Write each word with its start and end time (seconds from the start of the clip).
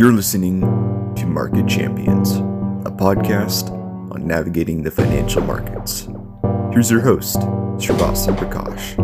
You're 0.00 0.14
listening 0.14 0.62
to 1.16 1.26
Market 1.26 1.68
Champions, 1.68 2.36
a 2.86 2.90
podcast 2.90 3.70
on 4.10 4.26
navigating 4.26 4.82
the 4.82 4.90
financial 4.90 5.42
markets. 5.42 6.08
Here's 6.72 6.90
your 6.90 7.02
host, 7.02 7.36
Srivastava 7.76 8.34
Prakash. 8.38 8.96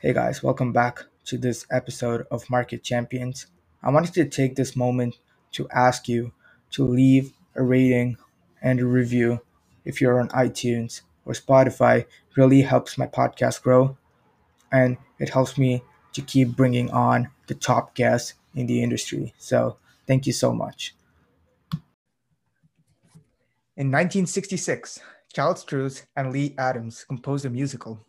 Hey 0.00 0.12
guys, 0.12 0.42
welcome 0.42 0.74
back 0.74 1.04
to 1.24 1.38
this 1.38 1.64
episode 1.70 2.26
of 2.30 2.50
Market 2.50 2.82
Champions. 2.82 3.46
I 3.82 3.88
wanted 3.88 4.12
to 4.12 4.26
take 4.26 4.56
this 4.56 4.76
moment 4.76 5.16
to 5.52 5.66
ask 5.70 6.08
you 6.08 6.32
to 6.72 6.84
leave 6.84 7.32
a 7.54 7.62
rating 7.62 8.16
and 8.62 8.80
a 8.80 8.86
review 8.86 9.40
if 9.84 10.00
you're 10.00 10.20
on 10.20 10.28
iTunes 10.30 11.02
or 11.24 11.32
Spotify. 11.32 12.06
Really 12.36 12.62
helps 12.62 12.98
my 12.98 13.06
podcast 13.06 13.62
grow 13.62 13.96
and 14.72 14.96
it 15.18 15.30
helps 15.30 15.56
me 15.56 15.82
to 16.12 16.22
keep 16.22 16.56
bringing 16.56 16.90
on 16.90 17.28
the 17.46 17.54
top 17.54 17.94
guests 17.94 18.34
in 18.54 18.66
the 18.66 18.82
industry. 18.82 19.34
So, 19.38 19.76
thank 20.06 20.26
you 20.26 20.32
so 20.32 20.52
much. 20.52 20.94
In 23.76 23.92
1966, 23.92 25.00
Charles 25.32 25.64
Strouse 25.64 26.04
and 26.16 26.32
Lee 26.32 26.54
Adams 26.58 27.04
composed 27.04 27.44
a 27.44 27.50
musical 27.50 28.00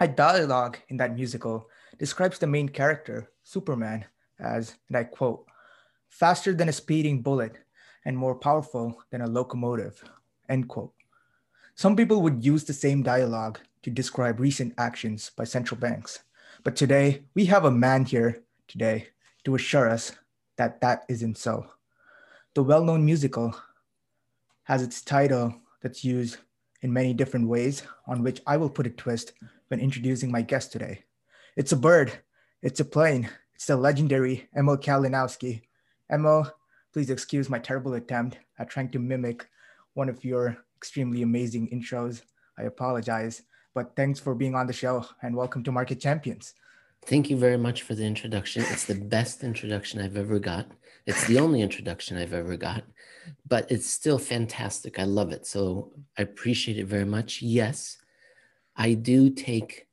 a 0.00 0.08
dialogue 0.08 0.78
in 0.88 0.96
that 0.96 1.14
musical 1.14 1.68
describes 1.98 2.38
the 2.38 2.46
main 2.46 2.68
character, 2.68 3.30
Superman, 3.42 4.04
as, 4.38 4.74
and 4.88 4.96
I 4.96 5.04
quote, 5.04 5.46
faster 6.08 6.52
than 6.52 6.68
a 6.68 6.72
speeding 6.72 7.22
bullet 7.22 7.58
and 8.04 8.16
more 8.16 8.34
powerful 8.34 9.02
than 9.10 9.20
a 9.20 9.26
locomotive, 9.26 10.02
end 10.48 10.68
quote. 10.68 10.92
Some 11.74 11.96
people 11.96 12.22
would 12.22 12.44
use 12.44 12.64
the 12.64 12.72
same 12.72 13.02
dialogue 13.02 13.58
to 13.82 13.90
describe 13.90 14.40
recent 14.40 14.74
actions 14.78 15.30
by 15.36 15.44
central 15.44 15.78
banks. 15.80 16.20
But 16.62 16.76
today, 16.76 17.22
we 17.34 17.46
have 17.46 17.64
a 17.64 17.70
man 17.70 18.04
here 18.04 18.42
today 18.68 19.08
to 19.44 19.54
assure 19.54 19.88
us 19.88 20.12
that 20.56 20.80
that 20.80 21.04
isn't 21.08 21.36
so. 21.38 21.66
The 22.54 22.62
well 22.62 22.84
known 22.84 23.04
musical 23.04 23.54
has 24.64 24.82
its 24.82 25.02
title 25.02 25.54
that's 25.82 26.04
used 26.04 26.38
in 26.82 26.92
many 26.92 27.12
different 27.12 27.48
ways, 27.48 27.82
on 28.06 28.22
which 28.22 28.40
I 28.46 28.56
will 28.56 28.70
put 28.70 28.86
a 28.86 28.90
twist 28.90 29.32
when 29.68 29.80
introducing 29.80 30.30
my 30.30 30.42
guest 30.42 30.70
today. 30.70 31.04
It's 31.56 31.72
a 31.72 31.76
bird, 31.76 32.12
it's 32.62 32.80
a 32.80 32.84
plane, 32.84 33.28
it's 33.54 33.66
the 33.66 33.76
legendary 33.76 34.48
Emil 34.56 34.78
Kalinowski. 34.78 35.62
Emil, 36.10 36.50
please 36.94 37.10
excuse 37.10 37.50
my 37.50 37.58
terrible 37.58 37.94
attempt 37.94 38.38
at 38.60 38.70
trying 38.70 38.88
to 38.88 39.00
mimic 39.00 39.48
one 39.94 40.08
of 40.08 40.24
your 40.24 40.56
extremely 40.76 41.22
amazing 41.22 41.68
intros. 41.70 42.22
I 42.56 42.62
apologize, 42.62 43.42
but 43.74 43.96
thanks 43.96 44.20
for 44.20 44.32
being 44.32 44.54
on 44.54 44.68
the 44.68 44.72
show 44.72 45.04
and 45.20 45.34
welcome 45.34 45.64
to 45.64 45.72
Market 45.72 45.98
Champions. 45.98 46.54
Thank 47.02 47.30
you 47.30 47.36
very 47.36 47.58
much 47.58 47.82
for 47.82 47.96
the 47.96 48.04
introduction. 48.04 48.62
It's 48.68 48.84
the 48.84 48.94
best 48.94 49.42
introduction 49.42 50.00
I've 50.00 50.16
ever 50.16 50.38
got. 50.38 50.68
It's 51.04 51.26
the 51.26 51.40
only 51.40 51.62
introduction 51.62 52.16
I've 52.16 52.32
ever 52.32 52.56
got, 52.56 52.84
but 53.48 53.68
it's 53.72 53.90
still 53.90 54.18
fantastic. 54.18 55.00
I 55.00 55.04
love 55.04 55.32
it. 55.32 55.48
So 55.48 55.92
I 56.16 56.22
appreciate 56.22 56.78
it 56.78 56.86
very 56.86 57.04
much. 57.04 57.42
Yes, 57.42 57.98
I 58.76 58.94
do 58.94 59.30
take 59.30 59.88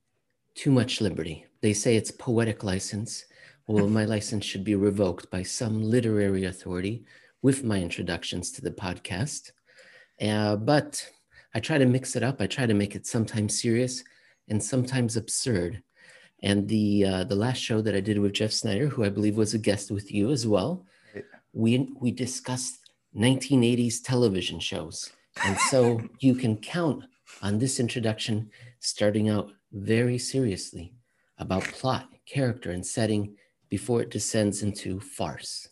too 0.53 0.69
much 0.69 1.01
liberty. 1.01 1.47
They 1.61 1.73
say 1.73 1.95
it's 1.95 2.11
poetic 2.11 2.63
license. 2.63 3.25
Well, 3.71 3.87
my 3.87 4.03
license 4.03 4.43
should 4.43 4.65
be 4.65 4.75
revoked 4.75 5.31
by 5.31 5.43
some 5.43 5.81
literary 5.81 6.43
authority 6.43 7.05
with 7.41 7.63
my 7.63 7.79
introductions 7.79 8.51
to 8.51 8.61
the 8.61 8.71
podcast. 8.71 9.53
Uh, 10.21 10.57
but 10.57 11.09
I 11.55 11.61
try 11.61 11.77
to 11.77 11.85
mix 11.85 12.17
it 12.17 12.21
up. 12.21 12.41
I 12.41 12.47
try 12.47 12.65
to 12.65 12.73
make 12.73 12.97
it 12.97 13.07
sometimes 13.07 13.61
serious 13.61 14.03
and 14.49 14.61
sometimes 14.61 15.15
absurd. 15.15 15.81
And 16.43 16.67
the 16.67 17.05
uh, 17.05 17.23
the 17.23 17.35
last 17.35 17.59
show 17.59 17.79
that 17.79 17.95
I 17.95 18.01
did 18.01 18.19
with 18.19 18.33
Jeff 18.33 18.51
Snider, 18.51 18.87
who 18.87 19.05
I 19.05 19.09
believe 19.09 19.37
was 19.37 19.53
a 19.53 19.57
guest 19.57 19.89
with 19.89 20.11
you 20.11 20.31
as 20.31 20.45
well, 20.45 20.85
we 21.53 21.93
we 21.97 22.11
discussed 22.11 22.79
1980s 23.15 24.03
television 24.03 24.59
shows. 24.59 25.13
And 25.45 25.57
so 25.57 26.01
you 26.19 26.35
can 26.35 26.57
count 26.57 27.05
on 27.41 27.57
this 27.57 27.79
introduction 27.79 28.49
starting 28.81 29.29
out 29.29 29.49
very 29.71 30.17
seriously 30.17 30.93
about 31.37 31.63
plot, 31.63 32.09
character, 32.25 32.71
and 32.71 32.85
setting 32.85 33.37
before 33.71 34.01
it 34.01 34.11
descends 34.11 34.61
into 34.61 34.99
farce. 34.99 35.69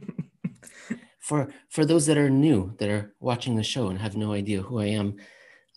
for 1.18 1.48
for 1.68 1.84
those 1.84 2.06
that 2.06 2.18
are 2.18 2.30
new 2.30 2.76
that 2.78 2.90
are 2.90 3.14
watching 3.18 3.56
the 3.56 3.64
show 3.64 3.88
and 3.88 3.98
have 3.98 4.16
no 4.16 4.32
idea 4.32 4.62
who 4.62 4.78
I 4.78 4.86
am, 4.86 5.16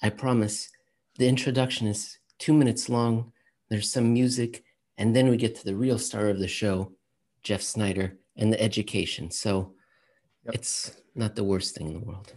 I 0.03 0.09
promise 0.09 0.69
the 1.17 1.27
introduction 1.27 1.87
is 1.87 2.19
2 2.39 2.53
minutes 2.53 2.89
long. 2.89 3.31
There's 3.69 3.91
some 3.91 4.13
music 4.13 4.63
and 4.97 5.15
then 5.15 5.29
we 5.29 5.37
get 5.37 5.55
to 5.55 5.65
the 5.65 5.75
real 5.75 5.97
star 5.97 6.27
of 6.27 6.39
the 6.39 6.47
show, 6.47 6.91
Jeff 7.41 7.61
Snider 7.61 8.19
and 8.35 8.51
the 8.51 8.61
education. 8.61 9.31
So 9.31 9.73
yep. 10.45 10.55
it's 10.55 10.91
not 11.15 11.35
the 11.35 11.45
worst 11.45 11.75
thing 11.75 11.87
in 11.87 11.93
the 11.93 12.05
world. 12.05 12.33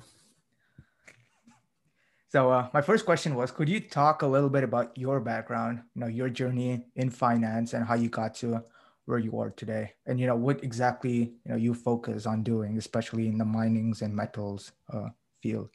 So 2.28 2.50
uh, 2.50 2.68
my 2.72 2.80
first 2.80 3.04
question 3.04 3.34
was, 3.34 3.50
could 3.50 3.68
you 3.68 3.80
talk 3.80 4.22
a 4.22 4.26
little 4.26 4.50
bit 4.50 4.64
about 4.64 4.96
your 4.96 5.20
background, 5.20 5.82
you 5.94 6.00
know, 6.00 6.06
your 6.08 6.28
journey 6.28 6.86
in 6.96 7.10
finance 7.10 7.74
and 7.74 7.86
how 7.86 7.94
you 7.94 8.08
got 8.08 8.34
to 8.36 8.64
where 9.06 9.18
you 9.18 9.38
are 9.38 9.50
today, 9.50 9.92
and 10.06 10.18
you 10.18 10.26
know 10.26 10.36
what 10.36 10.62
exactly 10.64 11.32
you 11.44 11.50
know 11.50 11.56
you 11.56 11.74
focus 11.74 12.26
on 12.26 12.42
doing, 12.42 12.78
especially 12.78 13.28
in 13.28 13.38
the 13.38 13.44
minings 13.44 14.02
and 14.02 14.14
metals 14.14 14.72
uh, 14.92 15.08
field. 15.42 15.70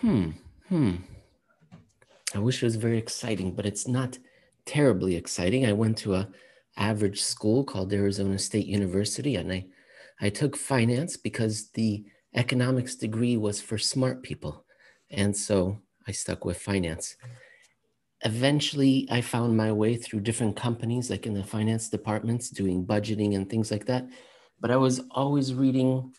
Hmm. 0.00 0.30
Hmm. 0.68 0.96
I 2.34 2.38
wish 2.38 2.62
it 2.62 2.66
was 2.66 2.76
very 2.76 2.98
exciting, 2.98 3.52
but 3.54 3.66
it's 3.66 3.86
not 3.86 4.18
terribly 4.64 5.16
exciting. 5.16 5.66
I 5.66 5.72
went 5.72 5.98
to 5.98 6.14
a 6.14 6.28
average 6.76 7.20
school 7.20 7.64
called 7.64 7.92
Arizona 7.92 8.38
State 8.38 8.66
University, 8.66 9.36
and 9.36 9.52
I 9.52 9.66
I 10.20 10.30
took 10.30 10.56
finance 10.56 11.16
because 11.16 11.70
the 11.70 12.04
economics 12.34 12.94
degree 12.94 13.36
was 13.36 13.60
for 13.60 13.78
smart 13.78 14.22
people. 14.22 14.64
And 15.10 15.36
so 15.36 15.78
I 16.06 16.12
stuck 16.12 16.44
with 16.44 16.58
finance. 16.58 17.16
Eventually, 18.24 19.08
I 19.10 19.20
found 19.20 19.56
my 19.56 19.72
way 19.72 19.96
through 19.96 20.20
different 20.20 20.56
companies, 20.56 21.10
like 21.10 21.26
in 21.26 21.34
the 21.34 21.42
finance 21.42 21.88
departments, 21.88 22.50
doing 22.50 22.86
budgeting 22.86 23.34
and 23.34 23.48
things 23.48 23.70
like 23.70 23.86
that. 23.86 24.06
But 24.60 24.70
I 24.70 24.76
was 24.76 25.00
always 25.10 25.54
reading 25.54 26.12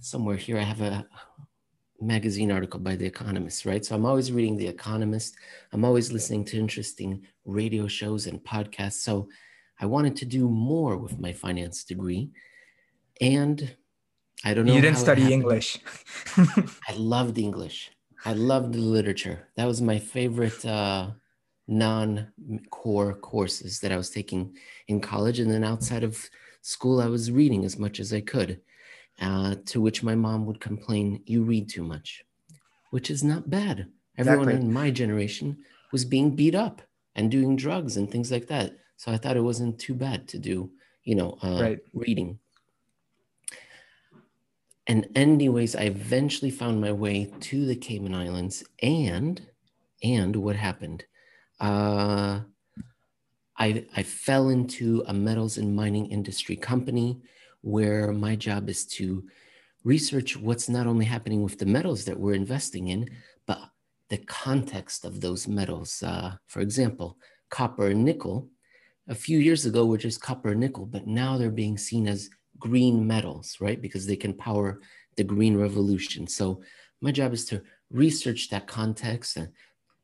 somewhere 0.00 0.36
here. 0.36 0.58
I 0.58 0.62
have 0.64 0.82
a 0.82 1.06
magazine 2.00 2.50
article 2.50 2.80
by 2.80 2.96
The 2.96 3.06
Economist, 3.06 3.64
right? 3.64 3.84
So 3.84 3.94
I'm 3.94 4.06
always 4.06 4.32
reading 4.32 4.56
The 4.56 4.68
Economist. 4.68 5.36
I'm 5.72 5.84
always 5.84 6.12
listening 6.12 6.44
to 6.46 6.58
interesting 6.58 7.22
radio 7.44 7.86
shows 7.86 8.26
and 8.26 8.42
podcasts. 8.42 9.00
So 9.02 9.28
I 9.80 9.86
wanted 9.86 10.16
to 10.16 10.26
do 10.26 10.48
more 10.48 10.96
with 10.96 11.18
my 11.18 11.32
finance 11.32 11.84
degree. 11.84 12.30
And 13.20 13.76
I 14.44 14.54
don't 14.54 14.66
know. 14.66 14.74
You 14.74 14.80
didn't 14.80 14.98
study 14.98 15.32
English. 15.32 15.78
I 16.36 16.94
loved 16.96 17.38
English. 17.38 17.90
I 18.24 18.34
loved 18.34 18.74
the 18.74 18.80
literature. 18.80 19.48
That 19.56 19.66
was 19.66 19.80
my 19.80 19.98
favorite 19.98 20.64
uh, 20.64 21.10
non-core 21.70 23.14
courses 23.14 23.80
that 23.80 23.92
I 23.92 23.96
was 23.96 24.10
taking 24.10 24.56
in 24.88 25.00
college, 25.00 25.38
and 25.38 25.50
then 25.50 25.64
outside 25.64 26.04
of 26.04 26.28
school, 26.60 27.00
I 27.00 27.06
was 27.06 27.30
reading 27.30 27.64
as 27.64 27.78
much 27.78 28.00
as 28.00 28.12
I 28.12 28.20
could. 28.20 28.60
Uh, 29.20 29.54
to 29.66 29.82
which 29.82 30.02
my 30.02 30.14
mom 30.14 30.46
would 30.46 30.60
complain, 30.60 31.22
"You 31.26 31.42
read 31.42 31.68
too 31.68 31.84
much," 31.84 32.24
which 32.90 33.10
is 33.10 33.22
not 33.22 33.50
bad. 33.50 33.86
Everyone 34.16 34.48
exactly. 34.48 34.66
in 34.66 34.72
my 34.72 34.90
generation 34.90 35.58
was 35.92 36.04
being 36.04 36.34
beat 36.34 36.54
up 36.54 36.82
and 37.14 37.30
doing 37.30 37.56
drugs 37.56 37.96
and 37.96 38.10
things 38.10 38.30
like 38.30 38.46
that. 38.48 38.76
So 38.96 39.12
I 39.12 39.18
thought 39.18 39.36
it 39.36 39.42
wasn't 39.42 39.78
too 39.78 39.94
bad 39.94 40.28
to 40.28 40.38
do, 40.38 40.70
you 41.04 41.14
know, 41.14 41.38
uh, 41.42 41.58
right. 41.60 41.78
reading. 41.92 42.38
And 44.86 45.06
anyways, 45.14 45.76
I 45.76 45.82
eventually 45.82 46.50
found 46.50 46.80
my 46.80 46.92
way 46.92 47.32
to 47.40 47.66
the 47.66 47.76
Cayman 47.76 48.14
Islands, 48.14 48.64
and 48.82 49.40
and 50.02 50.34
what 50.36 50.56
happened? 50.56 51.04
Uh, 51.60 52.40
I 53.58 53.84
I 53.94 54.02
fell 54.02 54.48
into 54.48 55.04
a 55.06 55.12
metals 55.12 55.58
and 55.58 55.76
mining 55.76 56.06
industry 56.06 56.56
company 56.56 57.20
where 57.60 58.12
my 58.12 58.34
job 58.34 58.68
is 58.68 58.86
to 58.86 59.24
research 59.84 60.36
what's 60.36 60.68
not 60.68 60.86
only 60.86 61.04
happening 61.04 61.42
with 61.42 61.58
the 61.58 61.66
metals 61.66 62.04
that 62.04 62.18
we're 62.18 62.34
investing 62.34 62.88
in, 62.88 63.08
but 63.46 63.60
the 64.08 64.18
context 64.18 65.04
of 65.04 65.20
those 65.20 65.46
metals. 65.46 66.02
Uh, 66.02 66.36
for 66.46 66.60
example, 66.60 67.18
copper 67.50 67.88
and 67.88 68.04
nickel. 68.04 68.48
A 69.08 69.14
few 69.14 69.38
years 69.38 69.66
ago 69.66 69.86
were 69.86 69.98
just 69.98 70.20
copper 70.20 70.50
and 70.50 70.60
nickel, 70.60 70.86
but 70.86 71.06
now 71.06 71.36
they're 71.36 71.50
being 71.50 71.78
seen 71.78 72.06
as 72.06 72.30
green 72.58 73.06
metals, 73.06 73.56
right? 73.60 73.80
Because 73.80 74.06
they 74.06 74.16
can 74.16 74.34
power 74.34 74.80
the 75.16 75.24
green 75.24 75.56
revolution. 75.56 76.26
So 76.26 76.62
my 77.00 77.10
job 77.10 77.32
is 77.32 77.44
to 77.46 77.62
research 77.90 78.50
that 78.50 78.66
context 78.66 79.36
and 79.36 79.48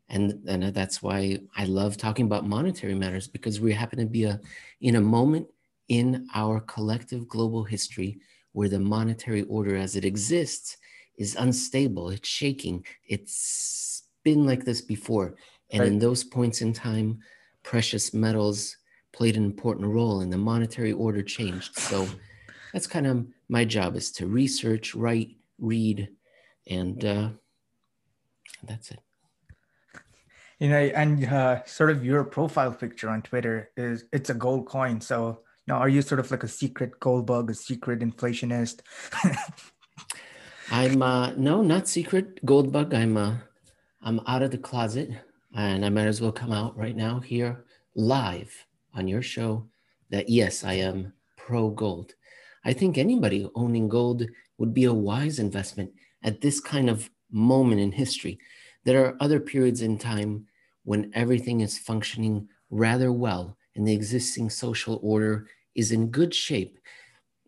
and, 0.09 0.41
and 0.47 0.63
that's 0.75 1.03
why 1.03 1.39
I 1.57 1.65
love 1.65 1.97
talking 1.97 2.27
about 2.27 2.47
monetary 2.47 2.95
matters 2.95 3.27
because 3.27 3.61
we 3.61 3.73
happen 3.73 3.99
to 3.99 4.07
be 4.07 4.25
a, 4.25 4.41
in 4.81 4.97
a 4.97 5.01
moment 5.01 5.49
in 5.89 6.27
our 6.35 6.61
collective 6.61 7.29
global 7.29 7.65
history 7.65 8.19
where 8.53 8.69
the 8.69 8.79
monetary 8.79 9.43
order 9.45 9.77
as 9.77 9.97
it 9.97 10.05
exists 10.05 10.77
is 11.19 11.37
unstable, 11.37 12.11
it's 12.11 12.29
shaking, 12.29 12.85
it's 13.07 14.05
been 14.23 14.47
like 14.47 14.65
this 14.65 14.81
before. 14.81 15.35
And 15.71 15.81
right. 15.81 15.89
in 15.89 15.99
those 15.99 16.23
points 16.23 16.61
in 16.61 16.73
time, 16.73 17.19
precious 17.63 18.15
metals 18.15 18.77
played 19.13 19.37
an 19.37 19.45
important 19.45 19.89
role 19.89 20.21
and 20.21 20.33
the 20.33 20.39
monetary 20.39 20.93
order 20.93 21.23
changed. 21.23 21.77
So 21.79 22.07
that's 22.73 22.87
kind 22.87 23.07
of 23.07 23.27
my 23.49 23.65
job 23.65 23.97
is 23.97 24.13
to 24.13 24.27
research, 24.27 24.95
write, 24.95 25.37
read, 25.59 26.09
and 26.69 27.05
uh, 27.05 27.29
that's 28.63 28.91
it. 28.91 29.01
You 30.59 30.71
know, 30.71 30.79
and 30.79 31.25
uh, 31.27 31.65
sort 31.65 31.91
of 31.91 32.05
your 32.05 32.25
profile 32.25 32.73
picture 32.73 33.11
on 33.11 33.23
Twitter 33.23 33.71
is 33.77 34.05
it's 34.13 34.31
a 34.31 34.35
gold 34.35 34.67
coin. 34.67 35.01
So, 35.01 35.41
know, 35.67 35.75
are 35.75 35.89
you 35.89 36.01
sort 36.01 36.19
of 36.19 36.31
like 36.31 36.45
a 36.45 36.49
secret 36.49 36.99
gold 36.99 37.27
bug, 37.27 37.51
a 37.51 37.55
secret 37.55 38.01
inflationist? 38.01 38.81
I'm 40.71 41.03
uh, 41.03 41.33
no, 41.37 41.63
not 41.63 41.89
secret 41.89 42.45
gold 42.45 42.73
bug. 42.73 42.95
I'm 42.95 43.17
uh, 43.17 43.35
I'm 44.03 44.21
out 44.27 44.43
of 44.43 44.51
the 44.51 44.59
closet, 44.59 45.11
and 45.55 45.85
I 45.85 45.91
might 45.91 46.07
as 46.07 46.21
well 46.21 46.33
come 46.33 46.53
out 46.53 46.77
right 46.77 46.97
now 46.97 47.21
here 47.21 47.65
live 47.95 48.67
on 48.95 49.09
your 49.09 49.23
show 49.23 49.67
that 50.11 50.29
yes, 50.29 50.65
I 50.65 50.75
am 50.75 51.13
pro 51.37 51.71
gold. 51.71 52.15
I 52.65 52.73
think 52.73 52.99
anybody 52.99 53.49
owning 53.55 53.89
gold 53.89 54.27
would 54.59 54.73
be 54.73 54.85
a 54.85 54.93
wise 54.93 55.39
investment 55.39 55.93
at 56.23 56.41
this 56.41 56.61
kind 56.61 56.89
of 56.89 57.11
moment 57.31 57.81
in 57.81 57.93
history. 57.93 58.39
There 58.87 59.05
are 59.05 59.17
other 59.19 59.41
periods 59.41 59.83
in 59.83 59.99
time 59.99 60.47
when 60.85 61.11
everything 61.13 61.61
is 61.61 61.77
functioning 61.77 62.49
rather 62.71 63.11
well 63.11 63.59
and 63.75 63.87
the 63.87 63.93
existing 63.93 64.49
social 64.49 65.01
order 65.03 65.49
is 65.75 65.91
in 65.91 66.13
good 66.13 66.33
shape. 66.33 66.79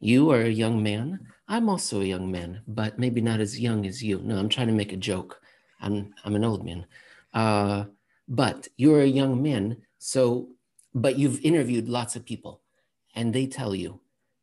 You 0.00 0.32
are 0.32 0.40
a 0.40 0.48
young 0.48 0.82
man. 0.82 1.20
I'm 1.46 1.68
also 1.68 2.00
a 2.00 2.04
young 2.04 2.28
man, 2.28 2.62
but 2.66 2.98
maybe 2.98 3.20
not 3.20 3.38
as 3.38 3.58
young 3.58 3.86
as 3.86 4.02
you. 4.02 4.18
No, 4.18 4.36
I'm 4.36 4.48
trying 4.48 4.66
to 4.66 4.72
make 4.72 4.92
a 4.92 4.96
joke. 4.96 5.40
I'm 5.80 6.12
I'm 6.24 6.34
an 6.34 6.44
old 6.44 6.64
man. 6.64 6.84
Uh, 7.32 7.84
but 8.26 8.66
you're 8.76 9.02
a 9.02 9.06
young 9.06 9.40
man, 9.40 9.76
so 9.98 10.48
but 10.92 11.18
you've 11.18 11.40
interviewed 11.44 11.88
lots 11.88 12.16
of 12.16 12.24
people, 12.24 12.62
and 13.14 13.32
they 13.32 13.46
tell 13.46 13.76
you 13.76 14.00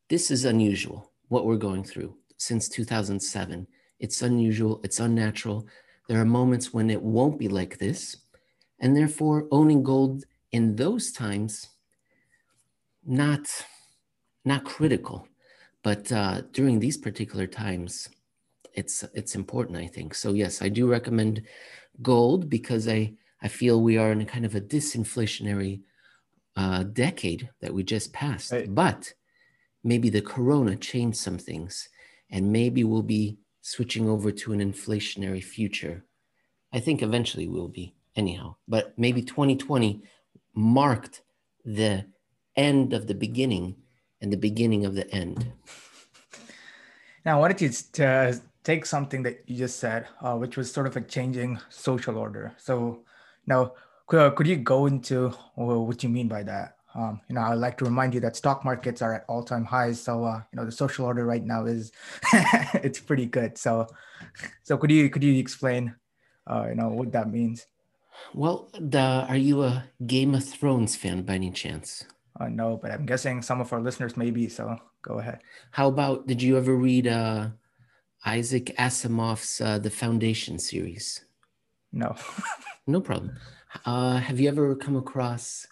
this 0.10 0.32
is 0.32 0.46
unusual. 0.46 1.12
What 1.28 1.46
we're 1.46 1.58
going 1.58 1.84
through 1.84 2.16
since 2.38 2.70
2007, 2.70 3.68
it's 4.00 4.22
unusual. 4.22 4.80
It's 4.84 5.02
unnatural. 5.02 5.68
There 6.08 6.22
are 6.22 6.26
moments 6.26 6.74
when 6.74 6.90
it 6.90 7.02
won't 7.02 7.40
be 7.40 7.48
like 7.48 7.78
this, 7.78 8.18
and 8.80 8.96
therefore 8.96 9.48
owning 9.52 9.84
gold 9.84 10.24
in 10.52 10.76
those 10.76 11.12
times, 11.12 11.70
not 13.06 13.48
not 14.44 14.64
critical, 14.64 15.28
but 15.84 16.12
uh, 16.12 16.42
during 16.52 16.80
these 16.80 16.98
particular 16.98 17.48
times, 17.48 18.08
it's 18.74 19.04
it's 19.14 19.36
important. 19.36 19.78
I 19.78 19.88
think 19.88 20.14
so. 20.14 20.34
Yes, 20.34 20.62
I 20.62 20.70
do 20.70 20.88
recommend 20.88 21.42
gold 22.02 22.50
because 22.50 22.88
I 22.88 23.14
I 23.42 23.48
feel 23.48 23.82
we 23.82 23.98
are 23.98 24.12
in 24.12 24.22
a 24.22 24.26
kind 24.26 24.46
of 24.46 24.56
a 24.56 24.62
disinflationary 24.62 25.82
uh, 26.56 26.84
decade 26.84 27.50
that 27.62 27.74
we 27.74 27.84
just 27.84 28.14
passed. 28.14 28.52
Right. 28.52 28.74
But 28.74 29.14
maybe 29.84 30.10
the 30.10 30.22
corona 30.22 30.76
changed 30.76 31.18
some 31.18 31.38
things, 31.38 31.90
and 32.30 32.52
maybe 32.52 32.84
we'll 32.84 33.04
be 33.04 33.38
switching 33.66 34.08
over 34.08 34.32
to 34.32 34.54
an 34.54 34.60
inflationary 34.60 35.44
future. 35.44 36.06
I 36.72 36.80
think 36.80 37.02
eventually 37.02 37.48
we'll 37.48 37.68
be 37.68 37.96
anyhow. 38.16 38.58
But 38.68 38.94
maybe 38.96 39.24
2020 39.24 40.04
marked 40.54 41.24
the 41.66 42.06
end 42.56 42.94
of 42.94 43.08
the 43.08 43.16
beginning 43.16 43.76
and 44.22 44.32
the 44.32 44.38
beginning 44.38 44.86
of 44.86 44.94
the 44.94 45.12
end. 45.12 45.52
Now, 47.26 47.38
I 47.38 47.40
wanted 47.40 47.58
to, 47.58 47.92
to 47.94 48.42
take 48.64 48.86
something 48.86 49.24
that 49.24 49.42
you 49.48 49.58
just 49.58 49.80
said, 49.80 50.06
uh, 50.22 50.36
which 50.36 50.58
was 50.58 50.72
sort 50.72 50.86
of 50.86 50.96
a 50.96 51.02
changing 51.02 51.60
social 51.70 52.20
order. 52.20 52.54
So 52.58 53.04
now, 53.48 53.74
could, 54.06 54.20
uh, 54.20 54.30
could 54.30 54.46
you 54.46 54.58
go 54.58 54.86
into 54.86 55.30
what 55.56 56.04
you 56.04 56.10
mean 56.10 56.28
by 56.28 56.44
that? 56.44 56.75
Um, 56.96 57.20
you 57.28 57.36
know, 57.36 57.42
I'd 57.42 57.56
like 57.56 57.78
to 57.80 57.86
remind 57.86 58.14
you 58.14 58.22
that 58.22 58.38
stock 58.38 58.64
markets 58.64 59.02
are 59.02 59.14
at 59.14 59.26
all-time 59.28 59.66
highs. 59.66 60.02
So, 60.02 60.24
uh, 60.24 60.42
you 60.52 60.58
know, 60.58 60.66
the 60.66 60.72
social 60.72 61.06
order 61.06 61.26
right 61.26 61.44
now 61.44 61.66
is 61.66 61.92
it's 62.76 63.00
pretty 63.00 63.26
good. 63.26 63.58
So, 63.58 63.88
so 64.64 64.78
could 64.78 64.92
you 64.92 65.10
could 65.10 65.24
you 65.24 65.38
explain, 65.38 65.94
uh, 66.48 66.68
you 66.70 66.76
know, 66.76 66.90
what 66.90 67.12
that 67.12 67.30
means? 67.30 67.68
Well, 68.34 68.70
the, 68.80 69.26
are 69.28 69.36
you 69.36 69.64
a 69.64 69.84
Game 70.06 70.34
of 70.34 70.46
Thrones 70.46 70.96
fan 70.96 71.24
by 71.24 71.36
any 71.36 71.52
chance? 71.52 72.06
Uh, 72.40 72.48
no, 72.48 72.78
but 72.82 72.92
I'm 72.92 73.06
guessing 73.06 73.42
some 73.42 73.62
of 73.62 73.72
our 73.72 73.82
listeners 73.82 74.18
may 74.18 74.32
be. 74.32 74.48
So 74.50 74.78
go 75.02 75.20
ahead. 75.20 75.40
How 75.72 75.88
about? 75.88 76.28
Did 76.28 76.42
you 76.42 76.58
ever 76.58 76.76
read 76.76 77.08
uh, 77.08 77.50
Isaac 78.26 78.74
Asimov's 78.78 79.62
uh, 79.62 79.80
The 79.80 79.90
Foundation 79.90 80.60
series? 80.60 81.26
No. 81.92 82.16
no 82.88 83.00
problem. 83.00 83.38
Uh, 83.86 84.18
have 84.18 84.40
you 84.40 84.50
ever 84.50 84.76
come 84.76 84.96
across? 84.96 85.68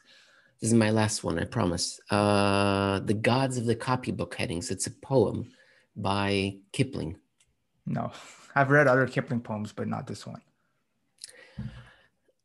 This 0.64 0.72
is 0.72 0.78
my 0.78 0.92
last 0.92 1.26
one, 1.26 1.38
I 1.38 1.44
promise. 1.44 2.00
Uh, 2.10 3.00
the 3.00 3.14
Gods 3.14 3.58
of 3.58 3.66
the 3.66 3.76
Copybook 3.76 4.34
Headings. 4.34 4.72
It's 4.72 4.88
a 4.88 4.92
poem 4.92 5.52
by 5.98 6.56
Kipling. 6.72 7.18
No, 7.86 8.14
I've 8.56 8.70
read 8.70 8.88
other 8.88 9.06
Kipling 9.06 9.42
poems, 9.42 9.74
but 9.74 9.90
not 9.90 10.08
this 10.08 10.26
one. 10.26 10.42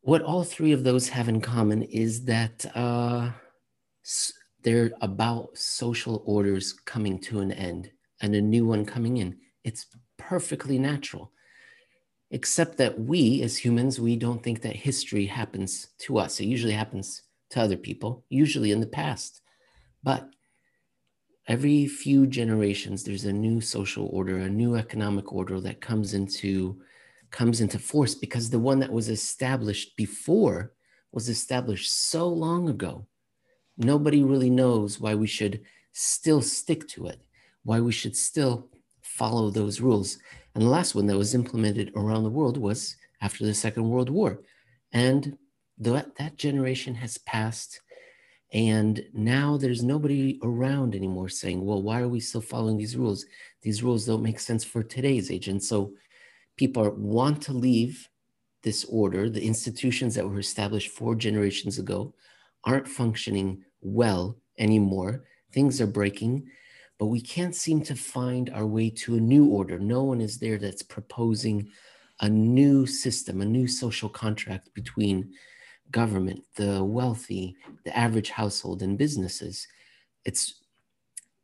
What 0.00 0.22
all 0.22 0.42
three 0.42 0.72
of 0.72 0.82
those 0.82 1.08
have 1.10 1.28
in 1.28 1.40
common 1.40 1.84
is 1.84 2.24
that 2.24 2.66
uh, 2.74 3.30
they're 4.64 4.90
about 5.00 5.56
social 5.56 6.24
orders 6.26 6.72
coming 6.72 7.20
to 7.20 7.38
an 7.38 7.52
end 7.52 7.92
and 8.20 8.34
a 8.34 8.40
new 8.40 8.66
one 8.66 8.84
coming 8.84 9.18
in. 9.18 9.36
It's 9.62 9.86
perfectly 10.16 10.76
natural 10.76 11.30
except 12.32 12.78
that 12.78 12.98
we 12.98 13.42
as 13.42 13.56
humans 13.56 14.00
we 14.00 14.16
don't 14.16 14.42
think 14.42 14.60
that 14.60 14.76
history 14.76 15.24
happens 15.24 15.88
to 15.96 16.18
us 16.18 16.40
it 16.40 16.44
usually 16.44 16.74
happens 16.74 17.22
to 17.50 17.60
other 17.60 17.76
people, 17.76 18.24
usually 18.28 18.72
in 18.72 18.80
the 18.80 18.86
past. 18.86 19.40
But 20.02 20.28
every 21.46 21.86
few 21.86 22.26
generations, 22.26 23.02
there's 23.02 23.24
a 23.24 23.32
new 23.32 23.60
social 23.60 24.06
order, 24.12 24.38
a 24.38 24.48
new 24.48 24.76
economic 24.76 25.32
order 25.32 25.60
that 25.60 25.80
comes 25.80 26.14
into 26.14 26.80
comes 27.30 27.60
into 27.60 27.78
force 27.78 28.14
because 28.14 28.48
the 28.48 28.58
one 28.58 28.78
that 28.78 28.90
was 28.90 29.10
established 29.10 29.94
before 29.96 30.72
was 31.12 31.28
established 31.28 31.92
so 31.92 32.26
long 32.26 32.70
ago. 32.70 33.06
Nobody 33.76 34.22
really 34.22 34.48
knows 34.48 34.98
why 34.98 35.14
we 35.14 35.26
should 35.26 35.60
still 35.92 36.40
stick 36.40 36.88
to 36.88 37.06
it, 37.06 37.20
why 37.64 37.80
we 37.80 37.92
should 37.92 38.16
still 38.16 38.70
follow 39.02 39.50
those 39.50 39.80
rules. 39.80 40.18
And 40.54 40.64
the 40.64 40.68
last 40.68 40.94
one 40.94 41.06
that 41.06 41.18
was 41.18 41.34
implemented 41.34 41.92
around 41.94 42.22
the 42.22 42.30
world 42.30 42.56
was 42.56 42.96
after 43.20 43.44
the 43.44 43.54
Second 43.54 43.88
World 43.88 44.10
War. 44.10 44.40
And 44.92 45.36
that, 45.80 46.16
that 46.16 46.36
generation 46.36 46.94
has 46.94 47.18
passed 47.18 47.80
and 48.52 49.04
now 49.12 49.58
there's 49.58 49.82
nobody 49.82 50.38
around 50.42 50.94
anymore 50.94 51.28
saying 51.28 51.64
well 51.64 51.82
why 51.82 52.00
are 52.00 52.08
we 52.08 52.20
still 52.20 52.40
following 52.40 52.78
these 52.78 52.96
rules? 52.96 53.26
These 53.62 53.82
rules 53.82 54.06
don't 54.06 54.22
make 54.22 54.40
sense 54.40 54.64
for 54.64 54.82
today's 54.82 55.30
age. 55.30 55.48
And 55.48 55.62
so 55.62 55.92
people 56.56 56.84
are, 56.84 56.90
want 56.90 57.42
to 57.42 57.52
leave 57.52 58.08
this 58.62 58.84
order. 58.84 59.28
The 59.28 59.44
institutions 59.44 60.14
that 60.14 60.28
were 60.28 60.38
established 60.38 60.90
four 60.90 61.14
generations 61.14 61.78
ago 61.78 62.14
aren't 62.64 62.88
functioning 62.88 63.64
well 63.80 64.36
anymore. 64.58 65.24
Things 65.52 65.80
are 65.80 65.86
breaking 65.86 66.48
but 66.98 67.06
we 67.06 67.20
can't 67.20 67.54
seem 67.54 67.80
to 67.80 67.94
find 67.94 68.50
our 68.50 68.66
way 68.66 68.90
to 68.90 69.14
a 69.14 69.20
new 69.20 69.46
order. 69.46 69.78
No 69.78 70.02
one 70.02 70.20
is 70.20 70.38
there 70.38 70.58
that's 70.58 70.82
proposing 70.82 71.70
a 72.20 72.28
new 72.28 72.84
system 72.86 73.40
a 73.40 73.44
new 73.44 73.68
social 73.68 74.08
contract 74.08 74.74
between 74.74 75.32
government, 75.90 76.44
the 76.56 76.84
wealthy, 76.84 77.56
the 77.84 77.96
average 77.96 78.30
household, 78.30 78.82
and 78.82 78.98
businesses. 78.98 79.66
It's 80.24 80.62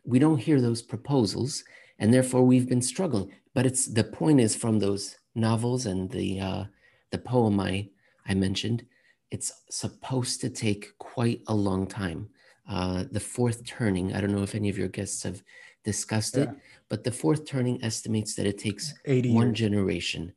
we 0.05 0.19
don't 0.19 0.39
hear 0.39 0.61
those 0.61 0.83
proposals, 0.83 1.65
and 1.99 2.13
therefore 2.13 2.43
we've 2.43 2.69
been 2.69 2.83
struggling. 2.83 3.33
But 3.55 3.67
it's 3.67 3.87
the 3.87 4.05
point 4.05 4.41
is 4.41 4.57
from 4.57 4.79
those 4.79 5.17
novels 5.35 5.87
and 5.87 6.11
the 6.11 6.41
uh, 6.41 6.65
the 7.11 7.19
poem 7.19 7.61
I 7.61 7.89
I 8.27 8.35
mentioned, 8.35 8.85
it's 9.31 9.53
supposed 9.71 10.41
to 10.41 10.51
take 10.51 10.97
quite 10.99 11.43
a 11.49 11.55
long 11.55 11.87
time. 11.87 12.29
Uh, 12.69 13.05
the 13.11 13.21
fourth 13.21 13.67
turning, 13.67 14.15
I 14.15 14.21
don't 14.21 14.35
know 14.35 14.43
if 14.43 14.55
any 14.55 14.71
of 14.71 14.79
your 14.79 14.89
guests 14.89 15.23
have 15.23 15.43
discussed 15.85 16.37
yeah. 16.37 16.45
it, 16.45 16.49
but 16.89 17.05
the 17.05 17.13
fourth 17.13 17.45
turning 17.45 17.83
estimates 17.85 18.35
that 18.37 18.47
it 18.47 18.59
takes 18.59 18.95
one 19.07 19.49
years. 19.49 19.59
generation. 19.59 20.33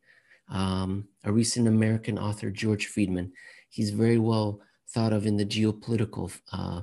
Um, 0.50 1.08
a 1.24 1.32
recent 1.32 1.68
American 1.68 2.18
author, 2.18 2.50
George 2.50 2.88
Friedman, 2.88 3.32
he's 3.70 3.92
very 3.92 4.18
well 4.18 4.62
thought 4.90 5.14
of 5.14 5.26
in 5.26 5.38
the 5.38 5.46
geopolitical 5.46 6.32
uh, 6.52 6.82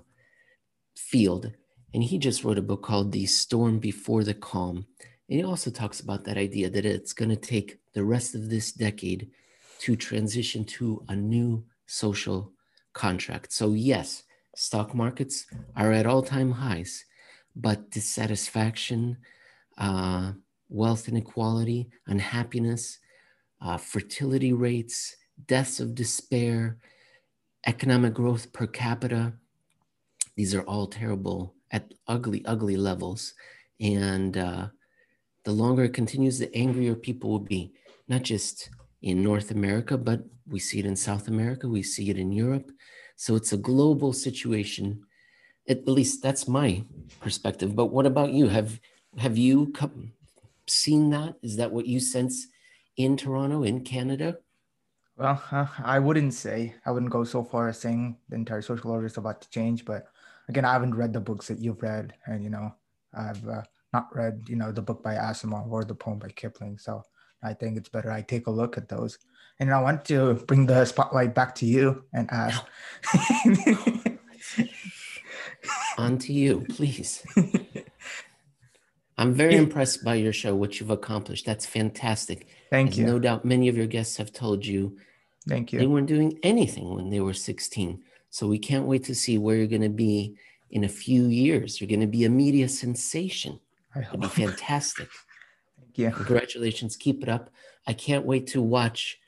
field. 0.97 1.53
And 1.93 2.03
he 2.03 2.19
just 2.19 2.45
wrote 2.45 2.59
a 2.59 2.63
book 2.63 2.83
called 2.83 3.13
The 3.13 3.27
Storm 3.27 3.79
Before 3.79 4.25
the 4.25 4.35
Calm. 4.35 4.87
And 5.29 5.39
he 5.39 5.45
also 5.45 5.71
talks 5.71 6.01
about 6.01 6.25
that 6.25 6.37
idea 6.37 6.69
that 6.69 6.85
it's 6.85 7.13
going 7.13 7.31
to 7.31 7.37
take 7.37 7.79
the 7.95 8.05
rest 8.05 8.35
of 8.35 8.51
this 8.51 8.73
decade 8.73 9.31
to 9.81 9.97
transition 9.97 10.65
to 10.65 11.05
a 11.09 11.17
new 11.17 11.65
social 11.87 12.53
contract. 12.93 13.53
So, 13.53 13.73
yes, 13.73 14.25
stock 14.55 14.95
markets 14.95 15.47
are 15.77 15.93
at 15.93 16.07
all 16.07 16.23
time 16.23 16.51
highs, 16.51 17.05
but 17.57 17.91
dissatisfaction, 17.91 19.19
uh, 19.79 20.33
wealth 20.69 21.09
inequality, 21.09 21.91
unhappiness, 22.07 22.99
uh, 23.61 23.77
fertility 23.77 24.53
rates, 24.53 25.17
deaths 25.47 25.81
of 25.81 25.95
despair, 25.95 26.79
economic 27.67 28.15
growth 28.15 28.53
per 28.53 28.67
capita. 28.67 29.33
These 30.37 30.55
are 30.55 30.63
all 30.63 30.87
terrible 30.87 31.55
at 31.71 31.95
ugly, 32.07 32.45
ugly 32.45 32.77
levels. 32.77 33.35
And 33.81 34.37
uh, 34.37 34.69
the 35.45 35.53
longer 35.53 35.85
it 35.85 35.95
continues, 35.95 36.39
the 36.39 36.55
angrier 36.57 36.95
people 36.95 37.31
will 37.31 37.39
be, 37.39 37.73
not 38.09 38.23
just 38.23 38.71
in 39.03 39.23
North 39.23 39.51
America, 39.51 39.99
but 39.99 40.25
we 40.47 40.59
see 40.59 40.79
it 40.79 40.87
in 40.87 40.97
South 40.97 41.29
America, 41.29 41.69
we 41.69 41.83
see 41.83 42.11
it 42.11 42.19
in 42.19 42.33
Europe. 42.33 42.71
So 43.17 43.35
it's 43.35 43.53
a 43.53 43.59
global 43.59 44.13
situation. 44.13 45.05
At 45.69 45.89
least 45.89 46.23
that's 46.23 46.47
my 46.49 46.85
perspective. 47.21 47.75
But 47.75 47.87
what 47.87 48.07
about 48.07 48.33
you? 48.33 48.49
Have 48.49 48.81
have 49.19 49.39
you 49.39 49.73
come, 49.73 50.13
seen 50.67 51.11
that? 51.11 51.37
Is 51.43 51.57
that 51.57 51.73
what 51.73 51.87
you 51.87 52.01
sense 52.01 52.49
in 52.97 53.17
Toronto, 53.17 53.63
in 53.63 53.85
Canada? 53.85 54.39
Well, 55.17 55.43
uh, 55.51 55.67
I 55.85 55.99
wouldn't 55.99 56.35
say 56.35 56.75
I 56.85 56.91
wouldn't 56.91 57.13
go 57.13 57.25
so 57.25 57.45
far 57.45 57.69
as 57.69 57.79
saying 57.79 58.17
the 58.29 58.37
entire 58.37 58.63
social 58.63 58.91
order 58.91 59.07
is 59.07 59.17
about 59.17 59.41
to 59.43 59.51
change, 59.51 59.85
but 59.85 60.07
again, 60.49 60.65
I 60.65 60.73
haven't 60.73 60.95
read 60.95 61.13
the 61.13 61.21
books 61.21 61.49
that 61.49 61.59
you've 61.59 61.83
read, 61.83 62.15
and 62.27 62.43
you 62.43 62.51
know, 62.51 62.75
I've 63.13 63.47
uh, 63.47 63.63
not 63.93 64.15
read 64.15 64.45
you 64.49 64.57
know 64.57 64.73
the 64.73 64.83
book 64.83 65.03
by 65.03 65.15
Asimov 65.15 65.71
or 65.71 65.85
the 65.85 65.95
poem 65.95 66.19
by 66.19 66.29
Kipling, 66.29 66.79
so 66.79 67.03
I 67.43 67.55
think 67.55 67.77
it's 67.77 67.89
better 67.89 68.11
I 68.11 68.23
take 68.23 68.47
a 68.47 68.51
look 68.51 68.77
at 68.77 68.89
those. 68.89 69.19
And 69.61 69.73
I 69.73 69.81
want 69.81 70.05
to 70.07 70.35
bring 70.49 70.67
the 70.67 70.85
spotlight 70.85 71.33
back 71.35 71.55
to 71.57 71.67
you 71.67 72.05
and 72.13 72.29
ask. 72.33 72.65
On 75.99 76.19
to 76.19 76.33
you, 76.33 76.67
please. 76.69 77.25
I'm 79.17 79.33
very 79.33 79.57
impressed 79.57 80.05
by 80.05 80.17
your 80.17 80.33
show, 80.33 80.57
what 80.57 80.81
you've 80.81 80.91
accomplished. 80.91 81.47
That's 81.47 81.67
fantastic. 81.67 82.49
Thank 82.71 82.91
As 82.91 82.99
you. 82.99 83.07
No 83.07 83.19
doubt 83.19 83.45
many 83.45 83.69
of 83.69 83.77
your 83.77 83.87
guests 83.87 84.17
have 84.17 84.33
told 84.33 84.67
you 84.67 84.97
Thank 85.49 85.73
you. 85.73 85.79
they 85.79 85.87
weren't 85.87 86.09
doing 86.09 86.39
anything 86.43 86.95
when 86.95 87.11
they 87.11 87.21
were 87.21 87.35
16. 87.35 88.03
So 88.31 88.49
we 88.49 88.59
can't 88.59 88.87
wait 88.87 89.05
to 89.05 89.15
see 89.15 89.39
where 89.39 89.57
you're 89.57 89.67
going 89.69 89.83
to 89.83 89.89
be 89.89 90.35
in 90.71 90.85
a 90.85 90.89
few 90.89 91.27
years. 91.27 91.81
You're 91.81 91.89
going 91.89 92.01
to 92.01 92.07
be 92.07 92.25
a 92.25 92.31
media 92.31 92.69
sensation. 92.69 93.61
I 93.95 94.01
It'd 94.01 94.21
be 94.21 94.27
fantastic. 94.45 95.09
Thank 95.79 95.99
you. 95.99 96.11
Congratulations. 96.11 96.97
Keep 96.97 97.23
it 97.23 97.29
up. 97.29 97.51
I 97.87 97.93
can't 97.93 98.27
wait 98.27 98.49
to 98.49 98.63
watch 98.63 99.19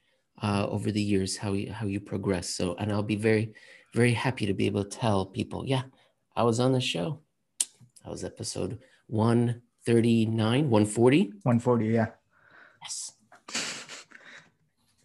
uh, 0.43 0.67
over 0.69 0.91
the 0.91 1.01
years 1.01 1.37
how 1.37 1.53
you, 1.53 1.73
how 1.73 1.87
you 1.87 2.01
progress. 2.01 2.49
So, 2.49 2.75
and 2.81 2.91
I'll 2.91 3.03
be 3.05 3.17
very, 3.17 3.55
very 3.95 4.13
happy 4.13 4.47
to 4.47 4.55
be 4.55 4.67
able 4.67 4.83
to 4.83 4.99
tell 4.99 5.25
people, 5.27 5.65
yeah, 5.65 5.83
I 6.35 6.43
was 6.43 6.59
on 6.59 6.73
the 6.73 6.81
show. 6.81 7.21
That 8.03 8.11
was 8.11 8.25
episode 8.25 8.81
139, 9.87 10.69
140. 10.69 11.23
140. 11.45 11.87
Yeah. 11.87 12.07
Yes. 12.83 13.13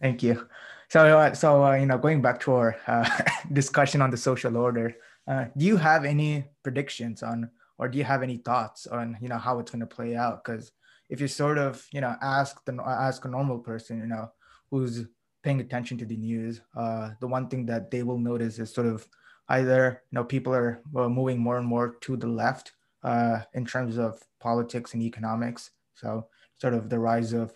Thank 0.00 0.24
you. 0.24 0.48
So, 0.88 1.18
uh, 1.18 1.34
so 1.34 1.64
uh, 1.64 1.74
you 1.74 1.86
know, 1.86 1.98
going 1.98 2.20
back 2.20 2.40
to 2.40 2.52
our 2.52 2.76
uh, 2.88 3.08
discussion 3.52 4.02
on 4.02 4.10
the 4.10 4.16
social 4.16 4.56
order, 4.56 4.96
uh, 5.28 5.44
do 5.56 5.64
you 5.64 5.76
have 5.76 6.04
any 6.04 6.46
predictions 6.64 7.22
on, 7.22 7.48
or 7.78 7.88
do 7.88 7.96
you 7.96 8.02
have 8.02 8.24
any 8.24 8.38
thoughts 8.38 8.88
on, 8.88 9.16
you 9.20 9.28
know, 9.28 9.38
how 9.38 9.60
it's 9.60 9.70
going 9.70 9.80
to 9.80 9.86
play 9.86 10.16
out? 10.16 10.42
Because 10.42 10.72
if 11.08 11.20
you 11.20 11.28
sort 11.28 11.58
of, 11.58 11.86
you 11.92 12.00
know, 12.00 12.16
ask 12.20 12.64
the 12.64 12.76
ask 12.84 13.24
a 13.24 13.28
normal 13.28 13.60
person, 13.60 13.98
you 13.98 14.06
know, 14.06 14.32
who's 14.72 15.06
paying 15.44 15.60
attention 15.60 15.96
to 15.98 16.04
the 16.04 16.16
news, 16.16 16.60
uh, 16.76 17.10
the 17.20 17.28
one 17.28 17.46
thing 17.46 17.66
that 17.66 17.92
they 17.92 18.02
will 18.02 18.18
notice 18.18 18.58
is 18.58 18.74
sort 18.74 18.88
of 18.88 19.06
either, 19.48 20.02
you 20.10 20.16
know, 20.16 20.24
people 20.24 20.52
are 20.52 20.82
uh, 20.96 21.08
moving 21.08 21.38
more 21.38 21.58
and 21.58 21.66
more 21.66 21.94
to 22.00 22.16
the 22.16 22.26
left 22.26 22.72
uh, 23.02 23.40
in 23.54 23.64
terms 23.64 23.98
of 23.98 24.22
politics 24.40 24.94
and 24.94 25.02
economics. 25.02 25.70
So, 25.94 26.26
sort 26.58 26.74
of 26.74 26.88
the 26.88 26.98
rise 26.98 27.32
of 27.32 27.52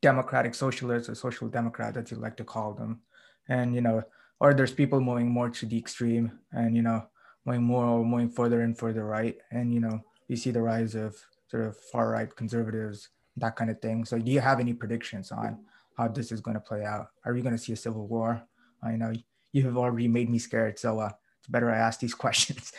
democratic 0.00 0.54
socialists 0.54 1.08
or 1.08 1.14
social 1.14 1.48
democrats 1.48 1.96
as 1.96 2.10
you 2.10 2.16
like 2.16 2.36
to 2.36 2.44
call 2.44 2.74
them. 2.74 3.00
And 3.48 3.74
you 3.74 3.80
know 3.80 4.02
or 4.38 4.54
there's 4.54 4.72
people 4.72 5.00
moving 5.00 5.28
more 5.28 5.50
to 5.50 5.66
the 5.66 5.76
extreme 5.76 6.38
and 6.52 6.74
you 6.76 6.82
know 6.82 7.06
moving 7.44 7.62
more 7.62 7.84
or 7.84 8.04
moving 8.04 8.30
further 8.30 8.62
and 8.62 8.76
further 8.76 9.04
right. 9.04 9.36
And 9.50 9.72
you 9.74 9.80
know 9.80 10.00
you 10.28 10.36
see 10.36 10.50
the 10.50 10.62
rise 10.62 10.94
of 10.94 11.16
sort 11.48 11.64
of 11.64 11.76
far 11.76 12.10
right 12.10 12.34
conservatives 12.34 13.08
that 13.36 13.56
kind 13.56 13.70
of 13.70 13.80
thing. 13.80 14.04
So 14.04 14.18
do 14.18 14.30
you 14.30 14.40
have 14.40 14.60
any 14.60 14.74
predictions 14.74 15.32
on 15.32 15.60
how 15.96 16.08
this 16.08 16.32
is 16.32 16.40
going 16.40 16.54
to 16.54 16.60
play 16.60 16.84
out? 16.84 17.08
Are 17.24 17.32
we 17.32 17.42
going 17.42 17.56
to 17.56 17.62
see 17.62 17.72
a 17.72 17.76
civil 17.76 18.06
war? 18.06 18.42
I 18.82 18.96
know 18.96 19.12
you 19.52 19.64
have 19.64 19.76
already 19.76 20.08
made 20.08 20.30
me 20.30 20.38
scared 20.38 20.78
so 20.78 21.00
uh, 21.00 21.10
it's 21.38 21.48
better 21.48 21.70
i 21.70 21.76
ask 21.76 22.00
these 22.00 22.14
questions 22.24 22.72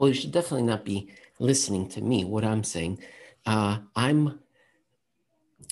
Well, 0.00 0.08
you 0.08 0.14
should 0.14 0.32
definitely 0.32 0.66
not 0.66 0.86
be 0.86 1.10
listening 1.38 1.86
to 1.90 2.00
me, 2.00 2.24
what 2.24 2.42
I'm 2.42 2.64
saying. 2.64 3.00
Uh, 3.44 3.80
I'm 3.94 4.40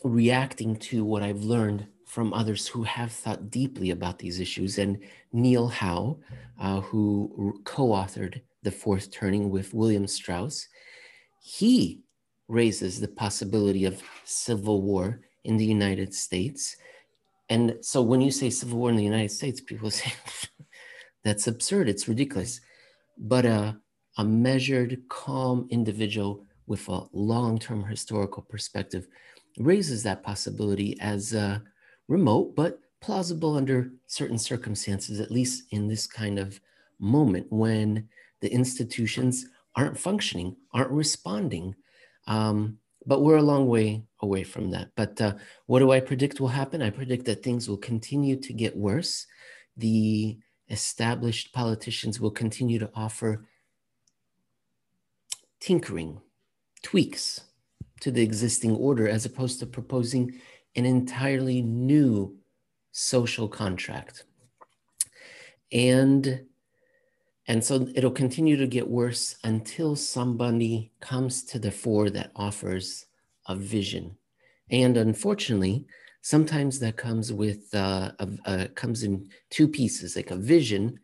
reacting 0.05 0.77
to 0.77 1.03
what 1.03 1.23
I've 1.23 1.41
learned 1.45 1.87
from 2.05 2.35
others 2.35 2.69
who 2.69 2.83
have 2.83 3.11
thought 3.11 3.51
deeply 3.51 3.89
about 3.89 4.19
these 4.19 4.39
issues. 4.39 4.77
And 4.77 4.99
Neil 5.33 5.67
Howe, 5.69 6.19
uh, 6.61 6.83
who 6.83 7.59
co 7.65 7.89
authored 7.89 8.43
The 8.65 8.71
Fourth 8.71 9.11
Turning 9.11 9.49
with 9.49 9.73
William 9.73 10.07
Strauss, 10.07 10.69
he 11.41 12.03
raises 12.49 13.01
the 13.01 13.09
possibility 13.09 13.87
of 13.87 14.03
civil 14.25 14.83
war 14.83 15.23
in 15.45 15.57
the 15.57 15.65
United 15.65 16.13
States. 16.13 16.77
And 17.49 17.79
so 17.81 18.03
when 18.03 18.21
you 18.21 18.31
say 18.31 18.51
civil 18.51 18.79
war 18.79 18.91
in 18.91 18.97
the 18.97 19.05
United 19.05 19.31
States, 19.31 19.63
people 19.63 19.91
say, 19.91 20.13
that's 21.25 21.47
absurd, 21.47 21.89
it's 21.89 22.09
ridiculous. 22.09 22.61
But 23.17 23.47
uh, 23.47 23.73
a 24.19 24.25
measured, 24.25 25.01
calm 25.09 25.67
individual 25.71 26.45
with 26.67 26.87
a 26.89 27.07
long 27.13 27.59
term 27.59 27.85
historical 27.85 28.43
perspective 28.43 29.09
raises 29.59 30.03
that 30.03 30.23
possibility 30.23 30.99
as 31.01 31.35
uh, 31.35 31.59
remote 32.09 32.55
but 32.55 32.81
plausible 33.01 33.57
under 33.57 33.93
certain 34.07 34.39
circumstances, 34.39 35.21
at 35.21 35.31
least 35.31 35.65
in 35.71 35.89
this 35.89 36.07
kind 36.07 36.39
of 36.39 36.61
moment 36.99 37.47
when 37.51 38.09
the 38.41 38.53
institutions 38.53 39.47
aren't 39.77 39.99
functioning, 39.99 40.57
aren't 40.73 40.91
responding. 40.91 41.75
Um, 42.27 42.79
but 43.07 43.23
we're 43.23 43.37
a 43.37 43.43
long 43.43 43.69
way 43.69 44.05
away 44.21 44.43
from 44.43 44.71
that. 44.73 44.91
But 44.97 45.21
uh, 45.21 45.35
what 45.67 45.79
do 45.79 45.93
I 45.93 46.01
predict 46.01 46.41
will 46.41 46.49
happen? 46.49 46.83
I 46.83 46.91
predict 46.91 47.25
that 47.27 47.43
things 47.43 47.69
will 47.69 47.79
continue 47.79 48.37
to 48.37 48.53
get 48.53 48.77
worse. 48.77 49.27
The 49.77 50.39
established 50.69 51.55
politicians 51.55 52.21
will 52.21 52.31
continue 52.31 52.79
to 52.81 52.91
offer 52.95 53.47
tinkering, 55.61 56.21
tweaks 56.83 57.41
to 58.00 58.11
the 58.11 58.23
existing 58.23 58.77
order 58.77 59.09
as 59.09 59.25
opposed 59.25 59.61
to 59.61 59.67
proposing 59.67 60.41
an 60.77 60.85
entirely 60.85 61.62
new 61.62 62.37
social 62.93 63.49
contract. 63.49 64.25
And 65.73 66.45
and 67.47 67.65
so 67.65 67.88
it'll 67.95 68.11
continue 68.11 68.59
to 68.59 68.67
get 68.67 68.87
worse 68.87 69.37
until 69.43 69.97
somebody 69.97 70.93
comes 71.00 71.43
to 71.45 71.59
the 71.59 71.71
fore 71.71 72.11
that 72.11 72.31
offers 72.37 73.07
a 73.47 73.57
vision. 73.57 74.19
And 74.71 74.99
unfortunately, 74.99 75.87
sometimes 76.21 76.79
that 76.81 76.99
comes 76.99 77.33
with 77.33 77.75
uh, 77.75 78.12
a, 78.19 78.29
a, 78.45 78.69
comes 78.69 79.03
in 79.03 79.31
two 79.49 79.67
pieces, 79.67 80.15
like 80.15 80.31
a 80.31 80.37
vision. 80.37 81.00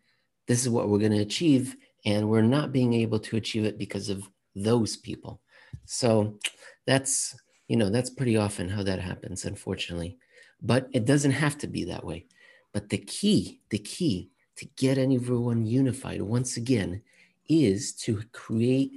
This 0.46 0.60
is 0.60 0.68
what 0.68 0.90
we're 0.90 0.98
going 0.98 1.12
to 1.12 1.22
achieve, 1.22 1.76
and 2.04 2.28
we're 2.28 2.42
not 2.42 2.72
being 2.72 2.92
able 2.92 3.20
to 3.20 3.36
achieve 3.38 3.64
it 3.64 3.78
because 3.78 4.10
of 4.10 4.28
those 4.54 4.96
people. 4.96 5.40
So 5.84 6.38
that's 6.86 7.36
you 7.68 7.76
know 7.76 7.90
that's 7.90 8.10
pretty 8.10 8.36
often 8.36 8.68
how 8.68 8.82
that 8.82 9.00
happens, 9.00 9.44
unfortunately. 9.44 10.18
But 10.62 10.88
it 10.92 11.04
doesn't 11.04 11.32
have 11.32 11.58
to 11.58 11.66
be 11.66 11.84
that 11.84 12.04
way. 12.04 12.26
But 12.72 12.88
the 12.88 12.98
key, 12.98 13.60
the 13.70 13.78
key 13.78 14.30
to 14.56 14.66
get 14.76 14.98
everyone 14.98 15.64
unified 15.66 16.22
once 16.22 16.56
again 16.56 17.02
is 17.48 17.92
to 17.92 18.22
create 18.32 18.92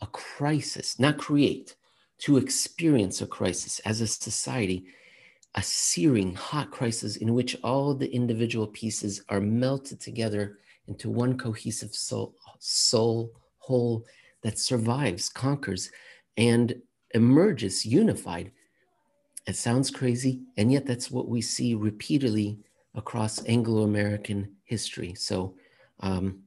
a 0.00 0.06
crisis, 0.08 0.98
not 0.98 1.18
create, 1.18 1.76
to 2.18 2.36
experience 2.36 3.20
a 3.20 3.26
crisis 3.26 3.78
as 3.80 4.00
a 4.00 4.06
society, 4.06 4.86
a 5.54 5.62
searing 5.62 6.34
hot 6.34 6.70
crisis 6.70 7.16
in 7.16 7.34
which 7.34 7.56
all 7.62 7.94
the 7.94 8.12
individual 8.12 8.66
pieces 8.66 9.22
are 9.28 9.40
melted 9.40 10.00
together 10.00 10.58
into 10.86 11.10
one 11.10 11.38
cohesive 11.38 11.94
soul, 11.94 12.34
soul 12.58 13.32
whole 13.58 14.04
that 14.46 14.60
survives, 14.60 15.28
conquers, 15.28 15.90
and 16.36 16.80
emerges 17.14 17.84
unified. 17.84 18.52
It 19.48 19.56
sounds 19.56 19.90
crazy, 19.90 20.42
and 20.56 20.70
yet 20.70 20.86
that's 20.86 21.10
what 21.10 21.28
we 21.28 21.40
see 21.40 21.74
repeatedly 21.74 22.60
across 22.94 23.44
Anglo-American 23.46 24.54
history. 24.62 25.14
So 25.14 25.56
um, 25.98 26.42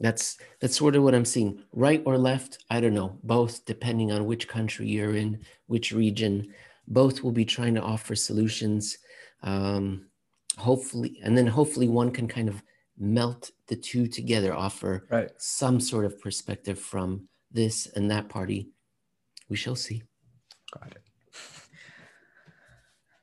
that's 0.00 0.38
that's 0.60 0.76
sort 0.76 0.96
of 0.96 1.04
what 1.04 1.14
I'm 1.14 1.24
seeing. 1.24 1.62
Right 1.72 2.02
or 2.04 2.18
left, 2.18 2.64
I 2.68 2.80
don't 2.80 2.94
know. 2.94 3.16
Both, 3.22 3.64
depending 3.64 4.10
on 4.10 4.26
which 4.26 4.48
country 4.48 4.88
you're 4.88 5.14
in, 5.14 5.38
which 5.66 5.92
region. 5.92 6.52
Both 6.88 7.22
will 7.22 7.30
be 7.30 7.44
trying 7.44 7.76
to 7.76 7.82
offer 7.82 8.16
solutions. 8.16 8.98
Um, 9.44 10.06
hopefully, 10.58 11.20
and 11.22 11.38
then 11.38 11.46
hopefully 11.46 11.86
one 11.86 12.10
can 12.10 12.26
kind 12.26 12.48
of 12.48 12.60
melt 12.98 13.50
the 13.68 13.76
two 13.76 14.06
together, 14.06 14.54
offer 14.54 15.06
right 15.10 15.30
some 15.38 15.80
sort 15.80 16.04
of 16.04 16.20
perspective 16.20 16.78
from 16.78 17.28
this 17.50 17.86
and 17.96 18.10
that 18.10 18.28
party 18.28 18.68
we 19.48 19.56
shall 19.56 19.76
see. 19.76 20.02
Got 20.72 20.92
it. 20.92 21.02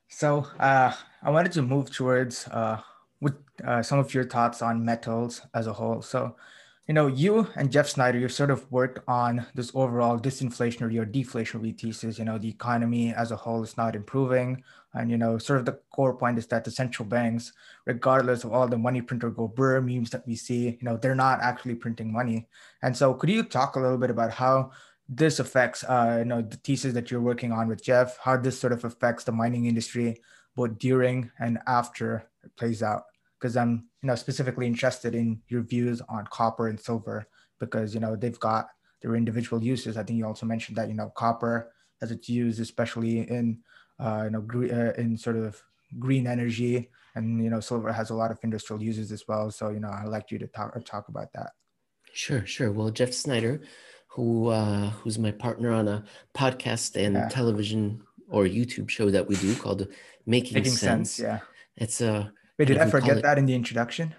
So 0.10 0.48
uh, 0.60 0.94
I 1.22 1.30
wanted 1.30 1.52
to 1.54 1.62
move 1.62 1.92
towards 1.92 2.48
uh, 2.48 2.82
with 3.22 3.36
uh, 3.64 3.84
some 3.84 4.00
of 4.00 4.14
your 4.14 4.24
thoughts 4.24 4.62
on 4.62 4.84
metals 4.84 5.42
as 5.54 5.68
a 5.68 5.74
whole. 5.74 6.02
So, 6.02 6.36
you 6.88 6.94
know, 6.94 7.08
you 7.08 7.50
and 7.56 7.70
Jeff 7.70 7.90
Snider, 7.90 8.18
you've 8.18 8.32
sort 8.32 8.50
of 8.50 8.72
worked 8.72 9.00
on 9.10 9.46
this 9.54 9.72
overall 9.76 10.18
disinflationary 10.18 10.98
or 10.98 11.06
deflationary 11.06 11.78
thesis. 11.78 12.18
You 12.18 12.24
know, 12.24 12.38
the 12.38 12.48
economy 12.48 13.14
as 13.14 13.32
a 13.32 13.36
whole 13.36 13.62
is 13.62 13.76
not 13.76 13.94
improving. 13.94 14.64
And, 14.94 15.12
you 15.12 15.18
know, 15.18 15.38
sort 15.38 15.60
of 15.60 15.66
the 15.66 15.80
core 15.92 16.16
point 16.16 16.38
is 16.38 16.48
that 16.48 16.64
the 16.64 16.72
central 16.72 17.06
banks, 17.06 17.52
regardless 17.86 18.46
of 18.46 18.54
all 18.54 18.70
the 18.70 18.78
money 18.78 19.02
printer 19.02 19.30
go 19.30 19.50
brr 19.50 19.82
memes 19.82 20.12
that 20.12 20.26
we 20.26 20.36
see, 20.36 20.70
you 20.70 20.78
know, 20.82 20.96
they're 20.96 21.14
not 21.14 21.42
actually 21.42 21.76
printing 21.76 22.12
money. 22.12 22.48
And 22.82 22.96
so 22.96 23.14
could 23.14 23.30
you 23.30 23.44
talk 23.44 23.76
a 23.76 23.82
little 23.82 23.98
bit 23.98 24.10
about 24.10 24.32
how 24.32 24.72
this 25.10 25.40
affects, 25.40 25.84
uh, 25.84 26.16
you 26.20 26.26
know, 26.26 26.42
the 26.42 26.58
thesis 26.58 26.94
that 26.94 27.12
you're 27.12 27.22
working 27.22 27.52
on 27.52 27.68
with 27.68 27.84
Jeff, 27.84 28.18
how 28.18 28.38
this 28.38 28.58
sort 28.58 28.72
of 28.72 28.86
affects 28.86 29.26
the 29.26 29.34
mining 29.34 29.66
industry, 29.66 30.22
both 30.56 30.78
during 30.78 31.32
and 31.38 31.60
after 31.68 32.30
it 32.46 32.56
plays 32.56 32.82
out? 32.82 33.04
Because 33.40 33.56
I'm 33.56 33.88
you 34.02 34.08
know 34.08 34.16
specifically 34.16 34.68
interested 34.68 35.14
in 35.16 35.42
your 35.48 35.62
views 35.62 36.02
on 36.10 36.28
copper 36.32 36.68
and 36.68 36.80
silver 36.80 37.28
because 37.60 37.94
you 37.94 38.00
know 38.00 38.16
they've 38.16 38.40
got 38.40 38.68
their 39.02 39.16
individual 39.16 39.64
uses. 39.64 39.98
I 39.98 40.04
think 40.04 40.18
you 40.18 40.26
also 40.26 40.46
mentioned 40.46 40.78
that 40.78 40.88
you 40.88 40.96
know 40.96 41.12
copper 41.16 41.72
as 42.02 42.12
its 42.12 42.30
used 42.30 42.60
especially 42.60 43.20
in 43.20 43.60
uh, 44.00 44.24
you 44.26 44.32
know 44.32 44.42
gre- 44.42 44.74
uh, 44.74 44.94
in 44.98 45.18
sort 45.18 45.36
of 45.36 45.62
green 46.00 46.28
energy, 46.28 46.90
and 47.16 47.44
you 47.44 47.50
know 47.50 47.60
silver 47.60 47.92
has 47.92 48.10
a 48.10 48.16
lot 48.16 48.32
of 48.32 48.40
industrial 48.44 48.82
uses 48.82 49.12
as 49.12 49.28
well. 49.28 49.52
So 49.52 49.70
you 49.70 49.80
know 49.80 49.90
I'd 49.90 50.08
like 50.08 50.32
you 50.32 50.40
to 50.40 50.48
talk 50.48 50.74
talk 50.86 51.10
about 51.10 51.34
that. 51.34 51.52
Sure, 52.14 52.46
sure. 52.46 52.72
Well, 52.72 52.90
Jeff 52.90 53.14
Snider, 53.14 53.62
who 54.08 54.48
uh, 54.48 54.90
who's 54.90 55.20
my 55.20 55.32
partner 55.32 55.72
on 55.72 55.88
a 55.88 56.04
podcast 56.36 56.96
and 56.96 57.16
yeah. 57.16 57.30
television 57.30 58.02
or 58.30 58.46
YouTube 58.46 58.90
show 58.90 59.10
that 59.10 59.28
we 59.28 59.36
do 59.36 59.56
called 59.56 59.88
Making, 60.26 60.56
Making 60.56 60.72
sense. 60.72 61.12
sense. 61.12 61.20
Yeah, 61.20 61.40
it's 61.76 62.02
a 62.02 62.34
Wait, 62.58 62.68
did 62.68 62.78
I 62.78 62.90
forget 62.90 63.22
that 63.22 63.38
in 63.38 63.46
the 63.46 63.54
introduction? 63.54 64.16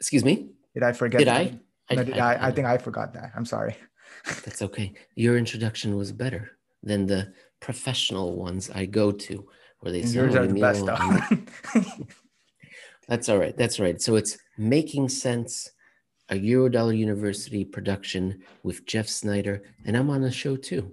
Excuse 0.00 0.24
me? 0.24 0.50
Did 0.74 0.82
I 0.82 0.92
forget? 0.92 1.20
Did 1.20 1.28
that? 1.28 1.36
I? 1.36 1.94
No, 1.94 2.04
did 2.04 2.18
I, 2.18 2.34
I, 2.34 2.48
I 2.48 2.50
think 2.50 2.66
I 2.66 2.78
forgot 2.78 3.14
that. 3.14 3.32
I'm 3.36 3.44
sorry. 3.44 3.76
That's 4.44 4.62
okay. 4.62 4.92
Your 5.14 5.38
introduction 5.38 5.96
was 5.96 6.12
better 6.12 6.58
than 6.82 7.06
the 7.06 7.32
professional 7.60 8.36
ones 8.36 8.70
I 8.70 8.86
go 8.86 9.12
to, 9.12 9.48
where 9.80 9.92
they 9.92 10.02
say, 10.02 10.16
"Yours 10.16 10.34
oh, 10.34 10.42
are 10.42 10.46
the 10.46 10.60
best." 10.60 10.84
That's 13.08 13.28
all 13.28 13.38
right. 13.38 13.56
That's 13.56 13.78
all 13.78 13.86
right. 13.86 14.00
So 14.02 14.16
it's 14.16 14.38
making 14.56 15.08
sense. 15.08 15.70
A 16.30 16.34
Eurodollar 16.34 16.94
University 16.94 17.64
production 17.64 18.42
with 18.62 18.84
Jeff 18.84 19.08
Snider, 19.08 19.62
and 19.86 19.96
I'm 19.96 20.10
on 20.10 20.20
the 20.20 20.30
show 20.30 20.56
too. 20.56 20.92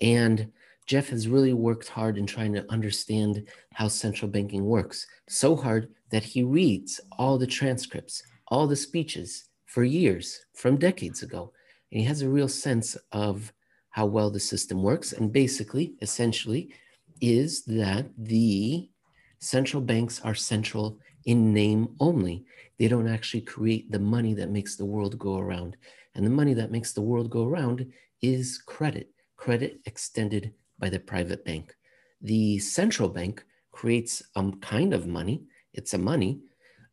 And 0.00 0.52
Jeff 0.86 1.08
has 1.08 1.26
really 1.26 1.52
worked 1.52 1.88
hard 1.88 2.16
in 2.16 2.24
trying 2.24 2.52
to 2.52 2.64
understand 2.70 3.48
how 3.72 3.88
central 3.88 4.30
banking 4.30 4.64
works. 4.64 5.08
So 5.28 5.56
hard 5.56 5.88
that 6.10 6.24
he 6.24 6.42
reads 6.42 7.00
all 7.18 7.38
the 7.38 7.46
transcripts, 7.46 8.22
all 8.48 8.66
the 8.66 8.76
speeches 8.76 9.48
for 9.66 9.84
years, 9.84 10.44
from 10.54 10.76
decades 10.76 11.22
ago. 11.22 11.52
And 11.90 12.00
he 12.00 12.06
has 12.06 12.22
a 12.22 12.28
real 12.28 12.48
sense 12.48 12.96
of 13.12 13.52
how 13.90 14.06
well 14.06 14.30
the 14.30 14.40
system 14.40 14.82
works. 14.82 15.12
And 15.12 15.32
basically, 15.32 15.94
essentially, 16.02 16.74
is 17.20 17.64
that 17.64 18.06
the 18.18 18.90
central 19.38 19.82
banks 19.82 20.20
are 20.20 20.34
central 20.34 20.98
in 21.24 21.52
name 21.52 21.88
only. 22.00 22.44
They 22.78 22.88
don't 22.88 23.08
actually 23.08 23.40
create 23.42 23.90
the 23.90 23.98
money 23.98 24.34
that 24.34 24.50
makes 24.50 24.76
the 24.76 24.84
world 24.84 25.18
go 25.18 25.38
around. 25.38 25.76
And 26.14 26.24
the 26.24 26.30
money 26.30 26.54
that 26.54 26.70
makes 26.70 26.92
the 26.92 27.02
world 27.02 27.30
go 27.30 27.44
around 27.44 27.90
is 28.22 28.58
credit, 28.58 29.10
credit 29.36 29.80
extended 29.86 30.52
by 30.78 30.88
the 30.88 31.00
private 31.00 31.44
bank. 31.44 31.74
The 32.20 32.58
central 32.58 33.08
bank 33.08 33.44
creates 33.72 34.22
a 34.34 34.40
um, 34.40 34.60
kind 34.60 34.94
of 34.94 35.06
money 35.06 35.42
it's 35.76 35.94
a 35.94 35.98
money, 35.98 36.40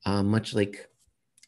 uh, 0.05 0.21
much 0.23 0.53
like 0.53 0.87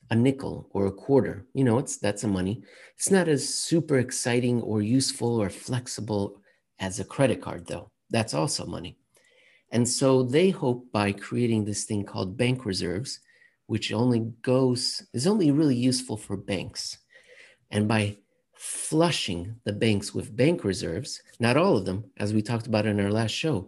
a 0.10 0.16
nickel 0.16 0.70
or 0.72 0.88
a 0.88 0.92
quarter. 0.92 1.46
You 1.54 1.64
know, 1.64 1.78
it's 1.78 1.98
that's 1.98 2.24
a 2.24 2.28
money. 2.28 2.64
It's 2.96 3.12
not 3.12 3.28
as 3.28 3.54
super 3.54 4.00
exciting 4.00 4.62
or 4.62 4.82
useful 4.82 5.42
or 5.42 5.50
flexible 5.50 6.42
as 6.80 7.00
a 7.00 7.06
credit 7.06 7.42
card, 7.42 7.68
though. 7.68 7.92
That's 8.10 8.34
also 8.34 8.66
money. 8.66 8.98
And 9.72 9.88
so 9.88 10.24
they 10.24 10.52
hope 10.52 10.92
by 10.92 11.12
creating 11.12 11.66
this 11.66 11.86
thing 11.86 12.06
called 12.06 12.38
bank 12.38 12.66
reserves, 12.66 13.20
which 13.68 13.92
only 13.92 14.32
goes 14.42 15.06
is 15.14 15.28
only 15.28 15.52
really 15.52 15.76
useful 15.76 16.18
for 16.18 16.38
banks. 16.38 16.98
And 17.72 17.88
by 17.88 18.18
flushing 18.54 19.56
the 19.66 19.74
banks 19.74 20.14
with 20.14 20.36
bank 20.36 20.64
reserves, 20.64 21.22
not 21.40 21.58
all 21.58 21.78
of 21.78 21.86
them, 21.86 22.06
as 22.18 22.34
we 22.34 22.42
talked 22.42 22.68
about 22.68 22.86
in 22.86 23.00
our 23.00 23.12
last 23.12 23.32
show, 23.32 23.68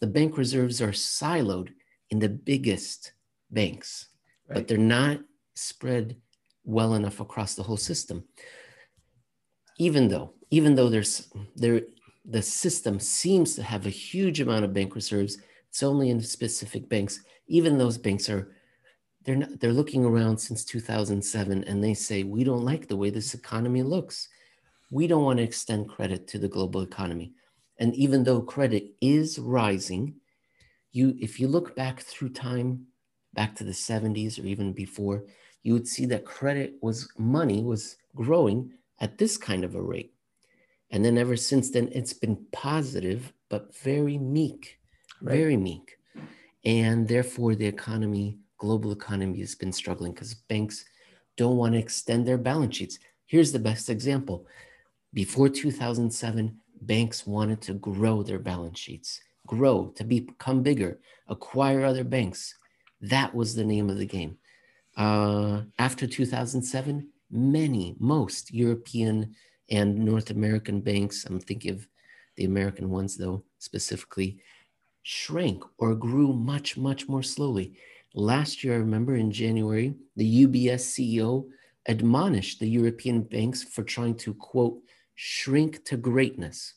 the 0.00 0.06
bank 0.06 0.36
reserves 0.36 0.80
are 0.80 0.92
siloed 0.92 1.70
in 2.10 2.18
the 2.18 2.28
biggest 2.28 3.12
banks, 3.50 4.08
right. 4.48 4.54
but 4.54 4.68
they're 4.68 4.78
not 4.78 5.20
spread 5.54 6.16
well 6.64 6.94
enough 6.94 7.20
across 7.20 7.54
the 7.54 7.62
whole 7.62 7.76
system. 7.76 8.24
Even 9.78 10.08
though, 10.08 10.32
even 10.50 10.74
though 10.74 10.88
there's 10.88 11.28
there, 11.56 11.82
the 12.24 12.42
system 12.42 13.00
seems 13.00 13.54
to 13.54 13.62
have 13.62 13.86
a 13.86 13.90
huge 13.90 14.40
amount 14.40 14.64
of 14.64 14.74
bank 14.74 14.94
reserves, 14.94 15.38
it's 15.68 15.82
only 15.82 16.10
in 16.10 16.20
specific 16.20 16.88
banks. 16.88 17.20
Even 17.46 17.78
those 17.78 17.98
banks 17.98 18.28
are 18.28 18.52
they're 19.24 19.36
not, 19.36 19.60
they're 19.60 19.72
looking 19.72 20.04
around 20.04 20.38
since 20.38 20.64
2007 20.64 21.64
and 21.64 21.84
they 21.84 21.94
say 21.94 22.22
we 22.22 22.44
don't 22.44 22.64
like 22.64 22.88
the 22.88 22.96
way 22.96 23.10
this 23.10 23.34
economy 23.34 23.82
looks. 23.82 24.28
We 24.90 25.06
don't 25.06 25.24
want 25.24 25.38
to 25.38 25.42
extend 25.42 25.88
credit 25.88 26.26
to 26.28 26.38
the 26.38 26.48
global 26.48 26.82
economy. 26.82 27.32
And 27.78 27.94
even 27.94 28.24
though 28.24 28.40
credit 28.40 28.94
is 29.00 29.38
rising, 29.38 30.14
you 30.92 31.16
if 31.20 31.38
you 31.38 31.48
look 31.48 31.76
back 31.76 32.00
through 32.00 32.30
time 32.30 32.86
back 33.34 33.54
to 33.54 33.64
the 33.64 33.72
70s 33.72 34.42
or 34.42 34.46
even 34.46 34.72
before 34.72 35.24
you 35.62 35.72
would 35.72 35.86
see 35.86 36.06
that 36.06 36.24
credit 36.24 36.74
was 36.80 37.08
money 37.18 37.62
was 37.62 37.96
growing 38.14 38.70
at 39.00 39.18
this 39.18 39.36
kind 39.36 39.64
of 39.64 39.74
a 39.74 39.82
rate. 39.82 40.12
And 40.90 41.04
then 41.04 41.18
ever 41.18 41.36
since 41.36 41.70
then 41.70 41.88
it's 41.92 42.12
been 42.12 42.46
positive 42.52 43.32
but 43.48 43.76
very 43.76 44.18
meek 44.18 44.78
right. 45.20 45.36
very 45.36 45.56
meek. 45.56 45.98
And 46.64 47.06
therefore 47.06 47.54
the 47.54 47.66
economy 47.66 48.38
global 48.56 48.90
economy 48.90 49.38
has 49.38 49.54
been 49.54 49.72
struggling 49.72 50.12
because 50.12 50.34
banks 50.34 50.84
don't 51.36 51.56
want 51.56 51.74
to 51.74 51.78
extend 51.78 52.26
their 52.26 52.38
balance 52.38 52.76
sheets. 52.76 52.98
Here's 53.26 53.52
the 53.52 53.58
best 53.58 53.88
example. 53.88 54.46
Before 55.14 55.48
2007 55.48 56.58
banks 56.80 57.26
wanted 57.26 57.60
to 57.62 57.74
grow 57.74 58.22
their 58.22 58.38
balance 58.38 58.78
sheets 58.78 59.20
grow, 59.48 59.92
to 59.96 60.04
become 60.04 60.62
bigger, 60.62 61.00
acquire 61.26 61.84
other 61.84 62.04
banks. 62.04 62.54
That 63.00 63.34
was 63.34 63.54
the 63.54 63.64
name 63.64 63.90
of 63.90 63.98
the 63.98 64.06
game. 64.06 64.38
Uh, 64.96 65.62
after 65.78 66.06
2007, 66.06 67.08
many, 67.30 67.96
most 67.98 68.52
European 68.52 69.34
and 69.70 69.98
North 69.98 70.30
American 70.30 70.80
banks, 70.80 71.24
I'm 71.24 71.40
thinking 71.40 71.72
of 71.72 71.88
the 72.36 72.44
American 72.44 72.90
ones 72.90 73.16
though, 73.16 73.42
specifically, 73.58 74.38
shrank 75.02 75.62
or 75.78 75.94
grew 75.94 76.32
much, 76.32 76.76
much 76.76 77.08
more 77.08 77.22
slowly. 77.22 77.74
Last 78.14 78.62
year, 78.62 78.74
I 78.74 78.78
remember 78.78 79.16
in 79.16 79.30
January, 79.30 79.94
the 80.16 80.46
UBS 80.46 80.82
CEO 80.92 81.46
admonished 81.86 82.60
the 82.60 82.68
European 82.68 83.22
banks 83.22 83.62
for 83.62 83.82
trying 83.82 84.16
to, 84.16 84.34
quote, 84.34 84.78
shrink 85.14 85.84
to 85.84 85.96
greatness. 85.96 86.74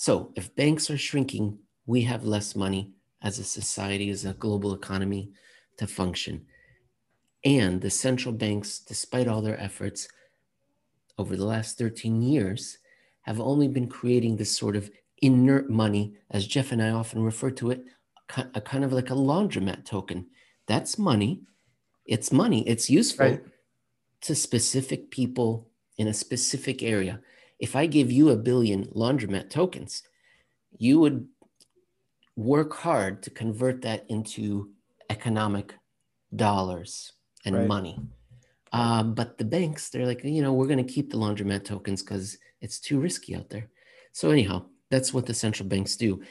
So 0.00 0.32
if 0.36 0.54
banks 0.54 0.90
are 0.90 0.96
shrinking, 0.96 1.58
we 1.86 2.02
have 2.02 2.22
less 2.24 2.54
money 2.54 2.92
as 3.20 3.40
a 3.40 3.44
society, 3.44 4.10
as 4.10 4.24
a 4.24 4.32
global 4.32 4.72
economy 4.72 5.32
to 5.76 5.88
function. 5.88 6.46
And 7.44 7.80
the 7.80 7.90
central 7.90 8.32
banks, 8.32 8.78
despite 8.78 9.26
all 9.26 9.42
their 9.42 9.60
efforts 9.60 10.06
over 11.18 11.36
the 11.36 11.44
last 11.44 11.78
13 11.78 12.22
years, 12.22 12.78
have 13.22 13.40
only 13.40 13.66
been 13.66 13.88
creating 13.88 14.36
this 14.36 14.56
sort 14.56 14.76
of 14.76 14.88
inert 15.20 15.68
money, 15.68 16.14
as 16.30 16.46
Jeff 16.46 16.70
and 16.70 16.80
I 16.80 16.90
often 16.90 17.20
refer 17.20 17.50
to 17.50 17.72
it, 17.72 17.82
a 18.54 18.60
kind 18.60 18.84
of 18.84 18.92
like 18.92 19.10
a 19.10 19.14
laundromat 19.14 19.84
token. 19.84 20.28
That's 20.68 20.96
money. 20.96 21.42
It's 22.06 22.30
money. 22.30 22.62
It's 22.68 22.88
useful 22.88 23.30
right. 23.30 23.42
to 24.20 24.36
specific 24.36 25.10
people 25.10 25.66
in 25.96 26.06
a 26.06 26.14
specific 26.14 26.84
area 26.84 27.20
if 27.58 27.74
I 27.74 27.86
give 27.86 28.10
you 28.12 28.30
a 28.30 28.36
billion 28.36 28.86
laundromat 28.86 29.50
tokens, 29.50 30.02
you 30.76 31.00
would 31.00 31.26
work 32.36 32.74
hard 32.74 33.22
to 33.24 33.30
convert 33.30 33.82
that 33.82 34.04
into 34.08 34.70
economic 35.10 35.74
dollars 36.34 37.12
and 37.44 37.56
right. 37.56 37.66
money. 37.66 38.00
Um, 38.72 39.14
but 39.14 39.38
the 39.38 39.44
banks, 39.44 39.88
they're 39.88 40.06
like, 40.06 40.22
you 40.24 40.42
know, 40.42 40.52
we're 40.52 40.66
going 40.66 40.84
to 40.84 40.92
keep 40.92 41.10
the 41.10 41.18
laundromat 41.18 41.64
tokens 41.64 42.02
because 42.02 42.38
it's 42.60 42.78
too 42.78 43.00
risky 43.00 43.34
out 43.34 43.48
there. 43.48 43.68
So, 44.12 44.30
anyhow, 44.30 44.66
that's 44.90 45.12
what 45.14 45.26
the 45.26 45.34
central 45.34 45.68
banks 45.68 45.96
do. 45.96 46.22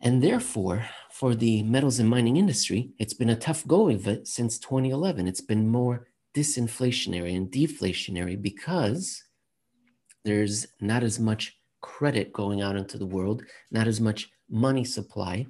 And 0.00 0.22
therefore, 0.22 0.86
for 1.10 1.34
the 1.34 1.62
metals 1.64 1.98
and 1.98 2.08
mining 2.08 2.36
industry, 2.36 2.90
it's 2.98 3.14
been 3.14 3.30
a 3.30 3.36
tough 3.36 3.66
go 3.66 3.88
of 3.88 4.06
it 4.06 4.26
since 4.28 4.58
2011. 4.58 5.26
It's 5.26 5.40
been 5.40 5.68
more 5.68 6.08
disinflationary 6.34 7.36
and 7.36 7.50
deflationary 7.50 8.40
because 8.40 9.22
there's 10.24 10.66
not 10.80 11.02
as 11.02 11.18
much 11.18 11.58
credit 11.80 12.32
going 12.32 12.60
out 12.62 12.76
into 12.76 12.98
the 12.98 13.06
world, 13.06 13.42
not 13.70 13.86
as 13.86 14.00
much 14.00 14.30
money 14.50 14.84
supply 14.84 15.46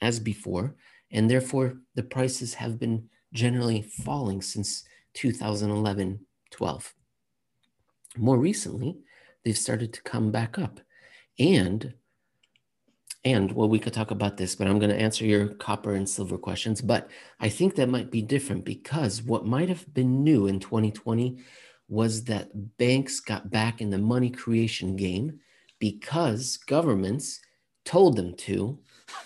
as 0.00 0.20
before. 0.20 0.74
And 1.10 1.30
therefore, 1.30 1.78
the 1.94 2.02
prices 2.02 2.54
have 2.54 2.78
been 2.78 3.08
generally 3.32 3.82
falling 3.82 4.42
since 4.42 4.84
2011 5.14 6.20
12. 6.50 6.94
More 8.16 8.38
recently, 8.38 8.98
they've 9.44 9.58
started 9.58 9.92
to 9.92 10.02
come 10.02 10.30
back 10.30 10.58
up. 10.58 10.80
And 11.38 11.94
and 13.24 13.52
well, 13.52 13.68
we 13.68 13.80
could 13.80 13.92
talk 13.92 14.10
about 14.10 14.36
this, 14.36 14.54
but 14.54 14.68
I'm 14.68 14.78
going 14.78 14.90
to 14.90 15.00
answer 15.00 15.26
your 15.26 15.48
copper 15.48 15.94
and 15.94 16.08
silver 16.08 16.38
questions. 16.38 16.80
But 16.80 17.10
I 17.40 17.48
think 17.48 17.74
that 17.74 17.88
might 17.88 18.10
be 18.10 18.22
different 18.22 18.64
because 18.64 19.22
what 19.22 19.44
might 19.44 19.68
have 19.68 19.92
been 19.92 20.22
new 20.22 20.46
in 20.46 20.60
2020 20.60 21.38
was 21.88 22.24
that 22.24 22.76
banks 22.76 23.20
got 23.20 23.50
back 23.50 23.80
in 23.80 23.90
the 23.90 23.98
money 23.98 24.30
creation 24.30 24.96
game 24.96 25.40
because 25.78 26.56
governments 26.56 27.40
told 27.84 28.16
them 28.16 28.34
to, 28.34 28.78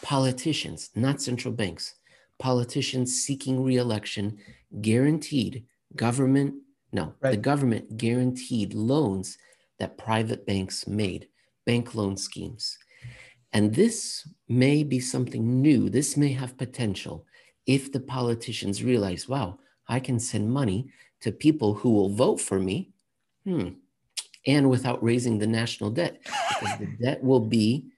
politicians, 0.02 0.90
not 0.94 1.20
central 1.20 1.52
banks, 1.52 1.94
politicians 2.38 3.22
seeking 3.22 3.62
reelection 3.62 4.38
guaranteed 4.80 5.64
government, 5.96 6.54
no, 6.92 7.14
right. 7.20 7.32
the 7.32 7.36
government 7.36 7.96
guaranteed 7.96 8.74
loans 8.74 9.38
that 9.78 9.98
private 9.98 10.46
banks 10.46 10.86
made, 10.86 11.28
bank 11.66 11.94
loan 11.94 12.16
schemes. 12.16 12.78
And 13.52 13.74
this 13.74 14.26
may 14.48 14.82
be 14.82 15.00
something 15.00 15.60
new. 15.60 15.90
This 15.90 16.16
may 16.16 16.32
have 16.32 16.56
potential 16.56 17.26
if 17.66 17.92
the 17.92 18.00
politicians 18.00 18.82
realize, 18.82 19.28
wow, 19.28 19.58
I 19.88 20.00
can 20.00 20.18
send 20.18 20.50
money 20.50 20.90
to 21.22 21.32
people 21.32 21.74
who 21.74 21.90
will 21.90 22.10
vote 22.10 22.40
for 22.40 22.58
me. 22.58 22.92
Hmm. 23.44 23.70
And 24.46 24.68
without 24.70 25.02
raising 25.02 25.38
the 25.38 25.46
national 25.46 25.90
debt, 25.90 26.20
because 26.24 26.78
the 26.78 26.96
debt 27.00 27.22
will 27.22 27.40
be 27.40 27.92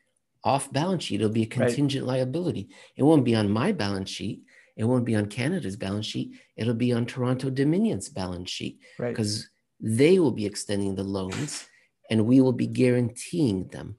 off 0.44 0.70
balance 0.70 1.04
sheet. 1.04 1.20
It'll 1.20 1.32
be 1.32 1.44
a 1.44 1.46
contingent 1.46 2.06
right. 2.06 2.18
liability. 2.18 2.68
It 2.96 3.02
won't 3.02 3.24
be 3.24 3.34
on 3.34 3.50
my 3.50 3.72
balance 3.72 4.10
sheet. 4.10 4.42
It 4.76 4.84
won't 4.84 5.06
be 5.06 5.14
on 5.14 5.26
Canada's 5.26 5.76
balance 5.76 6.06
sheet. 6.06 6.34
It'll 6.56 6.74
be 6.74 6.92
on 6.92 7.06
Toronto 7.06 7.48
Dominion's 7.48 8.08
balance 8.08 8.50
sheet 8.50 8.80
because 8.98 9.48
right. 9.80 9.96
they 9.96 10.18
will 10.18 10.32
be 10.32 10.44
extending 10.44 10.94
the 10.94 11.04
loans 11.04 11.66
and 12.10 12.26
we 12.26 12.40
will 12.40 12.52
be 12.52 12.66
guaranteeing 12.66 13.68
them. 13.68 13.96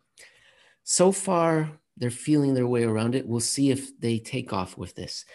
So 0.83 1.11
far, 1.11 1.71
they're 1.97 2.11
feeling 2.11 2.53
their 2.53 2.67
way 2.67 2.83
around 2.83 3.15
it. 3.15 3.27
We'll 3.27 3.39
see 3.39 3.71
if 3.71 3.99
they 3.99 4.19
take 4.19 4.53
off 4.53 4.77
with 4.77 4.95
this. 4.95 5.25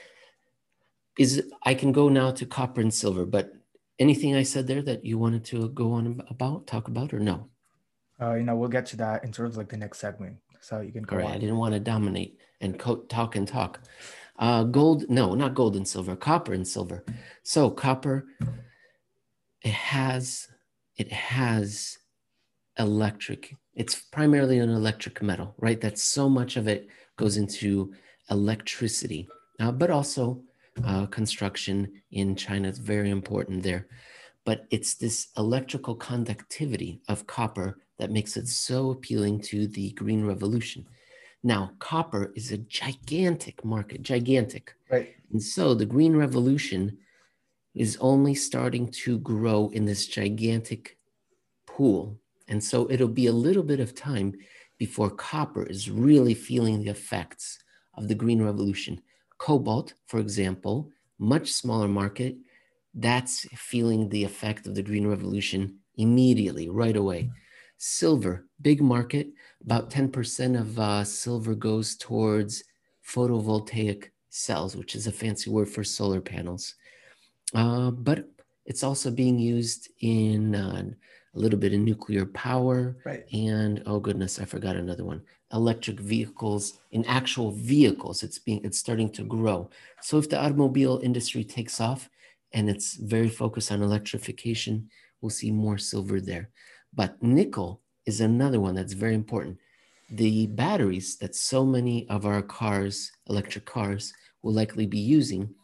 Is 1.18 1.42
I 1.64 1.74
can 1.74 1.92
go 1.92 2.08
now 2.08 2.30
to 2.32 2.46
copper 2.46 2.80
and 2.80 2.94
silver, 2.94 3.26
but 3.26 3.52
anything 4.00 4.34
I 4.34 4.42
said 4.42 4.66
there 4.66 4.82
that 4.82 5.04
you 5.04 5.16
wanted 5.18 5.44
to 5.46 5.68
go 5.68 5.92
on 5.92 6.20
about, 6.28 6.66
talk 6.66 6.88
about, 6.88 7.14
or 7.14 7.20
no? 7.20 7.48
Uh, 8.20 8.34
you 8.34 8.42
know, 8.42 8.56
we'll 8.56 8.68
get 8.68 8.86
to 8.86 8.96
that 8.96 9.22
in 9.22 9.32
sort 9.32 9.48
of 9.48 9.56
like 9.56 9.68
the 9.68 9.76
next 9.76 9.98
segment. 9.98 10.36
So 10.60 10.80
you 10.80 10.92
can 10.92 11.04
go. 11.04 11.16
All 11.16 11.22
right, 11.22 11.28
on. 11.28 11.34
I 11.36 11.38
didn't 11.38 11.56
want 11.56 11.74
to 11.74 11.80
dominate 11.80 12.38
and 12.60 12.78
co- 12.78 13.02
talk 13.02 13.36
and 13.36 13.46
talk. 13.46 13.80
Uh, 14.38 14.64
gold, 14.64 15.08
no, 15.08 15.34
not 15.34 15.54
gold 15.54 15.76
and 15.76 15.86
silver, 15.86 16.16
copper 16.16 16.52
and 16.52 16.66
silver. 16.66 17.04
So 17.44 17.70
copper, 17.70 18.26
it 19.62 19.72
has, 19.72 20.48
it 20.96 21.12
has 21.12 21.98
electric 22.78 23.54
it's 23.74 23.94
primarily 23.94 24.58
an 24.58 24.68
electric 24.68 25.22
metal, 25.22 25.54
right? 25.58 25.80
That 25.80 25.98
so 25.98 26.28
much 26.28 26.56
of 26.56 26.68
it 26.68 26.88
goes 27.16 27.36
into 27.36 27.94
electricity, 28.30 29.28
uh, 29.58 29.72
but 29.72 29.90
also 29.90 30.42
uh, 30.84 31.06
construction 31.06 31.92
in 32.10 32.36
China 32.36 32.68
is 32.68 32.78
very 32.78 33.10
important 33.10 33.62
there. 33.62 33.86
But 34.44 34.66
it's 34.70 34.94
this 34.94 35.28
electrical 35.36 35.94
conductivity 35.94 37.00
of 37.08 37.26
copper 37.26 37.78
that 37.98 38.10
makes 38.10 38.36
it 38.36 38.48
so 38.48 38.90
appealing 38.90 39.40
to 39.42 39.66
the 39.66 39.90
green 39.92 40.24
revolution. 40.24 40.86
Now, 41.42 41.72
copper 41.78 42.32
is 42.34 42.50
a 42.50 42.58
gigantic 42.58 43.64
market, 43.64 44.02
gigantic. 44.02 44.74
Right. 44.90 45.14
And 45.32 45.42
so 45.42 45.74
the 45.74 45.86
green 45.86 46.16
revolution 46.16 46.98
is 47.74 47.96
only 48.00 48.34
starting 48.34 48.88
to 48.88 49.18
grow 49.18 49.70
in 49.72 49.84
this 49.84 50.06
gigantic 50.06 50.98
pool 51.66 52.18
and 52.50 52.62
so 52.62 52.90
it'll 52.90 53.08
be 53.08 53.28
a 53.28 53.32
little 53.32 53.62
bit 53.62 53.80
of 53.80 53.94
time 53.94 54.34
before 54.76 55.08
copper 55.08 55.64
is 55.64 55.88
really 55.88 56.34
feeling 56.34 56.82
the 56.82 56.90
effects 56.90 57.60
of 57.94 58.08
the 58.08 58.14
green 58.14 58.42
revolution. 58.42 59.00
Cobalt, 59.40 59.94
for 60.06 60.20
example, 60.20 60.90
much 61.18 61.50
smaller 61.50 61.88
market, 61.88 62.36
that's 62.94 63.46
feeling 63.56 64.08
the 64.08 64.22
effect 64.22 64.66
of 64.66 64.74
the 64.74 64.82
green 64.82 65.06
revolution 65.06 65.78
immediately, 65.96 66.68
right 66.68 66.96
away. 66.96 67.30
Silver, 67.78 68.46
big 68.60 68.82
market, 68.82 69.28
about 69.64 69.90
10% 69.90 70.60
of 70.60 70.78
uh, 70.78 71.02
silver 71.04 71.54
goes 71.54 71.96
towards 71.96 72.62
photovoltaic 73.02 74.10
cells, 74.28 74.76
which 74.76 74.94
is 74.94 75.06
a 75.06 75.12
fancy 75.12 75.48
word 75.48 75.70
for 75.70 75.84
solar 75.84 76.20
panels. 76.20 76.74
Uh, 77.54 77.90
but 77.90 78.28
it's 78.66 78.84
also 78.84 79.10
being 79.10 79.38
used 79.38 79.88
in 80.00 80.54
uh, 80.54 80.82
a 81.34 81.38
little 81.38 81.58
bit 81.58 81.72
of 81.72 81.80
nuclear 81.80 82.26
power, 82.26 82.96
right. 83.04 83.24
and 83.32 83.82
oh 83.86 84.00
goodness, 84.00 84.40
I 84.40 84.44
forgot 84.44 84.76
another 84.76 85.04
one. 85.04 85.22
Electric 85.52 86.00
vehicles 86.00 86.78
in 86.90 87.04
actual 87.04 87.52
vehicles. 87.52 88.22
It's 88.22 88.38
being 88.38 88.60
it's 88.64 88.78
starting 88.78 89.10
to 89.10 89.22
grow. 89.22 89.70
So 90.02 90.18
if 90.18 90.28
the 90.28 90.40
automobile 90.40 91.00
industry 91.02 91.44
takes 91.44 91.80
off 91.80 92.08
and 92.52 92.68
it's 92.68 92.94
very 92.94 93.28
focused 93.28 93.70
on 93.70 93.82
electrification, 93.82 94.90
we'll 95.20 95.30
see 95.30 95.50
more 95.50 95.78
silver 95.78 96.20
there. 96.20 96.50
But 96.92 97.22
nickel 97.22 97.80
is 98.06 98.20
another 98.20 98.60
one 98.60 98.74
that's 98.74 98.92
very 98.92 99.14
important. 99.14 99.58
The 100.10 100.48
batteries 100.48 101.16
that 101.18 101.36
so 101.36 101.64
many 101.64 102.08
of 102.08 102.26
our 102.26 102.42
cars, 102.42 103.12
electric 103.28 103.64
cars, 103.64 104.12
will 104.42 104.52
likely 104.52 104.86
be 104.86 104.98
using 104.98 105.54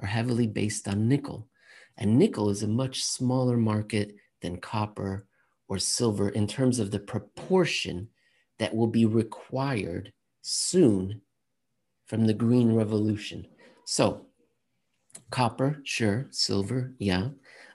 are 0.00 0.06
heavily 0.06 0.46
based 0.46 0.86
on 0.86 1.08
nickel. 1.08 1.48
And 1.96 2.18
nickel 2.18 2.50
is 2.50 2.62
a 2.62 2.68
much 2.68 3.02
smaller 3.02 3.56
market 3.56 4.14
than 4.40 4.58
copper 4.58 5.26
or 5.68 5.78
silver 5.78 6.28
in 6.28 6.46
terms 6.46 6.78
of 6.78 6.90
the 6.90 6.98
proportion 6.98 8.08
that 8.58 8.74
will 8.74 8.86
be 8.86 9.04
required 9.04 10.12
soon 10.42 11.20
from 12.06 12.26
the 12.26 12.34
green 12.34 12.74
revolution. 12.74 13.46
So, 13.84 14.26
copper, 15.30 15.80
sure, 15.84 16.28
silver, 16.30 16.94
yeah, 16.98 17.28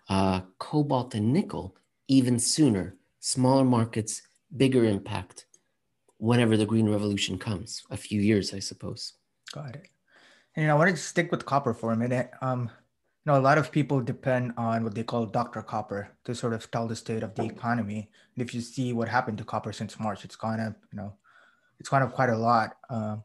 uh, 0.10 0.42
cobalt 0.58 1.16
and 1.16 1.34
nickel, 1.34 1.76
even 2.08 2.40
sooner, 2.40 2.96
smaller 3.20 3.66
markets, 3.66 4.22
bigger 4.56 4.86
impact 4.86 5.46
whenever 6.18 6.56
the 6.56 6.66
green 6.66 6.90
revolution 6.90 7.38
comes, 7.38 7.84
a 7.90 7.98
few 7.98 8.22
years, 8.22 8.54
I 8.54 8.60
suppose. 8.60 9.14
Got 9.54 9.76
it. 9.76 9.88
And 10.56 10.70
I 10.70 10.74
want 10.76 10.92
to 10.92 10.98
stick 10.98 11.32
with 11.32 11.46
copper 11.46 11.74
for 11.74 11.94
a 11.94 11.98
minute. 11.98 12.30
Um, 12.42 12.70
know, 13.26 13.38
a 13.38 13.42
lot 13.42 13.58
of 13.58 13.72
people 13.72 14.02
depend 14.02 14.54
on 14.58 14.84
what 14.84 14.96
they 14.96 15.04
call 15.04 15.26
Dr. 15.26 15.62
Copper 15.62 16.10
to 16.26 16.34
sort 16.34 16.54
of 16.54 16.70
tell 16.72 16.88
the 16.88 16.96
state 16.96 17.24
of 17.24 17.36
the 17.36 17.44
economy. 17.44 18.10
And 18.36 18.46
if 18.46 18.54
you 18.54 18.62
see 18.62 18.94
what 18.94 19.10
happened 19.10 19.38
to 19.38 19.44
copper 19.44 19.72
since 19.72 20.00
March, 20.00 20.26
it's 20.26 20.36
gone 20.36 20.60
up, 20.60 20.74
you 20.92 20.98
know, 20.98 21.14
it's 21.80 21.90
gone 21.90 22.02
up 22.02 22.14
quite 22.14 22.30
a 22.30 22.38
lot. 22.38 22.78
Um, 22.90 23.24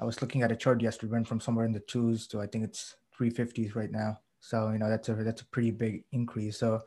I 0.00 0.04
was 0.04 0.20
looking 0.20 0.42
at 0.42 0.52
a 0.52 0.56
chart 0.56 0.82
yesterday, 0.82 1.12
went 1.12 1.28
from 1.28 1.40
somewhere 1.40 1.66
in 1.66 1.72
the 1.72 1.80
twos 1.80 2.26
to 2.28 2.40
I 2.40 2.46
think 2.46 2.64
it's 2.64 2.96
350s 3.18 3.74
right 3.74 3.90
now. 3.90 4.20
So, 4.40 4.70
you 4.70 4.78
know, 4.78 4.88
that's 4.88 5.08
a 5.08 5.14
that's 5.14 5.42
a 5.42 5.46
pretty 5.46 5.70
big 5.70 6.04
increase. 6.12 6.58
So 6.58 6.82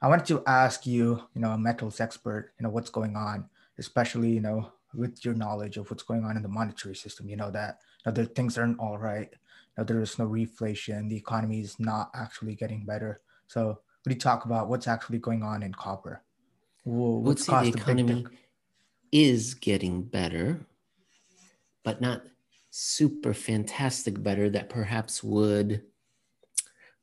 I 0.00 0.08
wanted 0.08 0.26
to 0.26 0.42
ask 0.46 0.86
you, 0.86 1.20
you 1.34 1.40
know, 1.40 1.50
a 1.50 1.58
metals 1.58 2.00
expert, 2.00 2.52
you 2.58 2.64
know, 2.64 2.70
what's 2.70 2.90
going 2.90 3.16
on, 3.16 3.48
especially, 3.78 4.30
you 4.30 4.40
know, 4.40 4.72
with 4.94 5.24
your 5.24 5.34
knowledge 5.34 5.76
of 5.76 5.90
what's 5.90 6.02
going 6.02 6.24
on 6.24 6.36
in 6.36 6.42
the 6.42 6.48
monetary 6.48 6.94
system, 6.94 7.28
you 7.28 7.36
know, 7.36 7.50
that 7.50 7.80
you 8.06 8.12
know, 8.12 8.14
the 8.14 8.26
things 8.26 8.56
aren't 8.56 8.78
all 8.78 8.98
right 8.98 9.34
know, 9.78 9.84
there 9.84 10.00
is 10.00 10.18
no 10.18 10.26
reflation. 10.26 11.08
The 11.08 11.16
economy 11.16 11.60
is 11.60 11.78
not 11.78 12.10
actually 12.14 12.54
getting 12.54 12.84
better. 12.84 13.20
So, 13.46 13.66
what 13.66 13.78
do 14.06 14.14
you 14.14 14.20
talk 14.20 14.44
about? 14.44 14.68
What's 14.68 14.88
actually 14.88 15.18
going 15.18 15.42
on 15.42 15.62
in 15.62 15.72
copper? 15.72 16.22
What's 16.84 17.46
the 17.46 17.62
economy 17.62 18.26
is 19.10 19.54
getting 19.54 20.02
better, 20.02 20.66
but 21.84 22.00
not 22.00 22.22
super 22.70 23.32
fantastic 23.32 24.20
better. 24.22 24.50
That 24.50 24.68
perhaps 24.68 25.22
would 25.22 25.82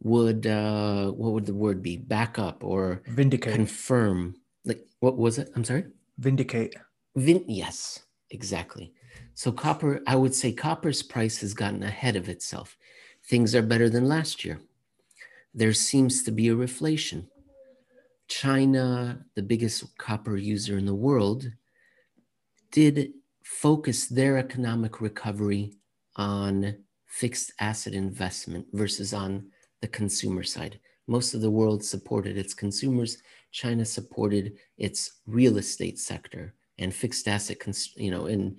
would 0.01 0.45
uh, 0.45 1.11
what 1.11 1.31
would 1.33 1.45
the 1.45 1.53
word 1.53 1.81
be? 1.81 1.97
Back 1.97 2.37
up 2.37 2.63
or 2.63 3.01
vindicate, 3.07 3.55
confirm. 3.55 4.35
Like 4.65 4.85
what 4.99 5.17
was 5.17 5.39
it? 5.39 5.51
I'm 5.55 5.63
sorry. 5.63 5.85
Vindicate. 6.17 6.75
Vin. 7.15 7.45
Yes, 7.47 8.03
exactly. 8.29 8.93
So 9.33 9.51
copper, 9.51 10.01
I 10.07 10.15
would 10.15 10.35
say 10.35 10.51
copper's 10.51 11.01
price 11.01 11.39
has 11.41 11.53
gotten 11.53 11.83
ahead 11.83 12.15
of 12.15 12.29
itself. 12.29 12.77
Things 13.23 13.55
are 13.55 13.61
better 13.61 13.89
than 13.89 14.07
last 14.07 14.43
year. 14.45 14.59
There 15.53 15.73
seems 15.73 16.23
to 16.23 16.31
be 16.31 16.49
a 16.49 16.55
reflation. 16.55 17.27
China, 18.27 19.25
the 19.35 19.43
biggest 19.43 19.97
copper 19.97 20.37
user 20.37 20.77
in 20.77 20.85
the 20.85 20.95
world, 20.95 21.51
did 22.71 23.13
focus 23.43 24.07
their 24.07 24.37
economic 24.37 25.01
recovery 25.01 25.73
on 26.15 26.77
fixed 27.05 27.51
asset 27.59 27.93
investment 27.93 28.65
versus 28.71 29.13
on 29.13 29.45
the 29.81 29.87
consumer 29.87 30.43
side. 30.43 30.79
Most 31.07 31.33
of 31.33 31.41
the 31.41 31.51
world 31.51 31.83
supported 31.83 32.37
its 32.37 32.53
consumers. 32.53 33.17
China 33.51 33.83
supported 33.83 34.53
its 34.77 35.19
real 35.27 35.57
estate 35.57 35.99
sector 35.99 36.53
and 36.79 36.93
fixed 36.93 37.27
asset, 37.27 37.57
you 37.97 38.11
know, 38.11 38.27
in 38.27 38.55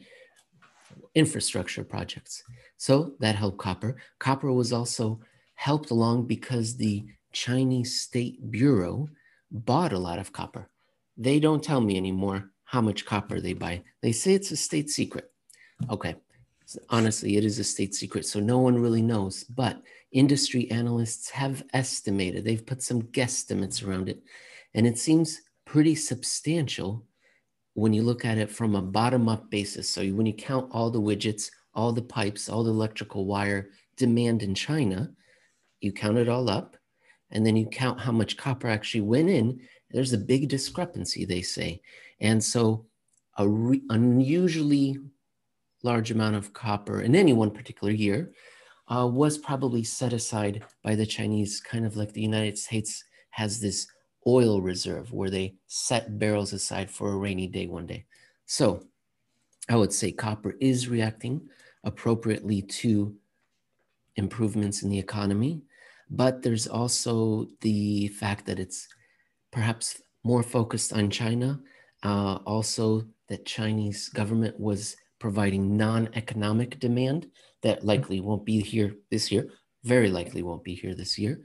infrastructure 1.15 1.85
projects. 1.85 2.43
So 2.77 3.15
that 3.21 3.37
helped 3.37 3.59
copper. 3.59 3.97
Copper 4.19 4.53
was 4.53 4.73
also 4.73 5.21
helped 5.55 5.91
along 5.91 6.27
because 6.27 6.77
the 6.77 7.05
Chinese 7.33 8.01
State 8.01 8.51
Bureau 8.51 9.09
bought 9.51 9.93
a 9.93 9.99
lot 9.99 10.19
of 10.19 10.33
copper. 10.33 10.69
They 11.17 11.39
don't 11.41 11.63
tell 11.63 11.81
me 11.81 11.97
anymore 11.97 12.51
how 12.65 12.81
much 12.81 13.05
copper 13.05 13.41
they 13.41 13.53
buy. 13.53 13.83
They 14.01 14.13
say 14.13 14.33
it's 14.33 14.51
a 14.51 14.57
state 14.57 14.91
secret. 14.91 15.31
Okay. 15.91 16.15
Honestly, 16.89 17.37
it 17.37 17.45
is 17.45 17.59
a 17.59 17.65
state 17.65 17.95
secret, 17.95 18.25
so 18.25 18.41
no 18.41 18.59
one 18.59 18.81
really 18.81 19.03
knows. 19.03 19.45
But 19.45 19.83
industry 20.11 20.71
analysts 20.71 21.29
have 21.31 21.63
estimated, 21.75 22.45
they've 22.45 22.65
put 22.65 22.83
some 22.83 23.03
guesstimates 23.03 23.87
around 23.87 24.09
it, 24.09 24.23
and 24.73 24.87
it 24.87 24.99
seems 24.99 25.43
pretty 25.67 25.95
substantial 25.95 27.05
when 27.75 27.93
you 27.93 28.03
look 28.03 28.25
at 28.25 28.39
it 28.39 28.51
from 28.51 28.75
a 28.75 28.83
bottom 28.83 29.29
up 29.29 29.51
basis. 29.51 29.89
So 29.89 30.05
when 30.09 30.27
you 30.27 30.35
count 30.35 30.71
all 30.73 30.91
the 30.91 31.01
widgets, 31.01 31.51
all 31.75 31.93
the 31.93 32.03
pipes, 32.03 32.49
all 32.49 32.65
the 32.65 32.71
electrical 32.71 33.25
wire 33.27 33.71
demand 33.97 34.43
in 34.43 34.55
China, 34.55 35.11
you 35.81 35.93
count 35.93 36.19
it 36.19 36.29
all 36.29 36.49
up, 36.49 36.77
and 37.31 37.47
then 37.47 37.57
you 37.57 37.67
count 37.67 38.01
how 38.01 38.13
much 38.13 38.37
copper 38.37 38.69
actually 38.69 39.01
went 39.01 39.31
in. 39.31 39.61
There's 39.91 40.13
a 40.13 40.19
big 40.19 40.49
discrepancy, 40.49 41.25
they 41.25 41.43
say. 41.43 41.81
And 42.21 42.43
so 42.43 42.87
a 43.39 43.49
re- 43.49 43.83
unusually 43.89 44.99
large 45.83 46.11
amount 46.11 46.37
of 46.37 46.53
copper 46.53 47.01
in 47.01 47.17
any 47.17 47.33
one 47.33 47.51
particular 47.51 47.93
year 47.93 48.33
uh, 48.89 49.07
was 49.07 49.39
probably 49.39 49.83
set 49.83 50.13
aside 50.13 50.63
by 50.85 50.95
the 50.95 51.07
Chinese, 51.07 51.61
kind 51.61 51.87
of 51.87 51.97
like 51.97 52.13
the 52.13 52.21
United 52.21 52.59
States 52.59 53.03
has 53.31 53.61
this 53.61 53.87
oil 54.27 54.61
reserve 54.61 55.13
where 55.13 55.31
they 55.31 55.55
set 55.67 56.19
barrels 56.19 56.53
aside 56.53 56.91
for 56.91 57.13
a 57.13 57.17
rainy 57.17 57.47
day 57.47 57.67
one 57.67 57.87
day. 57.87 58.05
So 58.47 58.85
I 59.69 59.77
would 59.77 59.93
say 59.93 60.13
copper 60.13 60.55
is 60.61 60.89
reacting 60.89 61.49
appropriately 61.85 62.63
to 62.63 63.15
improvements 64.17 64.83
in 64.83 64.91
the 64.91 64.99
economy, 64.99 65.63
but 66.11 66.43
there's 66.43 66.67
also 66.67 67.49
the 67.61 68.09
fact 68.09 68.47
that 68.47 68.59
it's 68.59 68.89
perhaps 69.51 70.03
more 70.25 70.43
focused 70.43 70.93
on 70.93 71.11
China. 71.11 71.61
Uh, 72.05 72.39
also, 72.47 73.07
that 73.29 73.47
Chinese 73.47 74.09
government 74.09 74.59
was 74.59 74.97
providing 75.19 75.77
non-economic 75.77 76.79
demand 76.81 77.31
that 77.63 77.85
likely 77.85 78.21
won't 78.21 78.45
be 78.45 78.61
here 78.61 78.97
this 79.11 79.31
year, 79.31 79.49
very 79.85 80.11
likely 80.11 80.43
won't 80.43 80.65
be 80.65 80.75
here 80.75 80.95
this 80.95 81.17
year, 81.17 81.41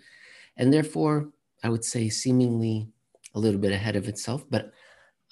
and 0.58 0.74
therefore 0.74 1.30
I 1.64 1.70
would 1.70 1.84
say 1.84 2.10
seemingly 2.10 2.88
a 3.36 3.40
little 3.40 3.60
bit 3.60 3.72
ahead 3.72 3.96
of 3.96 4.08
itself, 4.08 4.46
but 4.50 4.72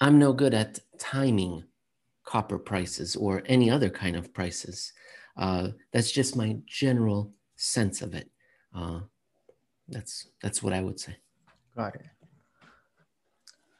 I'm 0.00 0.18
no 0.18 0.32
good 0.32 0.54
at 0.54 0.78
timing 0.98 1.64
copper 2.24 2.58
prices 2.58 3.16
or 3.16 3.42
any 3.46 3.70
other 3.70 3.88
kind 3.88 4.16
of 4.16 4.34
prices. 4.34 4.92
Uh, 5.36 5.68
that's 5.92 6.10
just 6.10 6.36
my 6.36 6.56
general 6.66 7.32
sense 7.56 8.02
of 8.02 8.14
it. 8.14 8.30
Uh, 8.74 9.00
that's 9.88 10.28
that's 10.42 10.62
what 10.62 10.72
I 10.72 10.82
would 10.82 10.98
say. 10.98 11.16
Got 11.76 11.94
it. 11.96 12.06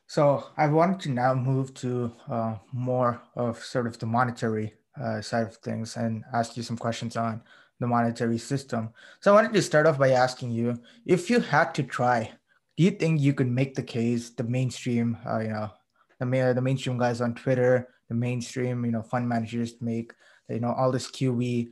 So 0.07 0.47
I 0.57 0.69
wanted 0.69 1.01
to 1.01 1.11
now 1.11 1.35
move 1.35 1.75
to 1.75 2.13
uh, 2.31 2.57
more 2.73 3.21
of 3.35 3.59
sort 3.59 3.87
of 3.87 3.99
the 3.99 4.07
monetary 4.07 4.75
uh, 5.01 5.21
side 5.21 5.49
of 5.49 5.57
things 5.57 5.97
and 5.97 6.25
ask 6.33 6.57
you 6.57 6.63
some 6.63 6.77
questions 6.79 7.17
on 7.17 7.43
the 7.81 7.87
monetary 7.87 8.39
system. 8.39 8.91
So 9.21 9.31
I 9.31 9.35
wanted 9.35 9.53
to 9.55 9.63
start 9.63 9.87
off 9.87 9.99
by 9.99 10.11
asking 10.11 10.53
you 10.53 10.81
if 11.05 11.29
you 11.31 11.41
had 11.41 11.75
to 11.75 11.83
try, 11.83 12.31
do 12.77 12.85
you 12.85 12.91
think 12.91 13.21
you 13.21 13.35
could 13.35 13.51
make 13.51 13.75
the 13.75 13.83
case 13.83 14.31
the 14.31 14.45
mainstream, 14.45 15.17
uh, 15.27 15.39
you 15.39 15.49
know, 15.49 15.71
the, 16.19 16.53
the 16.55 16.63
mainstream 16.63 16.99
guys 16.99 17.21
on 17.21 17.35
Twitter, 17.35 17.89
the 18.09 18.15
mainstream, 18.15 18.85
you 18.85 18.93
know, 18.93 19.03
fund 19.03 19.29
managers 19.29 19.75
make, 19.81 20.13
you 20.49 20.61
know, 20.61 20.73
all 20.73 20.93
this 20.93 21.11
QE 21.11 21.69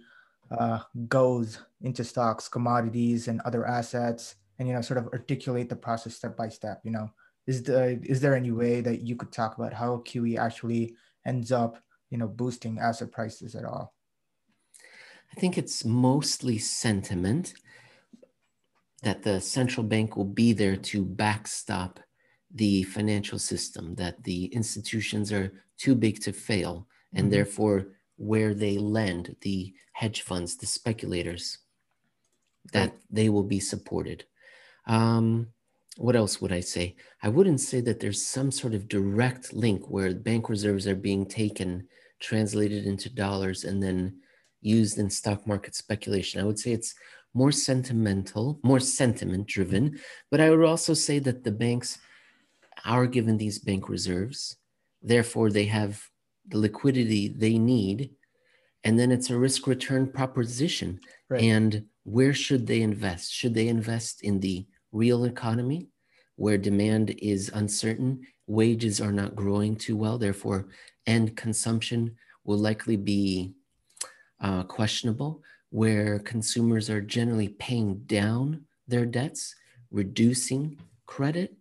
uh, 0.51 0.81
goes 1.09 1.59
into 1.83 2.05
stocks, 2.05 2.49
commodities, 2.49 3.29
and 3.29 3.41
other 3.43 3.67
assets, 3.67 4.37
and 4.59 4.69
you 4.69 4.75
know, 4.75 4.81
sort 4.81 4.99
of 4.99 5.09
articulate 5.09 5.69
the 5.69 5.77
process 5.77 6.15
step 6.15 6.37
by 6.37 6.49
step. 6.49 6.81
You 6.85 6.93
know, 6.93 7.11
is 7.47 7.63
the 7.63 8.01
is 8.03 8.21
there 8.21 8.35
any 8.35 8.51
way 8.51 8.81
that 8.81 9.03
you 9.03 9.17
could 9.17 9.33
talk 9.33 9.57
about 9.57 9.73
how 9.73 10.03
QE 10.07 10.39
actually 10.39 10.95
ends 11.27 11.53
up, 11.53 11.79
you 12.11 12.19
know, 12.19 12.29
boosting 12.29 12.79
asset 12.79 13.13
prices 13.13 13.55
at 13.55 13.65
all? 13.65 13.94
I 15.35 15.41
think 15.41 15.59
it's 15.59 15.85
mostly 15.85 16.59
sentiment 16.59 17.55
that 19.03 19.25
the 19.25 19.41
central 19.41 19.85
bank 19.85 20.17
will 20.17 20.25
be 20.25 20.53
there 20.53 20.77
to 20.77 21.05
backstop 21.05 21.99
the 22.55 22.85
financial 22.85 23.41
system, 23.41 23.97
that 23.97 24.23
the 24.23 24.45
institutions 24.47 25.33
are 25.33 25.53
too 25.77 25.97
big 25.97 26.21
to 26.23 26.33
fail, 26.33 26.87
and 27.13 27.25
mm-hmm. 27.25 27.31
therefore 27.31 27.89
where 28.17 28.55
they 28.55 28.79
lend, 28.79 29.35
the 29.41 29.75
hedge 29.95 30.23
funds, 30.23 30.57
the 30.57 30.67
speculators, 30.67 31.59
that 32.73 32.91
right. 32.91 32.99
they 33.11 33.29
will 33.29 33.43
be 33.43 33.59
supported. 33.59 34.25
Um, 34.87 35.49
what 35.97 36.15
else 36.15 36.41
would 36.41 36.53
I 36.53 36.61
say? 36.61 36.95
I 37.25 37.29
wouldn't 37.29 37.61
say 37.61 37.81
that 37.81 37.99
there's 37.99 38.25
some 38.25 38.53
sort 38.53 38.73
of 38.73 38.89
direct 38.89 39.53
link 39.53 39.91
where 39.91 40.15
bank 40.15 40.49
reserves 40.49 40.87
are 40.87 40.95
being 40.95 41.27
taken, 41.27 41.89
translated 42.21 42.87
into 42.87 43.11
dollars, 43.11 43.65
and 43.65 43.83
then 43.83 44.21
used 44.65 44.99
in 44.99 45.11
stock 45.11 45.47
market 45.47 45.75
speculation. 45.75 46.41
I 46.41 46.45
would 46.45 46.59
say 46.59 46.73
it's 46.73 46.95
more 47.35 47.53
sentimental, 47.53 48.61
more 48.63 48.81
sentiment 48.81 49.47
driven. 49.47 49.99
But 50.31 50.41
I 50.41 50.51
would 50.51 50.65
also 50.65 50.95
say 50.95 51.19
that 51.21 51.45
the 51.45 51.53
banks 51.53 51.99
are 52.85 53.07
given 53.07 53.37
these 53.37 53.59
bank 53.59 53.89
reserves. 53.89 54.57
Therefore, 55.03 55.51
they 55.51 55.67
have 55.67 56.03
the 56.49 56.59
liquidity 56.59 57.29
they 57.29 57.59
need. 57.59 58.11
And 58.85 58.99
then 58.99 59.11
it's 59.11 59.31
a 59.31 59.39
risk 59.39 59.67
return 59.67 60.07
proposition. 60.07 61.01
Right. 61.29 61.43
And 61.43 61.87
where 62.05 62.35
should 62.35 62.67
they 62.67 62.83
invest? 62.83 63.33
Should 63.33 63.55
they 63.55 63.69
invest 63.69 64.23
in 64.23 64.41
the 64.41 64.67
real 64.93 65.25
economy 65.25 65.89
where 66.37 66.59
demand 66.59 67.11
is 67.19 67.51
uncertain, 67.55 68.27
wages 68.47 69.01
are 69.01 69.13
not 69.13 69.37
growing 69.37 69.77
too 69.77 69.97
well, 69.97 70.19
therefore, 70.19 70.69
end 71.07 71.37
consumption 71.37 72.17
will 72.45 72.59
likely 72.59 72.97
be 72.97 73.55
uh, 74.45 74.63
questionable, 74.65 75.43
where 75.71 76.19
consumers 76.19 76.91
are 76.91 77.01
generally 77.01 77.49
paying 77.49 77.97
down 78.07 78.65
their 78.87 79.07
debts, 79.07 79.55
reducing 79.91 80.79
credit. 81.07 81.57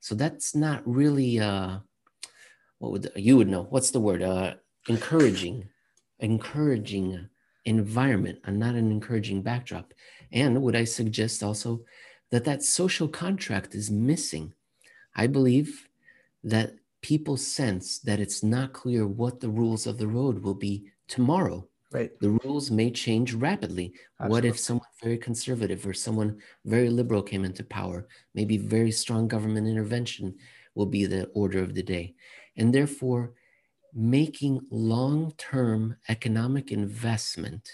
So 0.00 0.14
that's 0.14 0.54
not 0.54 0.82
really 0.86 1.40
uh, 1.40 1.78
what 2.78 2.92
would 2.92 3.12
you 3.16 3.38
would 3.38 3.48
know? 3.48 3.64
What's 3.70 3.90
the 3.90 4.00
word? 4.00 4.22
Uh, 4.22 4.54
encouraging, 4.88 5.68
encouraging 6.18 7.28
environment, 7.64 8.38
and 8.44 8.58
not 8.58 8.74
an 8.74 8.90
encouraging 8.90 9.42
backdrop. 9.42 9.94
And 10.32 10.60
would 10.62 10.76
I 10.76 10.84
suggest 10.84 11.42
also 11.42 11.80
that 12.30 12.44
that 12.44 12.62
social 12.62 13.08
contract 13.08 13.74
is 13.74 13.90
missing? 13.90 14.52
I 15.16 15.26
believe 15.26 15.88
that 16.44 16.74
people 17.02 17.38
sense 17.38 17.98
that 18.00 18.20
it's 18.20 18.42
not 18.42 18.74
clear 18.74 19.06
what 19.06 19.40
the 19.40 19.48
rules 19.48 19.86
of 19.86 19.96
the 19.96 20.06
road 20.06 20.42
will 20.42 20.54
be 20.54 20.84
tomorrow. 21.08 21.66
Right. 21.92 22.12
The 22.20 22.30
rules 22.30 22.70
may 22.70 22.90
change 22.90 23.34
rapidly. 23.34 23.94
Absolutely. 24.20 24.30
What 24.30 24.44
if 24.44 24.58
someone 24.60 24.86
very 25.02 25.18
conservative 25.18 25.84
or 25.86 25.92
someone 25.92 26.40
very 26.64 26.88
liberal 26.88 27.22
came 27.22 27.44
into 27.44 27.64
power? 27.64 28.06
Maybe 28.34 28.58
very 28.58 28.92
strong 28.92 29.26
government 29.26 29.66
intervention 29.66 30.36
will 30.74 30.86
be 30.86 31.04
the 31.04 31.26
order 31.34 31.62
of 31.62 31.74
the 31.74 31.82
day. 31.82 32.14
And 32.56 32.72
therefore, 32.72 33.34
making 33.92 34.60
long 34.70 35.32
term 35.36 35.96
economic 36.08 36.70
investment 36.70 37.68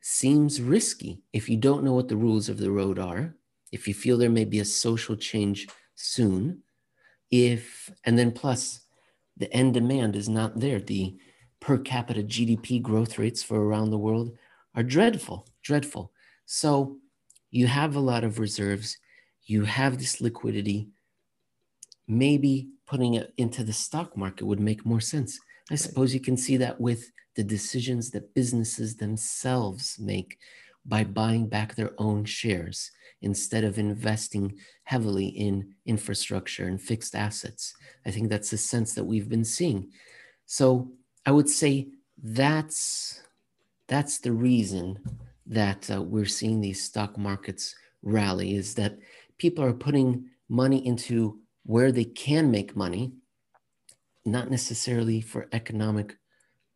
seems 0.00 0.60
risky 0.60 1.22
if 1.32 1.48
you 1.48 1.56
don't 1.56 1.84
know 1.84 1.92
what 1.92 2.08
the 2.08 2.16
rules 2.16 2.48
of 2.48 2.58
the 2.58 2.70
road 2.70 2.98
are, 2.98 3.34
if 3.72 3.88
you 3.88 3.94
feel 3.94 4.16
there 4.16 4.30
may 4.30 4.44
be 4.44 4.60
a 4.60 4.64
social 4.64 5.16
change 5.16 5.66
soon, 5.94 6.62
if, 7.30 7.90
and 8.04 8.18
then 8.18 8.32
plus 8.32 8.82
the 9.36 9.52
end 9.52 9.74
demand 9.74 10.16
is 10.16 10.28
not 10.28 10.60
there. 10.60 10.80
The 10.80 11.18
per 11.66 11.76
capita 11.76 12.22
GDP 12.22 12.80
growth 12.80 13.18
rates 13.18 13.42
for 13.42 13.60
around 13.60 13.90
the 13.90 13.98
world 13.98 14.30
are 14.76 14.84
dreadful, 14.84 15.48
dreadful. 15.64 16.12
So 16.44 16.98
you 17.50 17.66
have 17.66 17.96
a 17.96 18.00
lot 18.00 18.22
of 18.22 18.38
reserves, 18.38 18.96
you 19.46 19.64
have 19.64 19.98
this 19.98 20.20
liquidity. 20.20 20.90
Maybe 22.06 22.68
putting 22.86 23.14
it 23.14 23.34
into 23.36 23.64
the 23.64 23.72
stock 23.72 24.16
market 24.16 24.44
would 24.44 24.60
make 24.60 24.86
more 24.86 25.00
sense. 25.00 25.40
I 25.68 25.74
suppose 25.74 26.14
you 26.14 26.20
can 26.20 26.36
see 26.36 26.56
that 26.58 26.80
with 26.80 27.10
the 27.34 27.42
decisions 27.42 28.12
that 28.12 28.32
businesses 28.32 28.94
themselves 28.94 29.96
make 29.98 30.38
by 30.84 31.02
buying 31.02 31.48
back 31.48 31.74
their 31.74 31.94
own 31.98 32.24
shares 32.26 32.92
instead 33.22 33.64
of 33.64 33.76
investing 33.76 34.54
heavily 34.84 35.26
in 35.26 35.74
infrastructure 35.84 36.68
and 36.68 36.80
fixed 36.80 37.16
assets. 37.16 37.74
I 38.06 38.12
think 38.12 38.30
that's 38.30 38.50
the 38.50 38.56
sense 38.56 38.94
that 38.94 39.04
we've 39.04 39.28
been 39.28 39.44
seeing. 39.44 39.90
So 40.44 40.92
I 41.26 41.32
would 41.32 41.48
say 41.48 41.88
that's 42.22 43.22
that's 43.88 44.18
the 44.18 44.32
reason 44.32 44.98
that 45.46 45.90
uh, 45.90 46.02
we're 46.02 46.24
seeing 46.26 46.60
these 46.60 46.82
stock 46.82 47.18
markets 47.18 47.74
rally 48.02 48.54
is 48.54 48.74
that 48.74 48.98
people 49.38 49.64
are 49.64 49.72
putting 49.72 50.26
money 50.48 50.84
into 50.86 51.38
where 51.64 51.92
they 51.92 52.04
can 52.04 52.50
make 52.50 52.76
money 52.76 53.12
not 54.24 54.50
necessarily 54.50 55.20
for 55.20 55.48
economic 55.52 56.16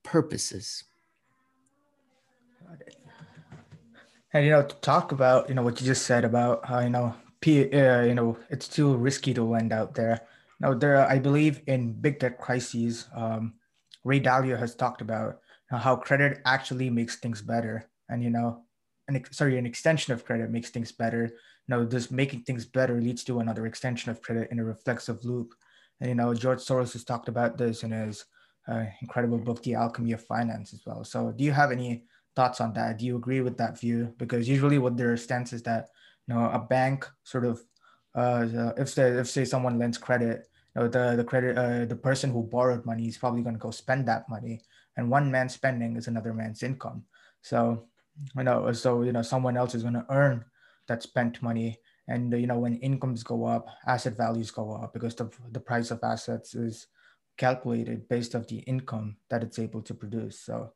purposes. 0.02 0.84
And 4.32 4.44
you 4.44 4.50
know, 4.50 4.62
to 4.62 4.74
talk 4.76 5.12
about 5.12 5.48
you 5.48 5.54
know 5.54 5.62
what 5.62 5.80
you 5.80 5.86
just 5.86 6.06
said 6.06 6.24
about 6.24 6.64
how 6.64 6.80
you 6.80 6.90
know, 6.90 7.14
P, 7.40 7.72
uh, 7.72 8.02
you 8.02 8.14
know, 8.14 8.36
it's 8.50 8.68
too 8.68 8.96
risky 8.96 9.34
to 9.34 9.42
lend 9.42 9.72
out 9.72 9.94
there. 9.94 10.20
Now, 10.60 10.74
there, 10.74 11.08
I 11.08 11.18
believe 11.18 11.62
in 11.66 11.92
big 11.92 12.18
debt 12.18 12.38
crises, 12.38 13.08
um, 13.14 13.54
Ray 14.04 14.20
Dalio 14.20 14.58
has 14.58 14.74
talked 14.74 15.00
about 15.00 15.38
how 15.70 15.96
credit 15.96 16.40
actually 16.44 16.90
makes 16.90 17.16
things 17.16 17.42
better, 17.42 17.88
and 18.08 18.22
you 18.22 18.30
know, 18.30 18.64
an 19.08 19.22
sorry, 19.30 19.58
an 19.58 19.66
extension 19.66 20.12
of 20.12 20.24
credit 20.24 20.50
makes 20.50 20.70
things 20.70 20.92
better. 20.92 21.24
You 21.24 21.76
know, 21.76 21.84
this 21.84 22.10
making 22.10 22.42
things 22.42 22.64
better 22.64 23.00
leads 23.00 23.24
to 23.24 23.40
another 23.40 23.66
extension 23.66 24.10
of 24.10 24.22
credit 24.22 24.50
in 24.50 24.58
a 24.58 24.64
reflexive 24.64 25.24
loop. 25.24 25.54
And 26.00 26.08
you 26.08 26.14
know, 26.14 26.34
George 26.34 26.58
Soros 26.58 26.92
has 26.94 27.04
talked 27.04 27.28
about 27.28 27.58
this 27.58 27.82
in 27.82 27.92
his 27.92 28.24
uh, 28.68 28.84
incredible 29.02 29.38
book, 29.38 29.62
The 29.62 29.74
Alchemy 29.74 30.12
of 30.12 30.24
Finance, 30.24 30.72
as 30.72 30.82
well. 30.86 31.04
So, 31.04 31.32
do 31.32 31.44
you 31.44 31.52
have 31.52 31.70
any 31.70 32.04
thoughts 32.34 32.60
on 32.60 32.72
that? 32.74 32.98
Do 32.98 33.06
you 33.06 33.16
agree 33.16 33.40
with 33.40 33.56
that 33.58 33.78
view? 33.78 34.14
Because 34.18 34.48
usually, 34.48 34.78
what 34.78 34.96
their 34.96 35.16
stance 35.16 35.52
is 35.52 35.62
that 35.64 35.88
you 36.26 36.34
know 36.34 36.50
a 36.50 36.58
bank 36.58 37.08
sort 37.24 37.44
of 37.44 37.60
uh, 38.14 38.72
if 38.76 38.88
say 38.88 39.10
if 39.12 39.28
say 39.28 39.44
someone 39.44 39.78
lends 39.78 39.98
credit, 39.98 40.46
you 40.74 40.82
know, 40.82 40.88
the 40.88 41.16
the 41.16 41.24
credit 41.24 41.58
uh, 41.58 41.84
the 41.84 41.96
person 41.96 42.30
who 42.30 42.42
borrowed 42.42 42.86
money 42.86 43.08
is 43.08 43.18
probably 43.18 43.42
going 43.42 43.56
to 43.56 43.60
go 43.60 43.70
spend 43.70 44.06
that 44.08 44.28
money, 44.28 44.62
and 44.96 45.10
one 45.10 45.30
man's 45.30 45.54
spending 45.54 45.96
is 45.96 46.08
another 46.08 46.32
man's 46.32 46.62
income. 46.62 47.04
So 47.42 47.86
you 48.36 48.44
know 48.44 48.72
so 48.72 49.02
you 49.02 49.12
know 49.12 49.22
someone 49.22 49.56
else 49.56 49.74
is 49.74 49.82
going 49.82 49.94
to 49.94 50.06
earn 50.10 50.44
that 50.88 51.02
spent 51.02 51.42
money. 51.42 51.78
And 52.08 52.32
you 52.32 52.46
know 52.46 52.58
when 52.58 52.76
incomes 52.76 53.22
go 53.22 53.46
up 53.46 53.68
asset 53.86 54.16
values 54.16 54.50
go 54.50 54.74
up 54.74 54.92
because 54.92 55.14
the, 55.14 55.30
the 55.52 55.60
price 55.60 55.90
of 55.90 56.02
assets 56.02 56.54
is 56.54 56.86
calculated 57.38 58.08
based 58.08 58.34
off 58.34 58.48
the 58.48 58.58
income 58.66 59.16
that 59.30 59.42
it's 59.42 59.58
able 59.58 59.82
to 59.82 59.94
produce. 59.94 60.40
So 60.40 60.72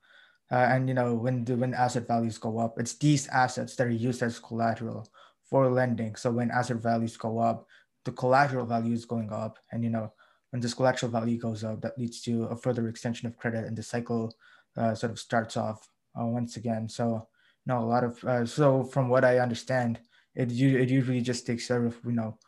uh, 0.53 0.67
and 0.71 0.89
you 0.89 0.95
know 0.95 1.15
when 1.15 1.45
the 1.45 1.57
when 1.57 1.75
asset 1.75 2.07
values 2.07 2.39
go 2.39 2.59
up 2.59 2.79
it's 2.79 2.95
these 2.95 3.27
assets 3.29 3.75
that 3.77 3.87
are 3.87 3.91
used 3.91 4.23
as 4.23 4.39
collateral 4.39 5.09
for 5.51 5.69
lending. 5.69 6.15
So 6.17 6.31
when 6.31 6.51
asset 6.51 6.79
values 6.79 7.17
go 7.17 7.39
up 7.39 7.67
the 8.05 8.13
collateral 8.13 8.67
value 8.67 8.95
is 8.95 9.05
going 9.05 9.33
up 9.33 9.59
and 9.73 9.83
you 9.83 9.91
know 9.91 10.13
when 10.51 10.61
this 10.61 10.75
collateral 10.75 11.11
value 11.11 11.39
goes 11.39 11.65
up 11.65 11.81
that 11.81 11.99
leads 11.99 12.21
to 12.21 12.45
a 12.45 12.57
further 12.57 12.89
extension 12.89 13.27
of 13.27 13.37
credit 13.37 13.65
and 13.65 13.77
the 13.77 13.83
cycle 13.83 14.33
uh, 14.77 14.95
sort 14.95 15.13
of 15.13 15.19
starts 15.19 15.57
off 15.57 15.89
uh, 16.21 16.25
once 16.25 16.57
again 16.57 16.89
so 16.89 17.27
no, 17.67 17.79
a 17.79 17.87
lot 17.87 18.05
of 18.05 18.23
uh, 18.25 18.45
so 18.45 18.85
from 18.85 19.09
what 19.09 19.25
I 19.25 19.39
understand, 19.39 20.01
it 20.35 20.51
it 20.53 20.91
usually 20.91 21.21
just 21.21 21.47
takes 21.47 21.67
sort 21.67 21.87
of 21.87 21.97
you 22.05 22.13
know 22.13 22.39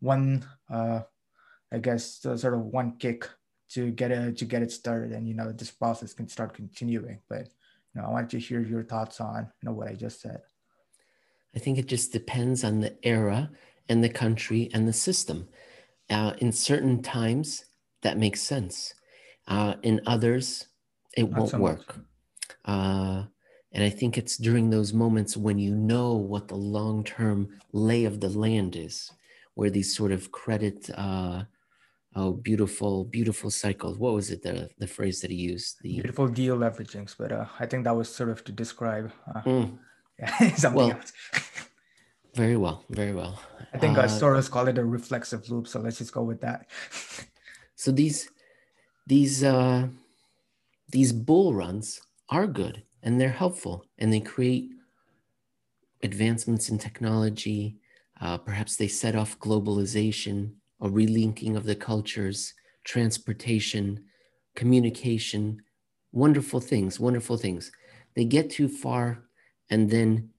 one 0.00 0.44
uh, 0.72 1.00
I 1.72 1.78
guess 1.78 2.20
sort 2.20 2.54
of 2.54 2.60
one 2.60 2.96
kick 2.98 3.28
to 3.70 3.90
get 3.90 4.10
it 4.10 4.38
to 4.38 4.44
get 4.44 4.62
it 4.62 4.72
started, 4.72 5.12
and 5.12 5.26
you 5.26 5.34
know 5.34 5.52
this 5.52 5.70
process 5.70 6.14
can 6.14 6.28
start 6.28 6.54
continuing. 6.54 7.20
But 7.28 7.48
you 7.94 8.00
know, 8.00 8.06
I 8.06 8.10
wanted 8.10 8.30
to 8.30 8.38
hear 8.38 8.60
your 8.60 8.84
thoughts 8.84 9.20
on 9.20 9.50
you 9.60 9.68
know 9.68 9.74
what 9.74 9.88
I 9.88 9.94
just 9.94 10.20
said. 10.20 10.42
I 11.54 11.58
think 11.58 11.78
it 11.78 11.86
just 11.86 12.12
depends 12.12 12.62
on 12.62 12.78
the 12.78 12.94
era 13.04 13.50
and 13.88 14.02
the 14.02 14.08
country 14.08 14.70
and 14.72 14.86
the 14.86 14.92
system. 14.92 15.48
Uh, 16.08 16.32
in 16.38 16.52
certain 16.52 17.02
times, 17.02 17.64
that 18.02 18.18
makes 18.18 18.40
sense. 18.40 18.94
Uh, 19.46 19.74
in 19.82 20.00
others, 20.06 20.66
it 21.16 21.30
Not 21.30 21.38
won't 21.38 21.50
so 21.50 21.58
work. 21.58 21.98
Uh, 22.64 23.24
and 23.72 23.84
I 23.84 23.90
think 23.90 24.18
it's 24.18 24.36
during 24.36 24.70
those 24.70 24.92
moments 24.92 25.36
when 25.36 25.58
you 25.58 25.74
know 25.74 26.14
what 26.14 26.48
the 26.48 26.56
long 26.56 27.04
term 27.04 27.48
lay 27.72 28.04
of 28.04 28.20
the 28.20 28.28
land 28.28 28.74
is, 28.76 29.12
where 29.54 29.70
these 29.70 29.94
sort 29.94 30.10
of 30.10 30.32
credit, 30.32 30.90
uh, 30.96 31.44
oh, 32.16 32.32
beautiful, 32.32 33.04
beautiful 33.04 33.50
cycles. 33.50 33.96
What 33.98 34.14
was 34.14 34.30
it, 34.30 34.42
the, 34.42 34.68
the 34.78 34.88
phrase 34.88 35.20
that 35.20 35.30
he 35.30 35.36
used? 35.36 35.78
The 35.82 35.92
beautiful 35.94 36.28
deleveragings. 36.28 37.14
But 37.16 37.30
uh, 37.30 37.46
I 37.60 37.66
think 37.66 37.84
that 37.84 37.94
was 37.94 38.12
sort 38.12 38.30
of 38.30 38.42
to 38.44 38.52
describe 38.52 39.12
uh, 39.32 39.42
mm. 39.42 39.78
yeah, 40.18 40.54
something 40.56 40.88
well, 40.88 40.92
else. 40.92 41.12
very 42.40 42.56
well, 42.56 42.84
very 42.88 43.12
well. 43.12 43.38
I 43.74 43.78
think 43.78 43.98
uh, 43.98 44.04
Soros 44.04 44.50
call 44.50 44.66
it 44.66 44.78
a 44.78 44.84
reflexive 44.98 45.50
loop. 45.50 45.68
So 45.68 45.78
let's 45.78 45.98
just 45.98 46.14
go 46.14 46.22
with 46.22 46.40
that. 46.40 46.70
so 47.74 47.92
these, 47.92 48.30
these, 49.06 49.44
uh, 49.44 49.88
these 50.88 51.12
bull 51.12 51.52
runs 51.52 52.00
are 52.30 52.46
good 52.46 52.82
and 53.02 53.20
they're 53.20 53.38
helpful 53.44 53.84
and 53.98 54.10
they 54.10 54.20
create 54.20 54.70
advancements 56.02 56.70
in 56.70 56.78
technology. 56.78 57.76
Uh, 58.22 58.38
perhaps 58.38 58.76
they 58.76 58.88
set 58.88 59.14
off 59.14 59.38
globalization, 59.38 60.54
a 60.80 60.88
relinking 60.88 61.56
of 61.56 61.64
the 61.64 61.76
cultures, 61.76 62.54
transportation, 62.84 64.02
communication, 64.56 65.60
wonderful 66.12 66.60
things, 66.60 66.98
wonderful 66.98 67.36
things. 67.36 67.70
They 68.16 68.24
get 68.24 68.48
too 68.48 68.68
far 68.68 69.24
and 69.68 69.90
then 69.90 70.30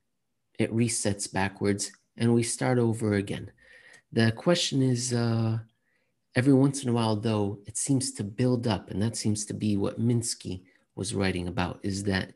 it 0.62 0.74
resets 0.74 1.32
backwards 1.32 1.92
and 2.18 2.34
we 2.34 2.44
start 2.44 2.78
over 2.78 3.14
again. 3.14 3.52
The 4.12 4.32
question 4.32 4.82
is 4.82 5.14
uh, 5.14 5.60
every 6.36 6.54
once 6.54 6.84
in 6.84 6.90
a 6.90 6.94
while, 6.94 7.16
though, 7.16 7.60
it 7.66 7.78
seems 7.78 8.12
to 8.14 8.24
build 8.24 8.68
up, 8.68 8.92
and 8.92 9.02
that 9.02 9.16
seems 9.16 9.46
to 9.46 9.54
be 9.54 9.78
what 9.78 10.00
Minsky 10.00 10.64
was 10.96 11.16
writing 11.16 11.48
about 11.48 11.80
is 11.84 12.04
that 12.04 12.34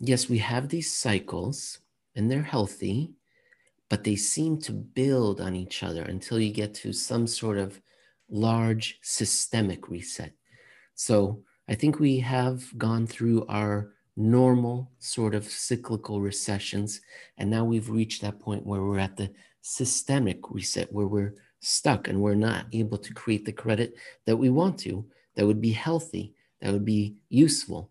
yes, 0.00 0.28
we 0.28 0.38
have 0.38 0.68
these 0.68 0.92
cycles 0.92 1.78
and 2.16 2.30
they're 2.30 2.42
healthy, 2.42 3.12
but 3.88 4.04
they 4.04 4.16
seem 4.16 4.58
to 4.58 4.72
build 4.72 5.40
on 5.40 5.54
each 5.54 5.82
other 5.82 6.02
until 6.02 6.38
you 6.40 6.52
get 6.52 6.74
to 6.74 6.92
some 6.92 7.26
sort 7.26 7.58
of 7.58 7.80
large 8.30 8.98
systemic 9.02 9.88
reset. 9.88 10.32
So 10.94 11.42
I 11.68 11.74
think 11.74 11.98
we 11.98 12.18
have 12.20 12.64
gone 12.78 13.06
through 13.06 13.46
our 13.46 13.92
normal 14.20 14.90
sort 14.98 15.34
of 15.34 15.44
cyclical 15.44 16.20
recessions, 16.20 17.00
and 17.38 17.50
now 17.50 17.64
we've 17.64 17.90
reached 17.90 18.22
that 18.22 18.38
point 18.38 18.66
where 18.66 18.82
we're 18.82 18.98
at 18.98 19.16
the 19.16 19.30
systemic 19.62 20.50
reset, 20.50 20.92
where 20.92 21.06
we're 21.06 21.34
stuck 21.60 22.08
and 22.08 22.20
we're 22.20 22.34
not 22.34 22.66
able 22.72 22.98
to 22.98 23.14
create 23.14 23.44
the 23.44 23.52
credit 23.52 23.94
that 24.26 24.36
we 24.36 24.50
want 24.50 24.78
to, 24.78 25.04
that 25.34 25.46
would 25.46 25.60
be 25.60 25.72
healthy, 25.72 26.34
that 26.60 26.72
would 26.72 26.84
be 26.84 27.16
useful. 27.28 27.90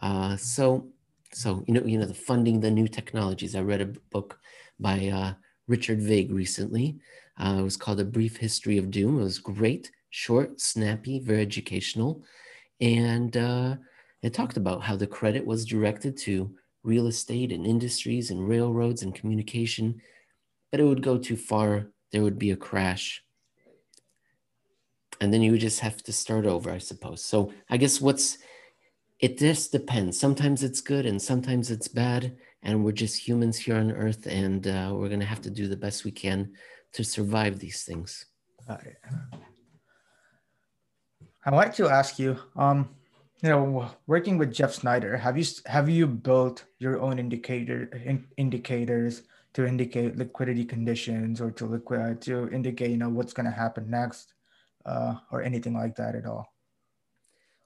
Uh, 0.00 0.36
so 0.36 0.86
so 1.32 1.62
you 1.66 1.74
know, 1.74 1.84
you 1.84 1.98
know, 1.98 2.06
the 2.06 2.14
funding 2.14 2.60
the 2.60 2.70
new 2.70 2.88
technologies. 2.88 3.54
I 3.54 3.60
read 3.60 3.82
a 3.82 3.92
book 4.10 4.38
by 4.80 5.08
uh, 5.08 5.34
Richard 5.68 6.00
Vague 6.00 6.32
recently. 6.32 6.98
Uh, 7.38 7.56
it 7.58 7.62
was 7.62 7.76
called 7.76 8.00
A 8.00 8.04
Brief 8.04 8.38
History 8.38 8.78
of 8.78 8.90
Doom. 8.90 9.20
It 9.20 9.24
was 9.24 9.38
great, 9.38 9.90
short, 10.10 10.60
snappy, 10.60 11.20
very 11.20 11.42
educational, 11.42 12.22
and 12.80 13.36
uh, 13.36 13.76
it 14.26 14.34
talked 14.34 14.56
about 14.56 14.82
how 14.82 14.96
the 14.96 15.06
credit 15.06 15.46
was 15.46 15.64
directed 15.64 16.16
to 16.16 16.50
real 16.82 17.06
estate 17.06 17.52
and 17.52 17.64
industries 17.64 18.32
and 18.32 18.48
railroads 18.48 19.02
and 19.02 19.14
communication, 19.14 20.00
but 20.72 20.80
it 20.80 20.84
would 20.84 21.00
go 21.00 21.16
too 21.16 21.36
far. 21.36 21.92
There 22.10 22.22
would 22.22 22.38
be 22.38 22.50
a 22.50 22.56
crash. 22.56 23.22
And 25.20 25.32
then 25.32 25.42
you 25.42 25.52
would 25.52 25.60
just 25.60 25.78
have 25.78 26.02
to 26.02 26.12
start 26.12 26.44
over, 26.44 26.72
I 26.72 26.78
suppose. 26.78 27.22
So 27.22 27.52
I 27.70 27.76
guess 27.76 28.00
what's 28.00 28.38
it 29.20 29.38
just 29.38 29.70
depends. 29.70 30.18
Sometimes 30.18 30.64
it's 30.64 30.80
good 30.80 31.06
and 31.06 31.22
sometimes 31.22 31.70
it's 31.70 31.88
bad. 31.88 32.36
And 32.64 32.84
we're 32.84 32.92
just 32.92 33.28
humans 33.28 33.56
here 33.56 33.76
on 33.76 33.92
earth 33.92 34.26
and 34.26 34.66
uh, 34.66 34.90
we're 34.92 35.08
going 35.08 35.20
to 35.20 35.26
have 35.26 35.42
to 35.42 35.50
do 35.50 35.68
the 35.68 35.76
best 35.76 36.04
we 36.04 36.10
can 36.10 36.52
to 36.94 37.04
survive 37.04 37.60
these 37.60 37.84
things. 37.84 38.26
I 41.44 41.52
wanted 41.52 41.74
to 41.74 41.88
ask 41.88 42.18
you, 42.18 42.36
um, 42.56 42.88
you 43.42 43.50
know, 43.50 43.90
working 44.06 44.38
with 44.38 44.52
Jeff 44.52 44.72
Snider, 44.72 45.16
have 45.16 45.36
you 45.36 45.44
have 45.66 45.88
you 45.88 46.06
built 46.06 46.64
your 46.78 47.00
own 47.00 47.18
indicator 47.18 47.84
in, 48.04 48.26
indicators 48.36 49.22
to 49.52 49.66
indicate 49.66 50.16
liquidity 50.16 50.64
conditions 50.64 51.40
or 51.40 51.50
to 51.50 51.66
liquid 51.66 52.22
to 52.22 52.48
indicate 52.50 52.90
you 52.90 52.96
know 52.96 53.08
what's 53.08 53.32
going 53.32 53.46
to 53.46 53.52
happen 53.52 53.90
next, 53.90 54.34
uh, 54.86 55.16
or 55.30 55.42
anything 55.42 55.74
like 55.74 55.96
that 55.96 56.14
at 56.14 56.24
all? 56.24 56.46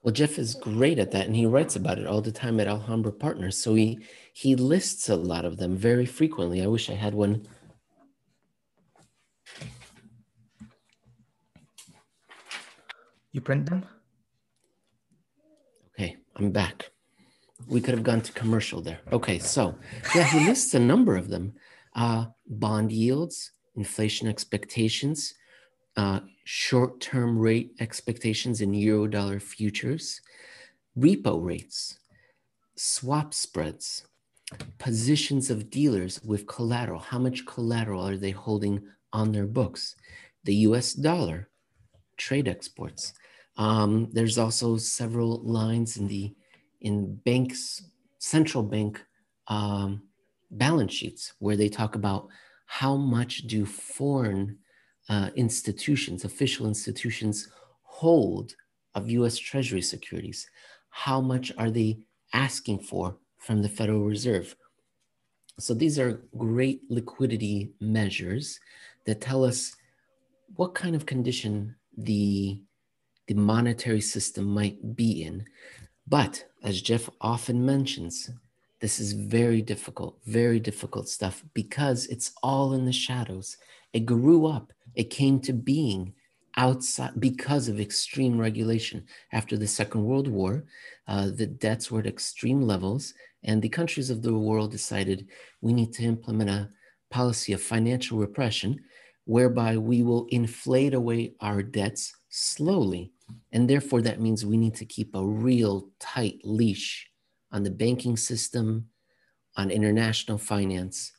Well, 0.03 0.15
Jeff 0.15 0.39
is 0.39 0.55
great 0.55 0.99
at 0.99 1.13
that, 1.13 1.27
and 1.27 1.37
he 1.37 1.47
writes 1.47 1.77
about 1.77 1.99
it 1.99 2.07
all 2.07 2.23
the 2.23 2.33
time 2.33 2.59
at 2.59 2.67
Alhambra 2.67 3.13
Partners. 3.13 3.57
So 3.57 3.75
he 3.75 4.01
he 4.33 4.57
lists 4.57 5.09
a 5.09 5.17
lot 5.17 5.45
of 5.45 5.57
them 5.59 5.77
very 5.77 6.07
frequently. 6.07 6.63
I 6.63 6.67
wish 6.67 6.91
I 6.91 6.95
had 6.95 7.15
one. 7.15 7.47
You 13.33 13.41
print 13.41 13.67
them? 13.67 13.87
I'm 16.41 16.53
back. 16.53 16.91
We 17.69 17.83
could 17.83 17.93
have 17.93 18.03
gone 18.03 18.23
to 18.23 18.33
commercial 18.33 18.81
there. 18.81 19.01
Okay, 19.13 19.39
so 19.39 19.75
yeah, 20.15 20.25
he 20.25 20.47
lists 20.47 20.73
a 20.73 20.79
number 20.79 21.15
of 21.15 21.29
them: 21.29 21.53
uh, 21.95 22.29
bond 22.47 22.93
yields, 22.93 23.51
inflation 23.77 24.27
expectations, 24.27 25.35
uh, 25.99 26.21
short 26.45 26.99
term 26.99 27.39
rate 27.39 27.73
expectations 27.79 28.63
in 28.63 28.73
euro 28.73 29.07
dollar 29.07 29.39
futures, 29.39 30.23
repo 30.99 31.45
rates, 31.45 31.99
swap 32.75 33.35
spreads, 33.35 34.07
positions 34.79 35.51
of 35.51 35.69
dealers 35.69 36.23
with 36.25 36.47
collateral. 36.47 37.01
How 37.01 37.19
much 37.19 37.45
collateral 37.45 38.09
are 38.09 38.17
they 38.17 38.31
holding 38.31 38.81
on 39.13 39.33
their 39.33 39.47
books? 39.47 39.95
The 40.45 40.55
US 40.69 40.95
dollar, 40.95 41.51
trade 42.17 42.49
exports, 42.49 43.13
Um, 43.61 44.09
there's 44.11 44.39
also 44.39 44.79
several 44.79 45.43
lines 45.43 45.99
in 45.99 46.09
the 46.09 46.35
in 46.81 47.17
banks 47.27 47.83
central 48.19 48.63
bank 48.63 49.05
um, 49.49 50.03
balance 50.51 50.95
sheets 50.95 51.35
where 51.41 51.57
they 51.57 51.69
talk 51.69 51.95
about 51.95 52.29
how 52.65 52.97
much 52.97 53.47
do 53.49 53.67
foreign 53.67 54.57
uh, 55.11 55.29
institutions, 55.37 56.25
official 56.25 56.67
institutions, 56.67 57.49
hold 57.83 58.55
of 58.95 59.11
U.S. 59.11 59.37
Treasury 59.37 59.83
securities? 59.83 60.49
How 60.89 61.21
much 61.21 61.53
are 61.59 61.71
they 61.71 61.99
asking 62.33 62.79
for 62.79 63.19
from 63.37 63.61
the 63.61 63.69
Federal 63.69 64.05
Reserve? 64.05 64.57
So 65.59 65.75
these 65.75 65.99
are 65.99 66.23
great 66.39 66.81
liquidity 66.89 67.73
measures 67.79 68.59
that 69.05 69.21
tell 69.21 69.45
us 69.45 69.75
what 70.57 70.75
kind 70.75 70.97
of 70.97 71.05
condition 71.05 71.77
the, 71.99 72.63
the 73.31 73.37
monetary 73.37 74.01
system 74.01 74.45
might 74.45 74.97
be 74.97 75.23
in. 75.23 75.45
But 76.09 76.45
as 76.65 76.83
Jeff 76.83 77.09
often 77.21 77.65
mentions, 77.65 78.29
this 78.81 78.99
is 78.99 79.13
very 79.13 79.63
difficult, 79.63 80.19
very 80.27 80.59
difficult 80.59 81.09
stuff 81.09 81.45
because 81.55 82.07
it's 82.07 82.33
all 82.43 82.73
in 82.73 82.85
the 82.87 82.93
shadows. 82.93 83.57
It 83.93 84.01
grew 84.01 84.47
up, 84.47 84.73
it 84.97 85.11
came 85.11 85.39
to 85.43 85.53
being 85.53 86.13
outside 86.57 87.13
because 87.21 87.69
of 87.69 87.79
extreme 87.79 88.37
regulation. 88.37 89.07
After 89.31 89.57
the 89.57 89.69
Second 89.69 90.03
World 90.03 90.27
War, 90.27 90.65
uh, 91.07 91.31
the 91.31 91.47
debts 91.47 91.89
were 91.89 92.01
at 92.01 92.09
extreme 92.09 92.63
levels, 92.63 93.15
and 93.45 93.63
the 93.63 93.69
countries 93.69 94.11
of 94.11 94.23
the 94.23 94.37
world 94.37 94.73
decided 94.73 95.29
we 95.61 95.73
need 95.73 95.93
to 95.93 96.03
implement 96.03 96.51
a 96.51 96.69
policy 97.13 97.53
of 97.53 97.63
financial 97.63 98.19
repression 98.19 98.81
whereby 99.25 99.77
we 99.77 100.03
will 100.03 100.27
inflate 100.31 100.95
away 100.95 101.33
our 101.41 101.63
debts 101.63 102.13
slowly. 102.31 103.13
And 103.53 103.69
therefore, 103.69 104.03
that 104.03 104.21
means 104.21 104.45
we 104.45 104.57
need 104.57 104.75
to 104.77 104.85
keep 104.85 105.15
a 105.15 105.25
real 105.25 105.91
tight 105.99 106.41
leash 106.45 107.09
on 107.53 107.63
the 107.63 107.71
banking 107.71 108.17
system, 108.17 108.89
on 109.57 109.71
international 109.71 110.39
finance, 110.39 111.13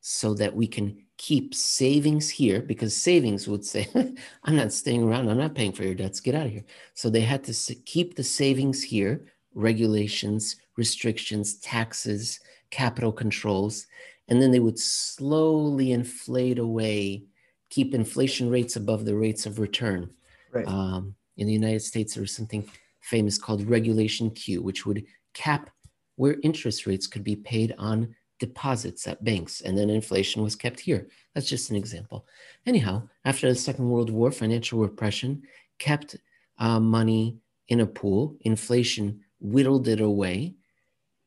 so 0.00 0.34
that 0.34 0.54
we 0.54 0.66
can 0.66 1.06
keep 1.16 1.54
savings 1.54 2.28
here 2.28 2.60
because 2.60 2.94
savings 2.94 3.48
would 3.48 3.64
say, 3.64 3.88
I'm 4.44 4.56
not 4.56 4.72
staying 4.72 5.02
around, 5.02 5.28
I'm 5.28 5.38
not 5.38 5.54
paying 5.54 5.72
for 5.72 5.82
your 5.82 5.94
debts, 5.94 6.20
get 6.20 6.34
out 6.34 6.46
of 6.46 6.52
here. 6.52 6.64
So 6.94 7.08
they 7.08 7.22
had 7.22 7.42
to 7.44 7.74
keep 7.74 8.14
the 8.14 8.22
savings 8.22 8.82
here, 8.82 9.26
regulations, 9.54 10.56
restrictions, 10.76 11.56
taxes, 11.56 12.40
capital 12.70 13.12
controls, 13.12 13.86
and 14.28 14.42
then 14.42 14.50
they 14.50 14.60
would 14.60 14.78
slowly 14.78 15.92
inflate 15.92 16.58
away, 16.58 17.24
keep 17.70 17.94
inflation 17.94 18.50
rates 18.50 18.76
above 18.76 19.04
the 19.04 19.14
rates 19.14 19.46
of 19.46 19.58
return. 19.58 20.10
Right. 20.52 20.66
Um, 20.66 21.14
in 21.36 21.46
the 21.46 21.52
United 21.52 21.80
States, 21.80 22.14
there 22.14 22.22
was 22.22 22.34
something 22.34 22.68
famous 23.00 23.38
called 23.38 23.68
Regulation 23.68 24.30
Q, 24.30 24.62
which 24.62 24.86
would 24.86 25.04
cap 25.34 25.70
where 26.16 26.36
interest 26.42 26.86
rates 26.86 27.06
could 27.06 27.22
be 27.22 27.36
paid 27.36 27.74
on 27.78 28.14
deposits 28.38 29.06
at 29.06 29.24
banks, 29.24 29.60
and 29.60 29.76
then 29.76 29.90
inflation 29.90 30.42
was 30.42 30.56
kept 30.56 30.80
here. 30.80 31.08
That's 31.34 31.48
just 31.48 31.70
an 31.70 31.76
example. 31.76 32.26
Anyhow, 32.66 33.08
after 33.24 33.48
the 33.48 33.54
Second 33.54 33.88
World 33.88 34.10
War, 34.10 34.30
financial 34.30 34.78
repression 34.80 35.42
kept 35.78 36.16
uh, 36.58 36.80
money 36.80 37.38
in 37.68 37.80
a 37.80 37.86
pool. 37.86 38.36
Inflation 38.42 39.20
whittled 39.40 39.88
it 39.88 40.00
away, 40.00 40.54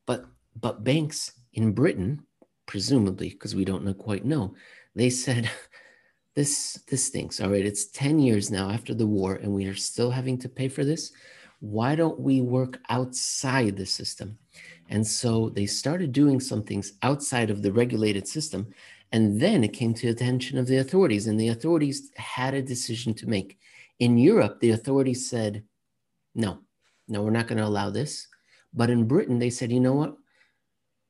but 0.05 0.25
but 0.59 0.83
banks 0.83 1.31
in 1.53 1.71
Britain, 1.71 2.23
presumably, 2.65 3.29
because 3.29 3.55
we 3.55 3.65
don't 3.65 3.83
know, 3.83 3.93
quite 3.93 4.25
know, 4.25 4.55
they 4.95 5.09
said. 5.09 5.49
This, 6.35 6.79
this 6.87 7.05
stinks. 7.05 7.41
All 7.41 7.49
right, 7.49 7.65
it's 7.65 7.87
10 7.87 8.19
years 8.19 8.51
now 8.51 8.69
after 8.69 8.93
the 8.93 9.07
war, 9.07 9.35
and 9.35 9.53
we 9.53 9.65
are 9.65 9.75
still 9.75 10.11
having 10.11 10.37
to 10.39 10.49
pay 10.49 10.69
for 10.69 10.85
this. 10.85 11.11
Why 11.59 11.95
don't 11.95 12.19
we 12.19 12.41
work 12.41 12.79
outside 12.89 13.75
the 13.75 13.85
system? 13.85 14.37
And 14.89 15.05
so 15.05 15.49
they 15.49 15.65
started 15.65 16.11
doing 16.11 16.39
some 16.39 16.63
things 16.63 16.93
outside 17.01 17.49
of 17.49 17.61
the 17.61 17.71
regulated 17.71 18.27
system. 18.27 18.67
And 19.11 19.41
then 19.41 19.63
it 19.63 19.73
came 19.73 19.93
to 19.93 20.07
the 20.07 20.11
attention 20.13 20.57
of 20.57 20.67
the 20.67 20.77
authorities, 20.77 21.27
and 21.27 21.39
the 21.39 21.49
authorities 21.49 22.11
had 22.15 22.53
a 22.53 22.61
decision 22.61 23.13
to 23.15 23.27
make. 23.27 23.57
In 23.99 24.17
Europe, 24.17 24.59
the 24.59 24.71
authorities 24.71 25.29
said, 25.29 25.63
no, 26.35 26.59
no, 27.07 27.23
we're 27.23 27.31
not 27.31 27.47
going 27.47 27.57
to 27.57 27.65
allow 27.65 27.89
this. 27.89 28.27
But 28.73 28.89
in 28.89 29.07
Britain, 29.07 29.39
they 29.39 29.49
said, 29.49 29.71
you 29.71 29.79
know 29.79 29.93
what? 29.93 30.15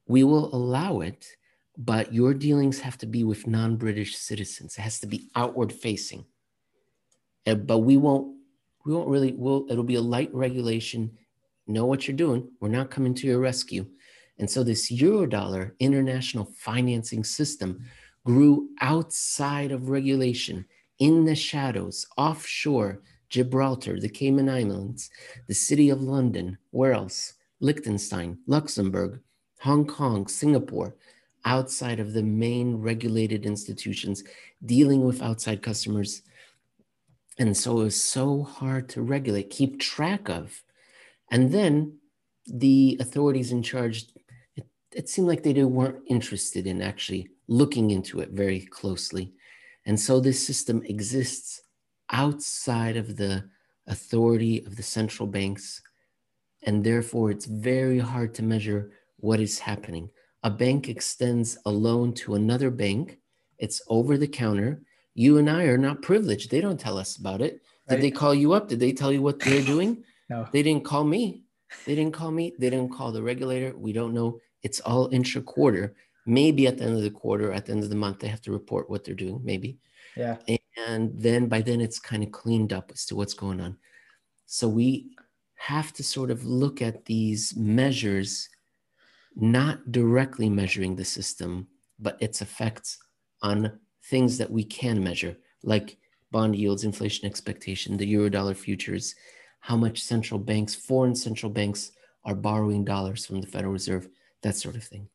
We 0.08 0.24
will 0.24 0.54
allow 0.56 1.02
it, 1.02 1.28
but 1.80 2.14
your 2.14 2.36
dealings 2.36 2.80
have 2.82 2.98
to 3.00 3.08
be 3.08 3.24
with 3.24 3.48
non 3.48 3.78
British 3.78 4.18
citizens. 4.18 4.78
It 4.78 4.82
has 4.82 5.00
to 5.00 5.08
be 5.08 5.30
outward 5.36 5.74
facing. 5.74 6.26
Uh, 7.48 7.56
but 7.56 7.80
we 7.80 7.98
won't, 7.98 8.36
we 8.86 8.94
won't 8.94 9.08
really, 9.08 9.32
we'll, 9.32 9.66
it'll 9.70 9.84
be 9.84 9.96
a 9.96 10.02
light 10.02 10.30
regulation 10.34 11.18
know 11.70 11.86
what 11.86 12.08
you're 12.08 12.18
doing. 12.18 12.50
We're 12.60 12.70
not 12.70 12.92
coming 12.92 13.14
to 13.16 13.28
your 13.28 13.40
rescue. 13.40 13.86
And 14.40 14.50
so 14.50 14.64
this 14.64 14.92
Eurodollar 14.92 15.74
international 15.80 16.46
financing 16.58 17.24
system 17.24 17.86
grew 18.26 18.70
outside 18.82 19.72
of 19.72 19.90
regulation, 19.90 20.66
in 20.98 21.24
the 21.24 21.36
shadows, 21.36 22.06
offshore, 22.18 23.02
Gibraltar, 23.30 24.00
the 24.00 24.10
Cayman 24.10 24.50
Islands, 24.50 25.10
the 25.48 25.54
city 25.54 25.90
of 25.90 26.02
London, 26.02 26.58
where 26.72 26.94
else? 26.94 27.36
Liechtenstein, 27.62 28.40
Luxembourg, 28.48 29.22
Hong 29.62 29.86
Kong, 29.86 30.28
Singapore, 30.28 30.96
outside 31.46 32.00
of 32.00 32.14
the 32.14 32.24
main 32.24 32.78
regulated 32.78 33.46
institutions 33.46 34.24
dealing 34.66 35.04
with 35.04 35.22
outside 35.22 35.62
customers. 35.62 36.22
And 37.38 37.56
so 37.56 37.80
it 37.80 37.84
was 37.86 38.04
so 38.04 38.44
hard 38.44 38.90
to 38.90 39.02
regulate, 39.02 39.50
keep 39.50 39.80
track 39.80 40.30
of. 40.30 40.62
And 41.32 41.52
then 41.52 41.98
the 42.46 42.98
authorities 43.00 43.52
in 43.52 43.64
charge, 43.64 44.08
it, 44.56 44.68
it 44.92 45.10
seemed 45.10 45.28
like 45.28 45.44
they 45.44 45.64
weren't 45.64 46.04
interested 46.08 46.68
in 46.68 46.82
actually 46.82 47.30
looking 47.48 47.92
into 47.92 48.20
it 48.20 48.32
very 48.32 48.62
closely. 48.62 49.34
And 49.86 50.00
so 50.00 50.20
this 50.20 50.46
system 50.46 50.84
exists 50.86 51.62
outside 52.12 52.98
of 52.98 53.16
the 53.16 53.50
authority 53.88 54.64
of 54.66 54.76
the 54.76 54.84
central 54.84 55.28
banks. 55.28 55.82
And 56.64 56.84
therefore, 56.84 57.32
it's 57.32 57.46
very 57.46 58.00
hard 58.00 58.34
to 58.36 58.44
measure 58.44 58.92
what 59.18 59.40
is 59.40 59.60
happening. 59.60 60.10
A 60.44 60.50
bank 60.50 60.88
extends 60.88 61.58
a 61.66 61.70
loan 61.70 62.14
to 62.14 62.36
another 62.36 62.70
bank, 62.72 63.20
it's 63.58 63.82
over 63.90 64.18
the 64.18 64.28
counter. 64.28 64.82
You 65.14 65.38
and 65.38 65.50
I 65.50 65.64
are 65.64 65.78
not 65.78 66.02
privileged. 66.02 66.50
They 66.50 66.62
don't 66.62 66.80
tell 66.80 66.98
us 66.98 67.18
about 67.18 67.42
it. 67.42 67.62
Did 67.88 67.96
right. 67.96 68.02
they 68.02 68.12
call 68.12 68.34
you 68.34 68.54
up? 68.54 68.70
Did 68.70 68.80
they 68.80 68.94
tell 68.94 69.12
you 69.12 69.22
what 69.22 69.40
they're 69.40 69.64
doing? 69.64 70.04
No. 70.32 70.48
They 70.54 70.62
didn't 70.62 70.84
call 70.84 71.04
me. 71.04 71.42
They 71.88 71.96
didn't 71.96 72.14
call 72.14 72.30
me. 72.30 72.54
They 72.60 72.70
didn't 72.70 72.94
call 72.94 73.12
the 73.12 73.24
regulator. 73.24 73.76
We 73.76 73.92
don't 73.92 74.14
know. 74.14 74.40
It's 74.62 74.80
all 74.82 75.10
intra 75.12 75.42
quarter. 75.42 75.96
Maybe 76.28 76.68
at 76.68 76.78
the 76.78 76.84
end 76.84 76.96
of 76.96 77.02
the 77.02 77.10
quarter, 77.10 77.52
at 77.52 77.66
the 77.66 77.72
end 77.72 77.84
of 77.84 77.90
the 77.90 77.96
month, 77.96 78.20
they 78.20 78.28
have 78.28 78.44
to 78.44 78.52
report 78.52 78.92
what 78.92 79.04
they're 79.04 79.16
doing. 79.16 79.42
Maybe. 79.44 79.80
Yeah. 80.16 80.38
And 80.88 81.20
then 81.20 81.48
by 81.48 81.62
then 81.62 81.82
it's 81.82 81.98
kind 81.98 82.24
of 82.24 82.32
cleaned 82.32 82.74
up 82.74 82.92
as 82.94 83.08
to 83.08 83.16
what's 83.16 83.34
going 83.34 83.60
on. 83.60 83.78
So 84.46 84.68
we 84.68 85.16
have 85.56 85.94
to 85.94 86.04
sort 86.04 86.32
of 86.32 86.46
look 86.46 86.82
at 86.82 87.06
these 87.06 87.56
measures, 87.56 88.50
not 89.36 89.92
directly 89.92 90.50
measuring 90.50 90.96
the 90.96 91.06
system, 91.06 91.68
but 92.00 92.18
its 92.22 92.42
effects 92.42 92.98
on 93.42 93.80
things 94.06 94.38
that 94.38 94.52
we 94.52 94.64
can 94.64 95.04
measure, 95.04 95.38
like 95.64 95.98
bond 96.32 96.56
yields, 96.56 96.84
inflation 96.84 97.26
expectation, 97.26 97.98
the 97.98 98.14
eurodollar 98.14 98.56
futures, 98.56 99.16
how 99.60 99.76
much 99.76 100.02
central 100.02 100.40
banks, 100.40 100.76
foreign 100.76 101.16
central 101.16 101.52
banks, 101.52 101.92
are 102.26 102.36
borrowing 102.36 102.84
dollars 102.84 103.26
from 103.26 103.42
the 103.42 103.48
Federal 103.48 103.74
Reserve, 103.74 104.10
that 104.42 104.56
sort 104.56 104.76
of 104.76 104.84
thing. 104.84 105.08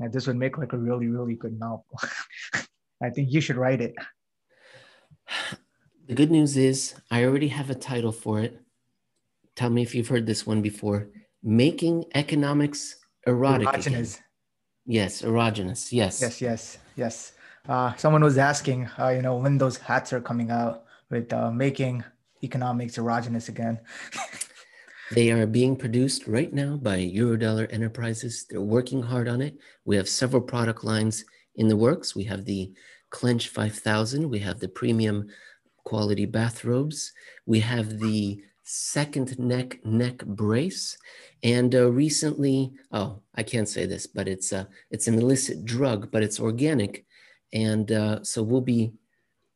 Yeah, 0.00 0.08
this 0.08 0.26
would 0.26 0.36
make 0.36 0.56
like 0.56 0.72
a 0.72 0.78
really, 0.78 1.08
really 1.08 1.34
good 1.34 1.58
novel. 1.58 1.84
I 3.02 3.10
think 3.10 3.30
you 3.30 3.40
should 3.40 3.56
write 3.56 3.80
it. 3.80 3.94
The 6.06 6.14
good 6.14 6.30
news 6.30 6.56
is 6.56 6.94
I 7.10 7.24
already 7.24 7.48
have 7.48 7.70
a 7.70 7.74
title 7.74 8.12
for 8.12 8.40
it. 8.40 8.60
Tell 9.56 9.70
me 9.70 9.82
if 9.82 9.94
you've 9.94 10.08
heard 10.08 10.26
this 10.26 10.46
one 10.46 10.62
before. 10.62 11.08
Making 11.42 12.04
economics 12.14 12.96
erotic. 13.26 13.68
Erogenous. 13.68 14.14
Again. 14.14 14.24
Yes, 14.86 15.22
erogenous. 15.22 15.92
Yes. 15.92 16.20
Yes, 16.20 16.40
yes, 16.40 16.78
yes. 16.96 17.32
Uh, 17.68 17.94
someone 17.96 18.24
was 18.24 18.38
asking, 18.38 18.88
uh, 18.98 19.08
you 19.08 19.22
know, 19.22 19.36
when 19.36 19.58
those 19.58 19.76
hats 19.76 20.12
are 20.12 20.20
coming 20.20 20.50
out 20.50 20.84
with 21.10 21.32
uh, 21.32 21.50
making 21.50 22.02
economics 22.42 22.96
erogenous 22.96 23.48
again. 23.48 23.78
they 25.12 25.30
are 25.30 25.46
being 25.46 25.76
produced 25.76 26.26
right 26.26 26.52
now 26.52 26.76
by 26.76 26.98
Eurodollar 26.98 27.72
Enterprises. 27.72 28.46
They're 28.48 28.60
working 28.60 29.02
hard 29.02 29.28
on 29.28 29.42
it. 29.42 29.58
We 29.84 29.96
have 29.96 30.08
several 30.08 30.42
product 30.42 30.84
lines 30.84 31.24
in 31.56 31.68
the 31.68 31.76
works. 31.76 32.16
We 32.16 32.24
have 32.24 32.44
the 32.44 32.72
Clench 33.10 33.48
5000, 33.48 34.28
we 34.30 34.38
have 34.38 34.60
the 34.60 34.68
premium 34.68 35.28
quality 35.84 36.26
bathrobes, 36.26 37.12
we 37.44 37.60
have 37.60 37.98
the 37.98 38.40
second 38.72 39.36
neck 39.38 39.84
neck 39.84 40.24
brace 40.24 40.96
and 41.42 41.74
uh, 41.74 41.90
recently 41.90 42.72
oh 42.92 43.20
i 43.34 43.42
can't 43.42 43.68
say 43.68 43.84
this 43.84 44.06
but 44.06 44.28
it's 44.28 44.52
uh, 44.52 44.64
it's 44.90 45.08
an 45.08 45.14
illicit 45.14 45.64
drug 45.64 46.10
but 46.12 46.22
it's 46.22 46.38
organic 46.38 47.04
and 47.52 47.90
uh, 47.90 48.22
so 48.22 48.42
we'll 48.42 48.60
be 48.60 48.92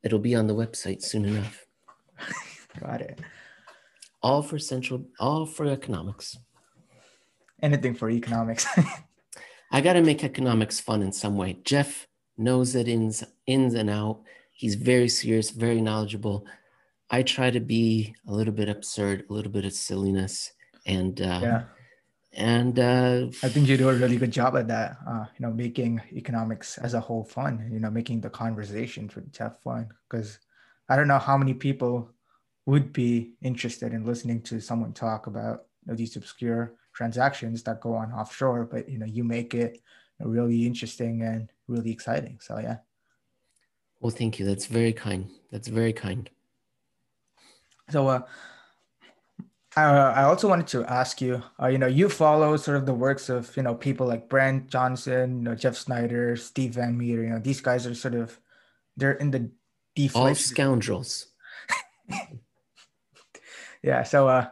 it'll 0.02 0.18
be 0.18 0.34
on 0.34 0.46
the 0.46 0.54
website 0.54 1.00
soon 1.00 1.24
enough 1.26 1.64
Got 2.80 3.02
it. 3.02 3.20
all 4.22 4.42
for 4.42 4.58
central, 4.58 5.06
all 5.20 5.46
for 5.46 5.66
economics. 5.66 6.36
Anything 7.62 7.94
for 7.94 8.10
economics. 8.10 8.66
I 9.70 9.80
got 9.80 9.94
to 9.94 10.02
make 10.02 10.24
economics 10.24 10.80
fun 10.80 11.02
in 11.02 11.12
some 11.12 11.36
way. 11.36 11.58
Jeff 11.64 12.06
knows 12.36 12.74
it 12.74 12.88
ins 12.88 13.24
ins 13.46 13.74
and 13.74 13.88
out. 13.90 14.22
He's 14.52 14.74
very 14.74 15.08
serious, 15.08 15.50
very 15.50 15.80
knowledgeable. 15.80 16.46
I 17.10 17.22
try 17.22 17.50
to 17.50 17.60
be 17.60 18.14
a 18.26 18.32
little 18.32 18.52
bit 18.52 18.68
absurd, 18.68 19.24
a 19.28 19.32
little 19.32 19.52
bit 19.52 19.64
of 19.64 19.72
silliness, 19.72 20.52
and 20.86 21.20
uh, 21.20 21.40
yeah. 21.42 21.62
And 22.36 22.80
uh, 22.80 23.26
I 23.44 23.48
think 23.48 23.68
you 23.68 23.76
do 23.76 23.88
a 23.90 23.94
really 23.94 24.16
good 24.16 24.32
job 24.32 24.56
at 24.56 24.66
that. 24.66 24.96
Uh, 25.06 25.26
you 25.38 25.46
know, 25.46 25.52
making 25.52 26.02
economics 26.12 26.78
as 26.78 26.94
a 26.94 27.00
whole 27.00 27.24
fun. 27.24 27.68
You 27.72 27.78
know, 27.78 27.90
making 27.90 28.22
the 28.22 28.30
conversations 28.30 29.14
with 29.14 29.32
Jeff 29.32 29.62
fun. 29.62 29.88
Because 30.10 30.40
I 30.88 30.96
don't 30.96 31.06
know 31.06 31.18
how 31.18 31.36
many 31.36 31.54
people 31.54 32.10
would 32.66 32.92
be 32.92 33.34
interested 33.42 33.92
in 33.92 34.04
listening 34.04 34.42
to 34.42 34.60
someone 34.60 34.92
talk 34.92 35.26
about 35.26 35.66
you 35.84 35.92
know, 35.92 35.96
these 35.96 36.16
obscure 36.16 36.74
transactions 36.92 37.62
that 37.64 37.80
go 37.80 37.94
on 37.94 38.12
offshore, 38.12 38.64
but 38.64 38.88
you 38.88 38.98
know, 38.98 39.06
you 39.06 39.22
make 39.22 39.54
it 39.54 39.80
really 40.20 40.66
interesting 40.66 41.22
and 41.22 41.50
really 41.68 41.90
exciting. 41.90 42.38
So 42.40 42.58
yeah. 42.58 42.78
Well, 44.00 44.10
thank 44.10 44.38
you. 44.38 44.46
That's 44.46 44.66
very 44.66 44.92
kind. 44.92 45.30
That's 45.50 45.68
very 45.68 45.92
kind. 45.92 46.28
So, 47.90 48.08
uh, 48.08 48.20
I, 49.76 49.82
I 49.82 50.22
also 50.24 50.48
wanted 50.48 50.68
to 50.68 50.84
ask 50.84 51.20
you, 51.20 51.42
uh, 51.60 51.66
you 51.66 51.78
know, 51.78 51.86
you 51.86 52.08
follow 52.08 52.56
sort 52.56 52.76
of 52.76 52.86
the 52.86 52.94
works 52.94 53.28
of, 53.28 53.56
you 53.56 53.62
know, 53.62 53.74
people 53.74 54.06
like 54.06 54.28
Brent 54.28 54.68
Johnson, 54.68 55.38
you 55.38 55.42
know, 55.42 55.54
Jeff 55.54 55.76
Snider, 55.76 56.36
Steve 56.36 56.74
Van 56.74 56.96
Metre, 56.96 57.22
you 57.24 57.30
know, 57.30 57.38
these 57.38 57.60
guys 57.60 57.86
are 57.86 57.94
sort 57.94 58.14
of, 58.14 58.38
they're 58.96 59.12
in 59.12 59.30
the 59.30 59.50
deflation. 59.96 60.28
All 60.28 60.34
scoundrels. 60.34 61.26
yeah. 63.82 64.04
So, 64.04 64.28
uh, 64.28 64.46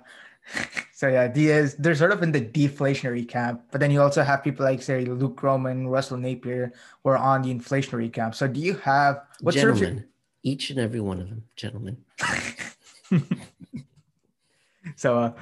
so 0.93 1.09
yeah, 1.09 1.29
Diaz, 1.29 1.77
they're 1.79 1.95
sort 1.95 2.11
of 2.11 2.23
in 2.23 2.33
the 2.33 2.41
deflationary 2.41 3.29
camp, 3.29 3.63
but 3.71 3.81
then 3.81 3.93
you 3.93 4.03
also 4.03 4.25
have 4.25 4.43
people 4.43 4.65
like 4.67 4.83
say 4.83 5.05
Luke 5.05 5.37
Gromen, 5.37 5.87
Russell 5.87 6.17
Napier, 6.17 6.73
who 7.03 7.11
are 7.11 7.19
on 7.19 7.43
the 7.43 7.55
inflationary 7.55 8.13
camp. 8.13 8.35
So 8.35 8.49
do 8.49 8.59
you 8.59 8.75
have 8.79 9.23
what 9.41 9.55
gentlemen, 9.55 9.79
sort 9.79 9.93
of 9.93 9.99
your... 9.99 10.05
each 10.43 10.71
and 10.71 10.81
every 10.81 11.01
one 11.01 11.21
of 11.21 11.29
them, 11.29 11.45
gentlemen. 11.55 11.99
so, 14.97 15.19
uh, 15.19 15.33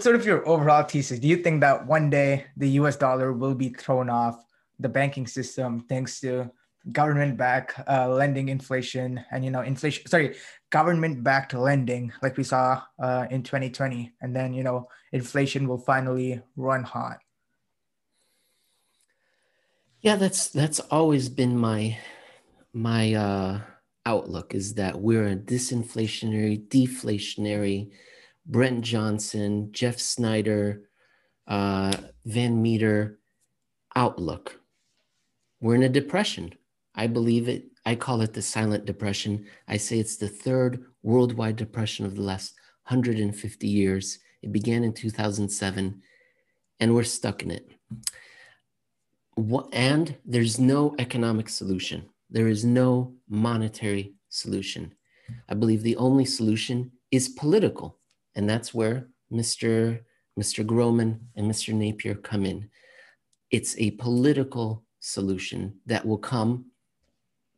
sort 0.00 0.16
of 0.16 0.26
your 0.26 0.46
overall 0.48 0.82
thesis? 0.82 1.18
Do 1.18 1.28
you 1.28 1.36
think 1.38 1.60
that 1.60 1.86
one 1.86 2.10
day 2.10 2.46
the 2.56 2.68
U.S. 2.80 2.96
dollar 2.96 3.32
will 3.32 3.54
be 3.54 3.70
thrown 3.70 4.10
off 4.10 4.44
the 4.78 4.88
banking 4.88 5.26
system 5.26 5.84
thanks 5.88 6.20
to 6.20 6.50
government-backed 6.92 7.80
uh, 7.88 8.08
lending 8.08 8.48
inflation 8.48 9.24
and 9.30 9.44
you 9.44 9.50
know 9.50 9.62
inflation? 9.62 10.06
Sorry, 10.06 10.36
government-backed 10.70 11.54
lending 11.54 12.12
like 12.22 12.36
we 12.36 12.44
saw 12.44 12.82
uh, 12.98 13.26
in 13.30 13.42
2020, 13.42 14.12
and 14.20 14.34
then 14.34 14.54
you 14.54 14.62
know 14.62 14.88
inflation 15.12 15.68
will 15.68 15.78
finally 15.78 16.42
run 16.56 16.82
hot. 16.82 17.18
Yeah, 20.00 20.16
that's 20.16 20.48
that's 20.48 20.80
always 20.80 21.28
been 21.28 21.56
my 21.58 21.98
my 22.72 23.14
uh 23.14 23.60
outlook 24.06 24.54
is 24.54 24.74
that 24.74 25.00
we're 25.00 25.28
a 25.28 25.36
disinflationary, 25.36 26.66
deflationary, 26.68 27.90
Brent 28.46 28.82
Johnson, 28.82 29.70
Jeff 29.72 29.98
Snider, 29.98 30.88
uh, 31.48 31.92
Van 32.24 32.62
Metre 32.62 33.18
outlook. 33.94 34.60
We're 35.60 35.74
in 35.74 35.82
a 35.82 35.88
depression. 35.88 36.54
I 36.94 37.08
believe 37.08 37.48
it. 37.48 37.66
I 37.84 37.94
call 37.94 38.20
it 38.22 38.32
the 38.32 38.42
silent 38.42 38.84
depression. 38.84 39.46
I 39.68 39.76
say 39.76 39.98
it's 39.98 40.16
the 40.16 40.28
third 40.28 40.84
worldwide 41.02 41.56
depression 41.56 42.06
of 42.06 42.16
the 42.16 42.22
last 42.22 42.54
150 42.88 43.66
years. 43.66 44.18
It 44.42 44.52
began 44.52 44.84
in 44.84 44.92
2007, 44.92 46.02
and 46.80 46.94
we're 46.94 47.04
stuck 47.04 47.42
in 47.42 47.50
it. 47.50 47.70
And 49.72 50.16
there's 50.24 50.58
no 50.58 50.94
economic 50.98 51.48
solution. 51.48 52.08
There 52.30 52.48
is 52.48 52.64
no 52.64 53.14
monetary 53.28 54.14
solution. 54.28 54.94
I 55.48 55.54
believe 55.54 55.82
the 55.82 55.96
only 55.96 56.24
solution 56.24 56.92
is 57.10 57.28
political, 57.28 57.98
and 58.34 58.48
that's 58.48 58.74
where 58.74 59.08
Mr. 59.32 60.00
Mr. 60.38 60.66
Gromen 60.66 61.20
and 61.34 61.50
Mr. 61.50 61.72
Napier 61.72 62.14
come 62.14 62.44
in. 62.44 62.68
It's 63.50 63.76
a 63.78 63.92
political 63.92 64.84
solution 65.00 65.78
that 65.86 66.04
will 66.04 66.18
come 66.18 66.66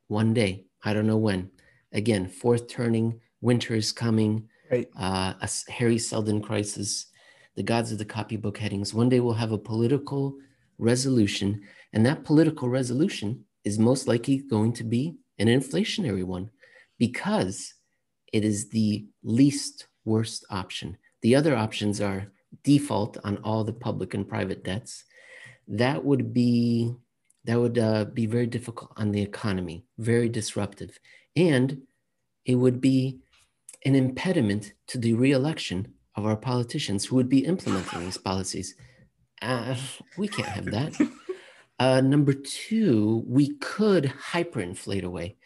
one 0.07 0.33
day. 0.33 0.67
I 0.85 0.93
don't 0.93 1.07
know 1.07 1.17
when. 1.17 1.51
Again, 1.93 2.29
fourth 2.29 2.69
turning, 2.69 3.21
winter 3.41 3.75
is 3.75 3.91
coming, 3.91 4.49
right. 4.71 4.89
uh, 4.97 5.35
a 5.41 5.49
Hari 5.73 5.99
Seldon 5.99 6.41
crisis, 6.41 7.07
the 7.57 7.63
gods 7.63 7.91
of 7.91 7.99
the 7.99 8.05
copybook 8.05 8.59
headings. 8.59 8.95
One 8.95 9.09
day 9.09 9.21
we'll 9.21 9.35
have 9.35 9.53
a 9.53 9.59
political 9.59 10.37
resolution, 10.79 11.63
and 11.93 12.07
that 12.07 12.23
political 12.23 12.69
resolution 12.69 13.45
is 13.69 13.79
most 13.79 14.09
likely 14.09 14.39
going 14.39 14.73
to 14.73 14.85
be 14.85 15.15
an 15.39 15.49
inflationary 15.49 16.25
one 16.25 16.51
because 16.99 17.75
it 18.33 18.43
is 18.45 18.71
the 18.71 19.07
least 19.23 19.87
worst 20.05 20.45
option. 20.51 20.97
The 21.23 21.35
other 21.37 21.55
options 21.55 22.01
are 22.01 22.33
default 22.65 23.19
on 23.25 23.37
all 23.45 23.63
the 23.65 23.79
public 23.87 24.15
and 24.15 24.29
private 24.29 24.65
debts. 24.65 25.05
That 25.69 26.05
would 26.05 26.33
be 26.33 26.95
that 27.45 27.61
would 27.61 27.79
uh, 27.79 28.05
be 28.07 28.27
very 28.27 28.47
difficult 28.47 28.93
on 28.97 29.13
the 29.13 29.23
economy, 29.23 29.85
very 29.97 30.29
disruptive, 30.29 30.99
and 31.37 31.83
it 32.45 32.57
would 32.57 32.81
be 32.81 33.21
an 33.85 33.95
impediment 33.95 34.73
to 34.89 34.99
the 34.99 35.15
reelection 35.15 35.95
of 36.17 36.27
our 36.27 36.37
politicians 36.37 37.05
who 37.05 37.17
would 37.17 37.29
be 37.29 37.47
implementing 37.53 38.01
these 38.01 38.19
policies. 38.19 38.75
Uh, 39.41 39.77
we 40.19 40.27
can't 40.29 40.49
have 40.49 40.67
that. 40.67 40.93
Uh, 41.79 42.01
number 42.01 42.33
two, 42.33 43.23
we 43.27 43.55
could 43.59 44.05
hyperinflate 44.05 45.05
away. 45.05 45.37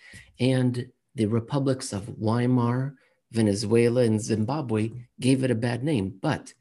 And 0.41 0.91
the 1.15 1.27
republics 1.27 1.93
of 1.93 2.09
Weimar, 2.19 2.95
Venezuela, 3.31 4.03
and 4.03 4.21
Zimbabwe 4.21 4.91
gave 5.21 5.45
it 5.45 5.51
a 5.51 5.55
bad 5.55 5.85
name. 5.85 6.15
But 6.21 6.55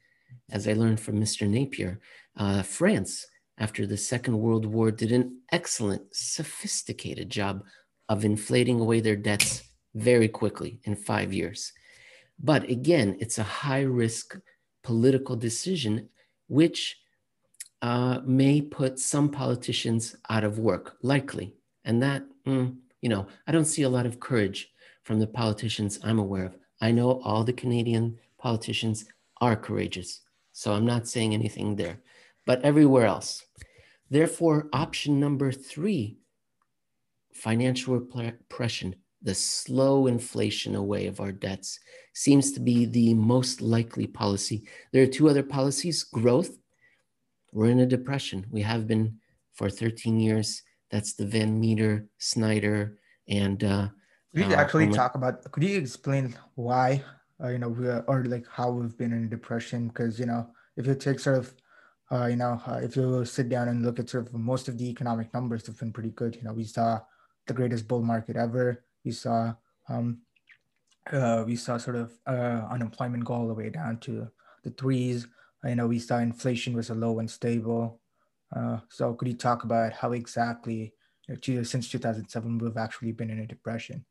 as 0.50 0.68
I 0.68 0.74
learned 0.74 1.00
from 1.00 1.20
Mr. 1.20 1.48
Napier, 1.48 2.00
uh, 2.36 2.64
France, 2.64 3.28
after 3.58 3.86
the 3.86 3.98
Second 3.98 4.40
World 4.40 4.66
War, 4.66 4.92
did 4.92 5.12
an 5.12 5.40
excellent, 5.52 6.04
sophisticated 6.14 7.30
job 7.30 7.64
of 8.10 8.26
inflating 8.26 8.80
away 8.80 9.00
their 9.00 9.16
debts 9.16 9.64
very 9.96 10.28
quickly 10.28 10.80
in 10.84 10.96
five 10.96 11.32
years. 11.32 11.72
But 12.40 12.70
again, 12.70 13.18
it's 13.20 13.38
a 13.38 13.44
high 13.44 13.84
risk 13.84 14.38
political 14.84 15.36
decision, 15.36 16.10
which 16.48 16.98
uh, 17.82 18.20
may 18.24 18.62
put 18.62 19.00
some 19.00 19.30
politicians 19.30 20.16
out 20.30 20.44
of 20.44 20.60
work, 20.60 20.98
likely. 21.02 21.56
And 21.86 22.02
that, 22.04 22.24
mm, 22.46 22.76
you 23.02 23.10
know, 23.10 23.28
I 23.48 23.52
don't 23.52 23.66
see 23.66 23.82
a 23.84 23.90
lot 23.90 24.06
of 24.06 24.20
courage 24.20 24.72
from 25.04 25.20
the 25.20 25.28
politicians 25.28 26.00
I'm 26.04 26.20
aware 26.20 26.46
of. 26.46 26.58
I 26.80 26.92
know 26.92 27.22
all 27.24 27.44
the 27.44 27.54
Canadian 27.54 28.18
politicians 28.38 29.06
are 29.40 29.56
courageous. 29.56 30.22
So 30.52 30.74
I'm 30.74 30.86
not 30.86 31.08
saying 31.08 31.34
anything 31.34 31.76
there, 31.76 32.00
but 32.46 32.62
everywhere 32.64 33.06
else. 33.06 33.44
Therefore, 34.10 34.68
option 34.74 35.20
number 35.20 35.52
three 35.52 36.18
financial 37.34 37.98
repression, 37.98 38.96
the 39.22 39.34
slow 39.34 40.08
inflation 40.08 40.76
away 40.76 41.08
of 41.08 41.20
our 41.20 41.32
debts, 41.32 41.80
seems 42.14 42.52
to 42.52 42.60
be 42.60 42.86
the 42.86 43.14
most 43.14 43.62
likely 43.62 44.06
policy. 44.06 44.68
There 44.92 45.04
are 45.04 45.08
two 45.08 45.30
other 45.30 45.44
policies 45.44 46.04
growth 46.04 46.58
we're 47.52 47.70
in 47.70 47.80
a 47.80 47.86
depression. 47.86 48.46
We 48.50 48.62
have 48.62 48.88
been 48.88 49.18
for 49.54 49.70
13 49.70 50.20
years. 50.20 50.64
That's 50.90 51.14
the 51.14 51.26
Van 51.26 51.60
Metre, 51.60 52.08
Snider, 52.18 52.98
and. 53.28 53.64
Uh, 53.64 53.88
could 54.34 54.48
you 54.48 54.56
uh, 54.56 54.60
actually 54.60 54.90
talk 54.90 55.16
about? 55.16 55.50
Could 55.52 55.64
you 55.64 55.78
explain 55.78 56.36
why, 56.56 57.04
uh, 57.44 57.50
you 57.50 57.58
know, 57.58 57.70
we 57.70 57.88
are, 57.88 58.04
or 58.08 58.24
like 58.24 58.46
how 58.50 58.72
we've 58.72 58.98
been 58.98 59.12
in 59.12 59.26
a 59.26 59.28
depression? 59.28 59.90
Because 59.90 60.20
you 60.20 60.26
know, 60.26 60.48
if 60.78 60.88
you 60.88 60.96
take 60.96 61.20
sort 61.20 61.38
of, 61.38 61.54
uh, 62.12 62.28
you 62.28 62.38
know, 62.38 62.62
uh, 62.66 62.80
if 62.82 62.96
you 62.96 63.26
sit 63.26 63.50
down 63.50 63.68
and 63.68 63.86
look 63.86 64.00
at 64.00 64.10
sort 64.10 64.28
of 64.28 64.34
most 64.34 64.70
of 64.70 64.78
the 64.78 64.90
economic 64.90 65.34
numbers, 65.34 65.68
have 65.68 65.78
been 65.78 65.92
pretty 65.92 66.12
good. 66.12 66.36
You 66.36 66.44
know, 66.44 66.54
we 66.54 66.64
saw 66.64 67.00
the 67.48 67.54
greatest 67.54 67.88
bull 67.88 68.04
market 68.04 68.38
ever. 68.38 68.86
We 69.04 69.12
saw, 69.12 69.54
um, 69.90 70.20
uh, 71.12 71.44
we 71.46 71.58
saw 71.58 71.78
sort 71.78 71.98
of 71.98 72.12
uh, 72.26 72.68
unemployment 72.72 73.26
go 73.26 73.34
all 73.34 73.48
the 73.48 73.54
way 73.54 73.70
down 73.70 73.98
to 74.00 74.30
the 74.64 74.72
threes. 74.72 75.28
I 75.64 75.74
know 75.74 75.88
we 75.88 76.00
saw 76.00 76.18
inflation 76.18 76.76
was 76.76 76.90
a 76.90 76.96
low 76.96 77.20
and 77.20 77.30
stable. 77.30 78.00
Uh, 78.56 78.80
so 78.90 79.14
could 79.14 79.28
you 79.28 79.36
talk 79.36 79.64
about 79.64 79.94
how 79.94 80.12
exactly 80.12 80.94
you 81.28 81.56
know, 81.56 81.64
since 81.64 81.90
2007 81.90 82.58
we've 82.58 82.78
actually 82.78 83.12
been 83.12 83.30
in 83.30 83.40
a 83.40 83.48
depression? 83.48 84.06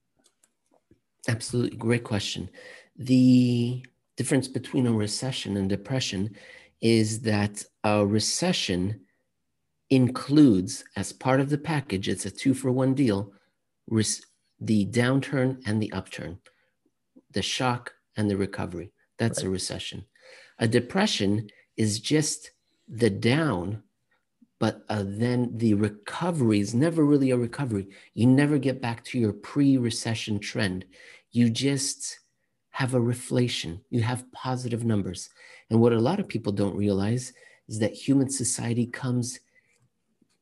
Absolutely, 1.28 1.76
great 1.76 2.04
question. 2.04 2.48
The 2.96 3.84
difference 4.16 4.48
between 4.48 4.86
a 4.86 4.92
recession 4.92 5.56
and 5.56 5.68
depression 5.68 6.34
is 6.80 7.20
that 7.22 7.64
a 7.84 8.06
recession 8.06 9.00
includes, 9.90 10.84
as 10.96 11.12
part 11.12 11.40
of 11.40 11.50
the 11.50 11.58
package, 11.58 12.08
it's 12.08 12.24
a 12.24 12.30
two 12.30 12.54
for 12.54 12.70
one 12.70 12.94
deal, 12.94 13.32
the 14.60 14.86
downturn 14.86 15.60
and 15.66 15.82
the 15.82 15.92
upturn, 15.92 16.38
the 17.32 17.42
shock 17.42 17.92
and 18.16 18.30
the 18.30 18.36
recovery. 18.36 18.92
That's 19.18 19.40
right. 19.40 19.48
a 19.48 19.50
recession. 19.50 20.04
A 20.60 20.68
depression 20.68 21.50
is 21.76 21.98
just 21.98 22.52
the 22.86 23.10
down, 23.10 23.82
but 24.58 24.84
uh, 24.88 25.02
then 25.06 25.56
the 25.56 25.74
recovery 25.74 26.60
is 26.60 26.74
never 26.74 27.04
really 27.04 27.30
a 27.30 27.36
recovery. 27.36 27.88
You 28.14 28.26
never 28.26 28.58
get 28.58 28.82
back 28.82 29.02
to 29.06 29.18
your 29.18 29.32
pre 29.32 29.78
recession 29.78 30.38
trend. 30.38 30.84
You 31.32 31.48
just 31.48 32.18
have 32.70 32.94
a 32.94 33.00
reflation, 33.00 33.80
you 33.90 34.02
have 34.02 34.30
positive 34.32 34.84
numbers. 34.84 35.30
And 35.70 35.80
what 35.80 35.92
a 35.92 35.98
lot 35.98 36.20
of 36.20 36.28
people 36.28 36.52
don't 36.52 36.76
realize 36.76 37.32
is 37.68 37.78
that 37.78 37.92
human 37.92 38.28
society 38.30 38.86
comes 38.86 39.40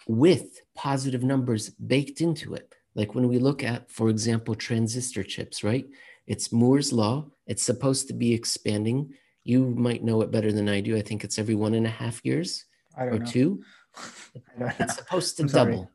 with 0.07 0.61
positive 0.75 1.23
numbers 1.23 1.71
baked 1.71 2.21
into 2.21 2.55
it. 2.55 2.75
Like 2.95 3.15
when 3.15 3.29
we 3.29 3.39
look 3.39 3.63
at, 3.63 3.91
for 3.91 4.09
example, 4.09 4.55
transistor 4.55 5.23
chips, 5.23 5.63
right? 5.63 5.87
It's 6.27 6.53
Moore's 6.53 6.93
Law. 6.93 7.27
It's 7.47 7.63
supposed 7.63 8.09
to 8.09 8.15
be 8.15 8.35
expanding. 8.35 9.15
You 9.49 9.71
might 9.71 10.05
know 10.05 10.21
it 10.21 10.31
better 10.31 10.53
than 10.53 10.69
I 10.69 10.83
do. 10.83 10.95
I 10.95 11.01
think 11.01 11.25
it's 11.25 11.39
every 11.39 11.55
one 11.55 11.73
and 11.73 11.87
a 11.87 11.97
half 12.03 12.23
years 12.23 12.67
or 12.99 13.19
know. 13.19 13.25
two. 13.25 13.63
it's 14.79 14.97
supposed 14.97 15.39
to 15.39 15.45
double. 15.45 15.91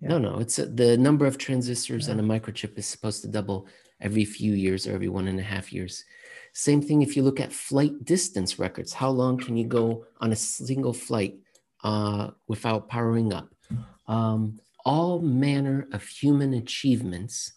Yeah. 0.00 0.08
No, 0.08 0.18
no, 0.18 0.38
it's 0.40 0.58
a, 0.58 0.66
the 0.66 0.96
number 0.98 1.24
of 1.24 1.38
transistors 1.38 2.08
yeah. 2.08 2.14
on 2.14 2.20
a 2.20 2.22
microchip 2.24 2.76
is 2.76 2.86
supposed 2.86 3.22
to 3.22 3.28
double 3.28 3.68
every 4.00 4.24
few 4.24 4.54
years 4.54 4.88
or 4.88 4.92
every 4.92 5.06
one 5.08 5.28
and 5.28 5.38
a 5.38 5.42
half 5.44 5.72
years. 5.72 6.04
Same 6.52 6.82
thing 6.82 7.00
if 7.00 7.16
you 7.16 7.22
look 7.22 7.38
at 7.38 7.52
flight 7.52 8.04
distance 8.04 8.58
records. 8.58 8.92
How 8.92 9.10
long 9.10 9.38
can 9.38 9.56
you 9.56 9.66
go 9.66 10.04
on 10.20 10.32
a 10.32 10.36
single 10.36 10.92
flight 10.92 11.36
uh, 11.84 12.30
without 12.48 12.88
powering 12.88 13.32
up? 13.32 13.54
Um, 14.08 14.58
all 14.84 15.20
manner 15.20 15.86
of 15.92 16.02
human 16.02 16.54
achievements 16.54 17.52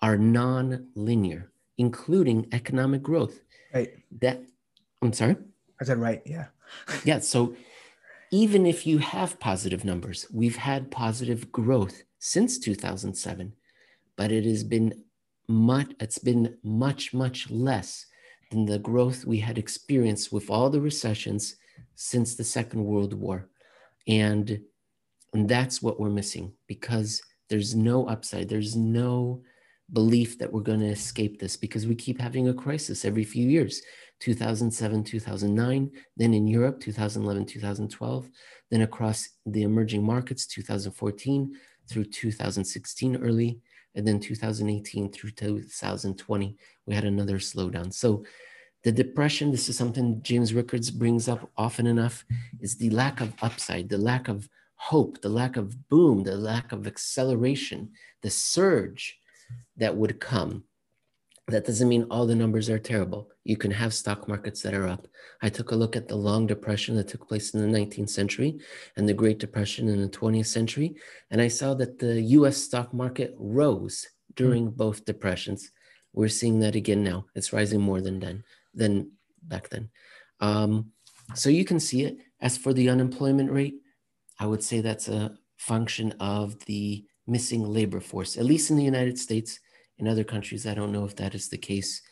are 0.00 0.16
non-linear, 0.16 1.50
including 1.78 2.46
economic 2.52 3.02
growth. 3.02 3.40
Right. 3.74 3.90
That 4.20 4.42
I'm 5.02 5.12
sorry. 5.12 5.36
I 5.80 5.84
said 5.84 5.98
right. 5.98 6.22
Yeah. 6.24 6.46
yeah. 7.04 7.18
So 7.18 7.56
even 8.30 8.64
if 8.64 8.86
you 8.86 8.98
have 8.98 9.40
positive 9.40 9.84
numbers, 9.84 10.26
we've 10.32 10.56
had 10.56 10.90
positive 10.90 11.50
growth 11.52 12.02
since 12.18 12.58
2007, 12.58 13.52
but 14.16 14.30
it 14.30 14.44
has 14.44 14.62
been 14.64 15.04
much. 15.48 15.92
It's 16.00 16.18
been 16.18 16.56
much 16.62 17.12
much 17.12 17.50
less 17.50 18.06
than 18.50 18.64
the 18.64 18.78
growth 18.78 19.24
we 19.24 19.38
had 19.38 19.58
experienced 19.58 20.32
with 20.32 20.48
all 20.50 20.70
the 20.70 20.80
recessions 20.80 21.56
since 21.96 22.36
the 22.36 22.44
Second 22.44 22.84
World 22.84 23.12
War, 23.12 23.48
and 24.06 24.60
and 25.34 25.48
that's 25.48 25.82
what 25.82 25.98
we're 25.98 26.10
missing 26.10 26.52
because 26.68 27.20
there's 27.48 27.74
no 27.74 28.06
upside. 28.06 28.48
There's 28.48 28.76
no 28.76 29.42
belief 29.92 30.38
that 30.38 30.50
we're 30.50 30.60
going 30.60 30.80
to 30.80 30.86
escape 30.86 31.38
this 31.38 31.56
because 31.56 31.86
we 31.86 31.94
keep 31.94 32.20
having 32.20 32.48
a 32.48 32.54
crisis 32.54 33.04
every 33.04 33.24
few 33.24 33.46
years 33.46 33.82
2007, 34.22 35.02
2009, 35.02 35.90
then 36.16 36.32
in 36.32 36.46
Europe, 36.46 36.78
2011, 36.80 37.44
2012, 37.44 38.30
then 38.70 38.82
across 38.82 39.28
the 39.46 39.64
emerging 39.64 40.04
markets, 40.04 40.46
2014 40.46 41.52
through 41.88 42.04
2016 42.04 43.16
early, 43.16 43.60
and 43.96 44.06
then 44.06 44.20
2018 44.20 45.10
through 45.10 45.30
2020, 45.30 46.56
we 46.86 46.94
had 46.94 47.04
another 47.04 47.38
slowdown. 47.38 47.92
So 47.92 48.24
the 48.84 48.92
depression, 48.92 49.50
this 49.50 49.68
is 49.68 49.76
something 49.76 50.22
James 50.22 50.54
Rickards 50.54 50.92
brings 50.92 51.28
up 51.28 51.50
often 51.56 51.88
enough, 51.88 52.24
is 52.60 52.76
the 52.76 52.90
lack 52.90 53.20
of 53.20 53.34
upside, 53.42 53.88
the 53.88 53.98
lack 53.98 54.28
of 54.28 54.48
hope, 54.76 55.20
the 55.20 55.28
lack 55.28 55.56
of 55.56 55.88
boom, 55.88 56.22
the 56.22 56.36
lack 56.36 56.70
of 56.70 56.86
acceleration, 56.86 57.90
the 58.22 58.30
surge 58.30 59.18
that 59.76 59.96
would 59.96 60.20
come. 60.20 60.62
That 61.52 61.66
doesn't 61.66 61.88
mean 61.88 62.06
all 62.10 62.26
the 62.26 62.34
numbers 62.34 62.70
are 62.70 62.78
terrible. 62.78 63.30
You 63.44 63.58
can 63.58 63.70
have 63.70 63.92
stock 63.92 64.26
markets 64.26 64.62
that 64.62 64.72
are 64.72 64.88
up. 64.88 65.06
I 65.42 65.50
took 65.50 65.70
a 65.70 65.76
look 65.76 65.96
at 65.96 66.08
the 66.08 66.16
long 66.16 66.46
depression 66.46 66.96
that 66.96 67.08
took 67.08 67.28
place 67.28 67.52
in 67.52 67.60
the 67.60 67.78
19th 67.78 68.08
century 68.08 68.58
and 68.96 69.06
the 69.06 69.12
Great 69.12 69.38
Depression 69.38 69.88
in 69.88 70.00
the 70.00 70.08
20th 70.08 70.46
century, 70.46 70.96
and 71.30 71.42
I 71.42 71.48
saw 71.48 71.74
that 71.74 71.98
the 71.98 72.22
US 72.38 72.56
stock 72.56 72.94
market 72.94 73.34
rose 73.38 74.08
during 74.34 74.68
mm. 74.68 74.76
both 74.76 75.04
depressions. 75.04 75.70
We're 76.14 76.28
seeing 76.28 76.60
that 76.60 76.74
again 76.74 77.04
now. 77.04 77.26
It's 77.34 77.52
rising 77.52 77.82
more 77.82 78.00
than 78.00 78.18
then 78.18 78.44
than 78.74 79.12
back 79.42 79.68
then. 79.68 79.90
Um, 80.40 80.92
so 81.34 81.50
you 81.50 81.66
can 81.66 81.80
see 81.80 82.04
it. 82.04 82.16
As 82.40 82.56
for 82.56 82.72
the 82.72 82.88
unemployment 82.88 83.50
rate, 83.50 83.76
I 84.38 84.46
would 84.46 84.64
say 84.64 84.80
that's 84.80 85.08
a 85.08 85.36
function 85.58 86.12
of 86.18 86.64
the 86.64 87.04
missing 87.26 87.62
labor 87.62 88.00
force, 88.00 88.38
at 88.38 88.46
least 88.46 88.70
in 88.70 88.76
the 88.76 88.84
United 88.84 89.18
States. 89.18 89.60
In 90.02 90.08
other 90.08 90.24
countries, 90.24 90.66
I 90.66 90.74
don't 90.74 90.90
know 90.90 91.04
if 91.04 91.14
that 91.14 91.32
is 91.32 91.48
the 91.48 91.56
case. 91.56 92.02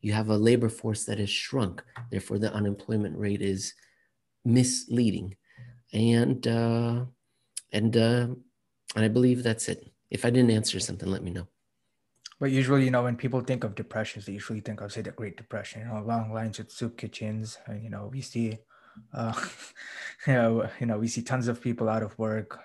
You 0.00 0.12
have 0.14 0.30
a 0.30 0.36
labor 0.36 0.68
force 0.68 1.04
that 1.04 1.20
has 1.20 1.30
shrunk, 1.30 1.80
therefore, 2.10 2.40
the 2.40 2.52
unemployment 2.52 3.16
rate 3.16 3.40
is 3.40 3.72
misleading. 4.44 5.36
And 5.92 6.44
uh, 6.44 7.04
and 7.70 7.96
uh, 7.96 8.26
and 8.96 9.04
I 9.04 9.06
believe 9.06 9.44
that's 9.44 9.68
it. 9.68 9.92
If 10.10 10.24
I 10.24 10.30
didn't 10.30 10.50
answer 10.50 10.80
something, 10.80 11.08
let 11.08 11.22
me 11.22 11.30
know. 11.30 11.46
But 12.40 12.50
usually, 12.50 12.84
you 12.84 12.90
know, 12.90 13.04
when 13.04 13.16
people 13.16 13.40
think 13.42 13.62
of 13.62 13.76
depressions, 13.76 14.26
they 14.26 14.32
usually 14.32 14.60
think 14.60 14.80
of, 14.80 14.90
say, 14.90 15.02
the 15.02 15.12
Great 15.12 15.36
Depression, 15.36 15.82
you 15.82 15.86
know, 15.86 16.02
long 16.02 16.32
lines 16.32 16.58
at 16.58 16.72
soup 16.72 16.98
kitchens. 16.98 17.58
And, 17.66 17.80
you 17.80 17.90
know, 17.90 18.10
we 18.12 18.22
see 18.22 18.58
uh, 19.14 19.32
you 20.26 20.32
know, 20.32 20.68
you 20.80 20.86
know, 20.86 20.98
we 20.98 21.08
see 21.08 21.22
tons 21.22 21.46
of 21.48 21.60
people 21.60 21.88
out 21.88 22.02
of 22.02 22.18
work. 22.18 22.58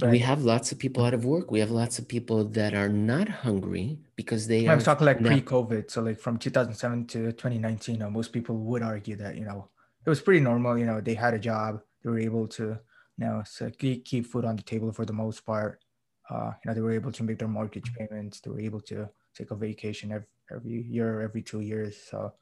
But 0.00 0.10
we 0.10 0.18
have 0.20 0.42
lots 0.42 0.72
of 0.72 0.78
people 0.78 1.04
out 1.04 1.14
of 1.14 1.24
work. 1.24 1.50
We 1.50 1.60
have 1.60 1.70
lots 1.70 1.98
of 1.98 2.08
people 2.08 2.44
that 2.44 2.74
are 2.74 2.88
not 2.88 3.28
hungry 3.28 3.98
because 4.16 4.46
they. 4.46 4.68
I'm 4.68 4.80
talking 4.80 5.06
like 5.06 5.22
pre-COVID, 5.22 5.90
so 5.90 6.02
like 6.02 6.18
from 6.18 6.38
2007 6.38 7.06
to 7.08 7.32
2019. 7.32 7.94
You 7.94 8.00
know, 8.00 8.10
most 8.10 8.32
people 8.32 8.56
would 8.56 8.82
argue 8.82 9.16
that 9.16 9.36
you 9.36 9.44
know 9.44 9.68
it 10.04 10.08
was 10.08 10.20
pretty 10.20 10.40
normal. 10.40 10.78
You 10.78 10.86
know, 10.86 11.00
they 11.00 11.14
had 11.14 11.34
a 11.34 11.38
job, 11.38 11.80
they 12.02 12.10
were 12.10 12.18
able 12.18 12.48
to, 12.48 12.78
you 13.18 13.26
know, 13.26 13.42
so 13.44 13.70
keep 13.70 14.26
food 14.26 14.44
on 14.44 14.56
the 14.56 14.62
table 14.62 14.92
for 14.92 15.04
the 15.04 15.12
most 15.12 15.44
part. 15.44 15.80
Uh, 16.28 16.52
you 16.64 16.68
know, 16.68 16.74
they 16.74 16.80
were 16.80 16.92
able 16.92 17.12
to 17.12 17.22
make 17.22 17.38
their 17.38 17.48
mortgage 17.48 17.92
payments. 17.94 18.40
They 18.40 18.50
were 18.50 18.60
able 18.60 18.80
to 18.82 19.08
take 19.34 19.50
a 19.50 19.56
vacation 19.56 20.12
every, 20.12 20.26
every 20.50 20.82
year, 20.82 21.20
every 21.20 21.42
two 21.42 21.60
years. 21.60 21.96
So 22.10 22.32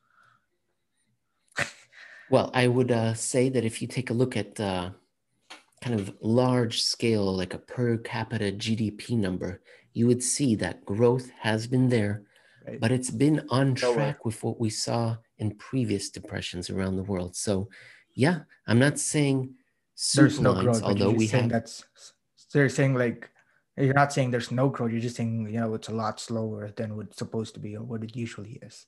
well, 2.31 2.51
I 2.55 2.69
would 2.69 2.93
uh, 2.93 3.15
say 3.15 3.49
that 3.49 3.65
if 3.65 3.81
you 3.81 3.89
take 3.89 4.11
a 4.11 4.15
look 4.15 4.37
at 4.37 4.61
uh, 4.61 4.91
kind 5.81 5.99
of 5.99 6.15
large 6.21 6.83
scale, 6.83 7.35
like 7.35 7.55
a 7.55 7.59
per 7.59 7.97
capita 7.99 8.53
GDP 8.53 9.17
number, 9.17 9.61
you 9.93 10.07
would 10.07 10.23
see 10.23 10.55
that 10.57 10.85
growth 10.85 11.31
has 11.41 11.67
been 11.67 11.89
there, 11.89 12.23
right. 12.67 12.81
but 12.81 12.93
it's 12.93 13.11
been 13.11 13.47
on 13.51 13.73
uh 13.73 13.93
track 13.93 14.25
with 14.25 14.43
what 14.43 14.61
we 14.61 14.71
saw 14.71 15.17
in 15.39 15.55
previous 15.57 16.11
depressions 16.11 16.71
around 16.71 16.97
the 16.97 17.03
world. 17.03 17.37
So, 17.37 17.69
yeah, 18.15 18.41
I'm 18.67 18.79
not 18.79 18.99
saying 18.99 19.55
there's 20.15 20.41
no 20.41 20.53
lines, 20.53 20.65
growth, 20.65 20.83
although 20.83 21.11
we 21.11 21.27
have. 21.29 21.49
That's 21.49 21.85
they're 22.53 22.69
saying 22.69 22.95
like 22.95 23.31
you're 23.77 23.95
not 23.95 24.13
saying 24.13 24.31
there's 24.31 24.51
no 24.51 24.69
growth. 24.69 24.93
You're 24.93 25.01
just 25.01 25.17
saying 25.17 25.49
you 25.49 25.61
know 25.61 25.75
it's 25.75 25.89
a 25.89 25.95
lot 25.95 26.21
slower 26.21 26.71
than 26.77 26.97
what's 26.97 27.17
supposed 27.17 27.55
to 27.55 27.61
be 27.61 27.77
or 27.77 27.83
what 27.83 28.05
it 28.05 28.17
usually 28.17 28.59
is. 28.63 28.87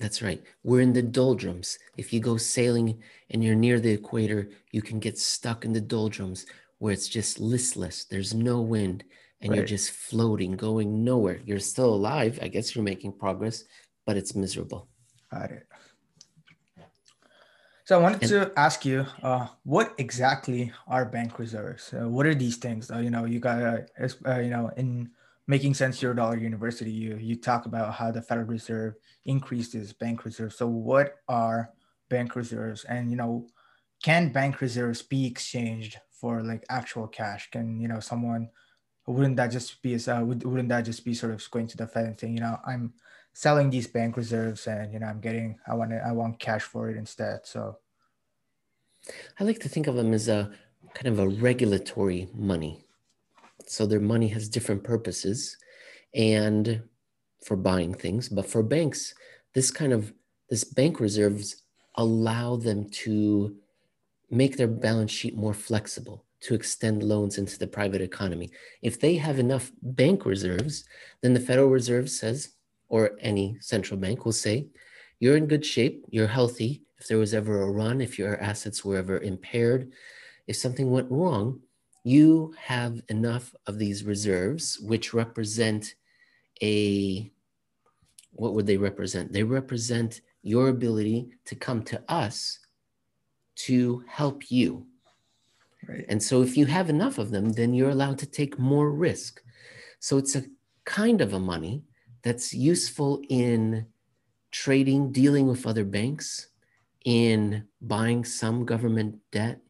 That's 0.00 0.22
right. 0.22 0.42
We're 0.64 0.80
in 0.80 0.94
the 0.94 1.02
doldrums. 1.02 1.78
If 1.98 2.10
you 2.10 2.20
go 2.20 2.38
sailing 2.38 3.02
and 3.28 3.44
you're 3.44 3.54
near 3.54 3.78
the 3.78 3.92
equator, 3.92 4.48
you 4.72 4.80
can 4.80 4.98
get 4.98 5.18
stuck 5.18 5.66
in 5.66 5.74
the 5.74 5.80
doldrums 5.80 6.46
where 6.78 6.94
it's 6.94 7.06
just 7.06 7.38
listless. 7.38 8.06
There's 8.06 8.32
no 8.32 8.62
wind 8.62 9.04
and 9.42 9.50
right. 9.50 9.58
you're 9.58 9.66
just 9.66 9.90
floating, 9.90 10.52
going 10.52 11.04
nowhere. 11.04 11.40
You're 11.44 11.60
still 11.60 11.92
alive. 11.94 12.38
I 12.40 12.48
guess 12.48 12.74
you're 12.74 12.82
making 12.82 13.12
progress, 13.12 13.64
but 14.06 14.16
it's 14.16 14.34
miserable. 14.34 14.88
Got 15.30 15.50
it. 15.50 15.66
So 17.84 17.98
I 17.98 18.02
wanted 18.02 18.22
and, 18.22 18.30
to 18.30 18.52
ask 18.56 18.84
you, 18.86 19.04
uh, 19.22 19.48
what 19.64 19.94
exactly 19.98 20.72
are 20.86 21.04
bank 21.04 21.38
reserves? 21.38 21.92
Uh, 21.92 22.08
what 22.08 22.24
are 22.24 22.34
these 22.34 22.56
things? 22.56 22.90
Uh, 22.90 22.98
you 22.98 23.10
know, 23.10 23.26
you 23.26 23.40
got, 23.40 23.60
uh, 23.60 24.38
you 24.38 24.48
know, 24.48 24.70
in 24.76 25.10
making 25.50 25.74
sense 25.74 26.00
Eurodollar 26.00 26.40
University, 26.40 26.92
you 26.92 27.16
you 27.16 27.34
talk 27.34 27.66
about 27.66 27.94
how 27.94 28.12
the 28.12 28.22
Federal 28.22 28.46
Reserve 28.46 28.94
increases 29.24 29.92
bank 29.92 30.24
reserves. 30.24 30.56
So 30.56 30.68
what 30.68 31.16
are 31.26 31.70
bank 32.08 32.36
reserves, 32.36 32.84
and 32.84 33.10
you 33.10 33.16
know, 33.16 33.48
can 34.00 34.30
bank 34.30 34.60
reserves 34.60 35.02
be 35.02 35.26
exchanged 35.26 35.98
for 36.12 36.42
like 36.44 36.64
actual 36.70 37.08
cash? 37.08 37.50
Can 37.50 37.80
you 37.80 37.88
know 37.88 37.98
someone 37.98 38.48
wouldn't 39.08 39.38
that 39.38 39.50
just 39.50 39.82
be 39.82 39.96
uh, 39.96 40.22
wouldn't 40.22 40.68
that 40.68 40.84
just 40.84 41.04
be 41.04 41.14
sort 41.14 41.32
of 41.34 41.50
going 41.50 41.66
to 41.66 41.76
the 41.76 41.88
Fed 41.88 42.06
and 42.06 42.20
saying, 42.20 42.34
you 42.34 42.44
know, 42.46 42.56
I'm 42.64 42.94
selling 43.32 43.70
these 43.70 43.88
bank 43.88 44.16
reserves 44.16 44.68
and 44.68 44.92
you 44.92 45.00
know 45.00 45.06
I'm 45.06 45.20
getting 45.20 45.58
I 45.66 45.74
want 45.74 45.92
I 45.92 46.12
want 46.12 46.38
cash 46.38 46.62
for 46.62 46.90
it 46.90 46.96
instead. 46.96 47.40
So 47.42 47.78
I 49.40 49.42
like 49.42 49.58
to 49.60 49.68
think 49.68 49.88
of 49.88 49.96
them 49.96 50.14
as 50.14 50.28
a 50.28 50.52
kind 50.94 51.08
of 51.08 51.18
a 51.18 51.28
regulatory 51.28 52.28
money 52.34 52.84
so 53.70 53.86
their 53.86 54.00
money 54.00 54.28
has 54.28 54.48
different 54.48 54.82
purposes 54.82 55.56
and 56.14 56.82
for 57.44 57.56
buying 57.56 57.94
things 57.94 58.28
but 58.28 58.46
for 58.46 58.62
banks 58.62 59.14
this 59.54 59.70
kind 59.70 59.92
of 59.92 60.12
this 60.48 60.64
bank 60.64 61.00
reserves 61.00 61.62
allow 61.96 62.56
them 62.56 62.88
to 62.90 63.56
make 64.30 64.56
their 64.56 64.68
balance 64.68 65.10
sheet 65.10 65.36
more 65.36 65.54
flexible 65.54 66.24
to 66.40 66.54
extend 66.54 67.02
loans 67.02 67.36
into 67.38 67.58
the 67.58 67.66
private 67.66 68.00
economy 68.00 68.50
if 68.82 68.98
they 69.00 69.16
have 69.16 69.38
enough 69.38 69.70
bank 69.82 70.24
reserves 70.24 70.84
then 71.22 71.34
the 71.34 71.40
federal 71.40 71.68
reserve 71.68 72.08
says 72.08 72.54
or 72.88 73.12
any 73.20 73.56
central 73.60 73.98
bank 73.98 74.24
will 74.24 74.32
say 74.32 74.66
you're 75.20 75.36
in 75.36 75.46
good 75.46 75.64
shape, 75.64 76.06
you're 76.08 76.26
healthy. 76.26 76.82
If 76.98 77.06
there 77.06 77.18
was 77.18 77.34
ever 77.34 77.62
a 77.62 77.70
run, 77.70 78.00
if 78.00 78.18
your 78.18 78.40
assets 78.40 78.84
were 78.84 78.96
ever 78.96 79.18
impaired, 79.18 79.92
if 80.46 80.56
something 80.56 80.90
went 80.90 81.10
wrong, 81.10 81.60
you 82.04 82.54
have 82.58 83.02
enough 83.08 83.54
of 83.66 83.78
these 83.78 84.04
reserves, 84.04 84.78
which 84.80 85.12
represent 85.12 85.94
a 86.62 87.30
what 88.32 88.54
would 88.54 88.66
they 88.66 88.76
represent? 88.76 89.32
They 89.32 89.42
represent 89.42 90.20
your 90.42 90.68
ability 90.68 91.30
to 91.46 91.54
come 91.54 91.82
to 91.84 92.02
us 92.08 92.58
to 93.56 94.04
help 94.06 94.50
you. 94.50 94.86
Right. 95.86 96.04
And 96.08 96.22
so 96.22 96.42
if 96.42 96.56
you 96.56 96.66
have 96.66 96.88
enough 96.88 97.18
of 97.18 97.30
them, 97.30 97.50
then 97.50 97.74
you're 97.74 97.90
allowed 97.90 98.18
to 98.18 98.26
take 98.26 98.58
more 98.58 98.90
risk. 98.90 99.42
So 99.98 100.16
it's 100.16 100.36
a 100.36 100.44
kind 100.84 101.20
of 101.20 101.34
a 101.34 101.40
money 101.40 101.82
that's 102.22 102.54
useful 102.54 103.20
in 103.28 103.86
trading, 104.50 105.12
dealing 105.12 105.46
with 105.46 105.66
other 105.66 105.84
banks, 105.84 106.48
in 107.04 107.66
buying 107.80 108.24
some 108.24 108.64
government 108.64 109.16
debt, 109.32 109.60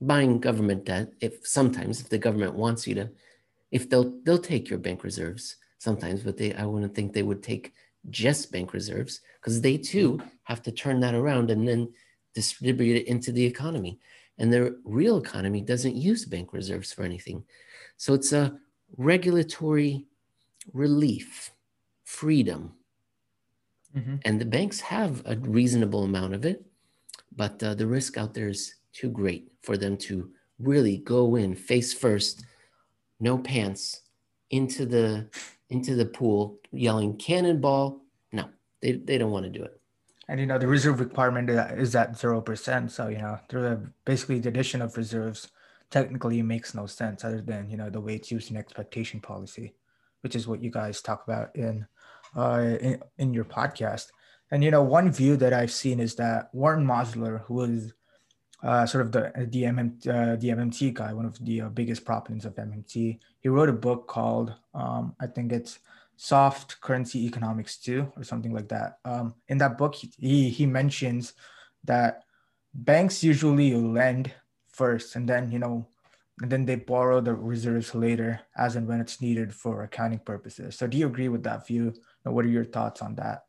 buying 0.00 0.38
government 0.38 0.84
debt 0.84 1.12
if 1.20 1.46
sometimes 1.46 2.00
if 2.00 2.08
the 2.08 2.18
government 2.18 2.54
wants 2.54 2.86
you 2.86 2.94
to 2.94 3.08
if 3.70 3.88
they'll 3.88 4.18
they'll 4.24 4.38
take 4.38 4.68
your 4.68 4.78
bank 4.78 5.02
reserves 5.02 5.56
sometimes 5.78 6.22
but 6.22 6.36
they 6.36 6.54
i 6.54 6.64
wouldn't 6.64 6.94
think 6.94 7.12
they 7.12 7.22
would 7.22 7.42
take 7.42 7.72
just 8.10 8.52
bank 8.52 8.72
reserves 8.72 9.20
because 9.40 9.60
they 9.60 9.76
too 9.76 10.20
have 10.44 10.62
to 10.62 10.72
turn 10.72 11.00
that 11.00 11.14
around 11.14 11.50
and 11.50 11.66
then 11.66 11.92
distribute 12.34 12.96
it 12.96 13.08
into 13.08 13.32
the 13.32 13.44
economy. 13.44 13.98
And 14.38 14.52
the 14.52 14.78
real 14.84 15.16
economy 15.16 15.62
doesn't 15.62 15.96
use 15.96 16.24
bank 16.24 16.52
reserves 16.52 16.92
for 16.92 17.02
anything. 17.02 17.44
So 17.96 18.12
it's 18.14 18.32
a 18.32 18.58
regulatory 18.96 20.06
relief 20.72 21.50
freedom. 22.04 22.74
Mm-hmm. 23.96 24.16
and 24.26 24.38
the 24.38 24.44
banks 24.44 24.78
have 24.80 25.22
a 25.24 25.36
reasonable 25.36 26.04
amount 26.04 26.34
of 26.34 26.44
it 26.44 26.62
but 27.34 27.62
uh, 27.62 27.72
the 27.72 27.86
risk 27.86 28.18
out 28.18 28.34
there 28.34 28.48
is 28.48 28.74
too 28.96 29.10
great 29.10 29.52
for 29.62 29.76
them 29.76 29.96
to 29.96 30.30
really 30.58 30.98
go 30.98 31.36
in 31.36 31.54
face 31.54 31.92
first, 31.92 32.44
no 33.20 33.38
pants, 33.38 34.02
into 34.50 34.86
the 34.86 35.28
into 35.68 35.94
the 35.96 36.06
pool, 36.06 36.58
yelling 36.72 37.16
cannonball. 37.16 38.02
No, 38.32 38.48
they, 38.80 38.92
they 38.92 39.18
don't 39.18 39.32
want 39.32 39.44
to 39.44 39.50
do 39.50 39.64
it. 39.64 39.80
And 40.28 40.40
you 40.40 40.46
know 40.46 40.58
the 40.58 40.66
reserve 40.66 41.00
requirement 41.00 41.50
is 41.50 41.94
at 41.94 42.18
zero 42.18 42.40
percent. 42.40 42.90
So 42.90 43.08
you 43.08 43.18
know 43.18 43.38
basically 44.04 44.40
the 44.40 44.48
addition 44.48 44.82
of 44.82 44.96
reserves 44.96 45.50
technically 45.90 46.42
makes 46.42 46.74
no 46.74 46.86
sense 46.86 47.24
other 47.24 47.40
than 47.40 47.70
you 47.70 47.76
know 47.76 47.90
the 47.90 48.00
way 48.00 48.14
it's 48.14 48.30
used 48.30 48.50
in 48.50 48.56
expectation 48.56 49.20
policy, 49.20 49.74
which 50.22 50.34
is 50.34 50.48
what 50.48 50.62
you 50.62 50.70
guys 50.70 51.02
talk 51.02 51.24
about 51.26 51.54
in 51.54 51.86
uh, 52.36 52.76
in, 52.80 53.02
in 53.18 53.34
your 53.34 53.44
podcast. 53.44 54.06
And 54.50 54.64
you 54.64 54.70
know 54.70 54.82
one 54.82 55.12
view 55.12 55.36
that 55.36 55.52
I've 55.52 55.72
seen 55.72 56.00
is 56.00 56.14
that 56.16 56.48
Warren 56.52 56.86
Mosler, 56.86 57.42
who 57.42 57.54
was 57.54 57.92
uh, 58.66 58.84
sort 58.84 59.06
of 59.06 59.12
the 59.12 59.32
the, 59.48 59.62
MM, 59.62 60.02
the 60.40 60.48
MMT 60.48 60.92
guy, 60.92 61.12
one 61.12 61.24
of 61.24 61.42
the 61.44 61.62
uh, 61.62 61.68
biggest 61.68 62.04
proponents 62.04 62.44
of 62.44 62.56
MMT. 62.56 63.18
He 63.38 63.48
wrote 63.48 63.68
a 63.68 63.72
book 63.72 64.08
called 64.08 64.54
um, 64.74 65.14
I 65.20 65.28
think 65.28 65.52
it's 65.52 65.78
Soft 66.16 66.80
Currency 66.80 67.26
Economics 67.26 67.76
2 67.76 68.12
or 68.16 68.24
something 68.24 68.52
like 68.52 68.68
that. 68.68 68.98
Um, 69.04 69.34
in 69.48 69.58
that 69.58 69.78
book, 69.78 69.94
he 69.94 70.50
he 70.50 70.66
mentions 70.66 71.34
that 71.84 72.24
banks 72.74 73.22
usually 73.22 73.72
lend 73.74 74.32
first, 74.66 75.14
and 75.14 75.28
then 75.28 75.52
you 75.52 75.60
know, 75.60 75.86
and 76.42 76.50
then 76.50 76.66
they 76.66 76.74
borrow 76.74 77.20
the 77.20 77.34
reserves 77.34 77.94
later, 77.94 78.40
as 78.56 78.74
and 78.74 78.88
when 78.88 79.00
it's 79.00 79.20
needed 79.20 79.54
for 79.54 79.84
accounting 79.84 80.18
purposes. 80.18 80.76
So, 80.76 80.88
do 80.88 80.98
you 80.98 81.06
agree 81.06 81.28
with 81.28 81.44
that 81.44 81.68
view? 81.68 81.94
And 82.24 82.34
what 82.34 82.44
are 82.44 82.48
your 82.48 82.64
thoughts 82.64 83.00
on 83.00 83.14
that? 83.14 83.44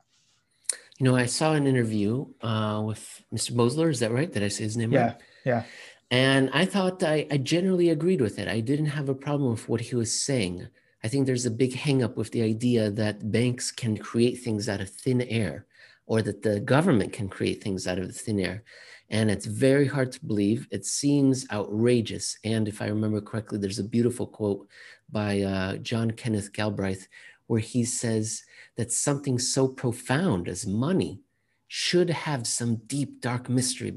You 0.98 1.04
know, 1.04 1.16
I 1.16 1.26
saw 1.26 1.54
an 1.54 1.68
interview 1.68 2.26
uh, 2.42 2.82
with 2.86 3.24
Mr. 3.34 3.52
Mosler. 3.52 3.90
Is 3.90 4.00
that 4.00 4.12
right? 4.12 4.32
Did 4.32 4.44
I 4.44 4.48
say 4.48 4.64
his 4.64 4.78
name 4.78 4.92
yeah, 4.92 5.06
right? 5.06 5.16
Yeah. 5.46 5.64
And 6.10 6.50
I 6.54 6.66
thought 6.66 7.04
I, 7.04 7.28
I 7.30 7.38
generally 7.38 7.90
agreed 7.90 8.22
with 8.22 8.40
it. 8.40 8.48
I 8.48 8.62
didn't 8.62 8.88
have 8.88 9.10
a 9.10 9.16
problem 9.16 9.52
with 9.52 9.68
what 9.68 9.82
he 9.82 9.96
was 9.96 10.12
saying. 10.12 10.68
I 11.04 11.08
think 11.08 11.26
there's 11.26 11.46
a 11.46 11.52
big 11.52 11.74
hangup 11.74 12.16
with 12.16 12.32
the 12.32 12.42
idea 12.42 12.90
that 12.92 13.32
banks 13.32 13.72
can 13.72 13.98
create 13.98 14.36
things 14.36 14.68
out 14.68 14.82
of 14.82 14.90
thin 14.90 15.22
air 15.22 15.68
or 16.06 16.22
that 16.22 16.42
the 16.42 16.60
government 16.62 17.14
can 17.14 17.28
create 17.28 17.62
things 17.62 17.86
out 17.88 18.00
of 18.00 18.16
thin 18.16 18.40
air. 18.40 18.64
And 19.10 19.30
it's 19.30 19.46
very 19.46 19.86
hard 19.86 20.12
to 20.14 20.26
believe. 20.26 20.68
It 20.72 20.86
seems 20.86 21.46
outrageous. 21.52 22.38
And 22.44 22.68
if 22.68 22.82
I 22.82 22.88
remember 22.88 23.22
correctly, 23.22 23.58
there's 23.58 23.80
a 23.80 23.84
beautiful 23.84 24.28
quote 24.28 24.68
by 25.10 25.42
uh, 25.42 25.78
John 25.78 26.12
Kenneth 26.12 26.52
Galbraith 26.52 27.08
where 27.48 27.60
he 27.60 27.84
says 27.84 28.44
that 28.76 28.92
something 28.92 29.40
so 29.40 29.68
profound 29.68 30.48
as 30.48 30.68
money 30.68 31.22
should 31.68 32.10
have 32.10 32.48
some 32.48 32.78
deep, 32.88 33.20
dark 33.22 33.50
mystery 33.50 33.92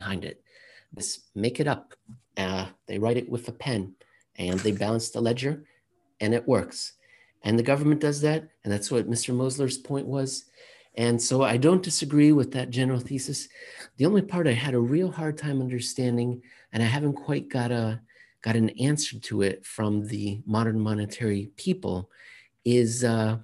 behind 0.00 0.24
it. 0.24 0.42
This 0.92 1.20
make 1.34 1.60
it 1.60 1.68
up. 1.68 1.94
Uh, 2.36 2.66
they 2.86 2.98
write 2.98 3.16
it 3.16 3.28
with 3.28 3.46
a 3.48 3.52
pen 3.52 3.94
and 4.36 4.58
they 4.60 4.72
balance 4.72 5.10
the 5.10 5.20
ledger 5.20 5.64
and 6.20 6.34
it 6.34 6.48
works. 6.48 6.94
And 7.42 7.58
the 7.58 7.62
government 7.62 8.00
does 8.00 8.20
that. 8.22 8.48
And 8.64 8.72
that's 8.72 8.90
what 8.90 9.10
Mr. 9.10 9.34
Mosler's 9.34 9.78
point 9.78 10.06
was. 10.06 10.44
And 10.94 11.20
so 11.20 11.42
I 11.42 11.56
don't 11.56 11.82
disagree 11.82 12.32
with 12.32 12.52
that 12.52 12.70
general 12.70 13.00
thesis. 13.00 13.48
The 13.96 14.06
only 14.06 14.22
part 14.22 14.46
I 14.46 14.52
had 14.52 14.74
a 14.74 14.80
real 14.80 15.10
hard 15.10 15.38
time 15.38 15.60
understanding, 15.60 16.42
and 16.72 16.82
I 16.82 16.86
haven't 16.86 17.14
quite 17.14 17.48
got 17.48 17.72
a 17.72 18.00
got 18.42 18.56
an 18.56 18.70
answer 18.70 19.18
to 19.18 19.42
it 19.42 19.64
from 19.64 20.06
the 20.08 20.40
modern 20.44 20.78
monetary 20.78 21.50
people 21.56 22.10
is 22.64 23.04
uh, 23.04 23.38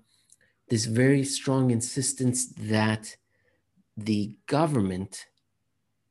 this 0.68 0.84
very 0.84 1.24
strong 1.24 1.70
insistence 1.70 2.46
that 2.58 3.16
the 3.96 4.36
government 4.46 5.26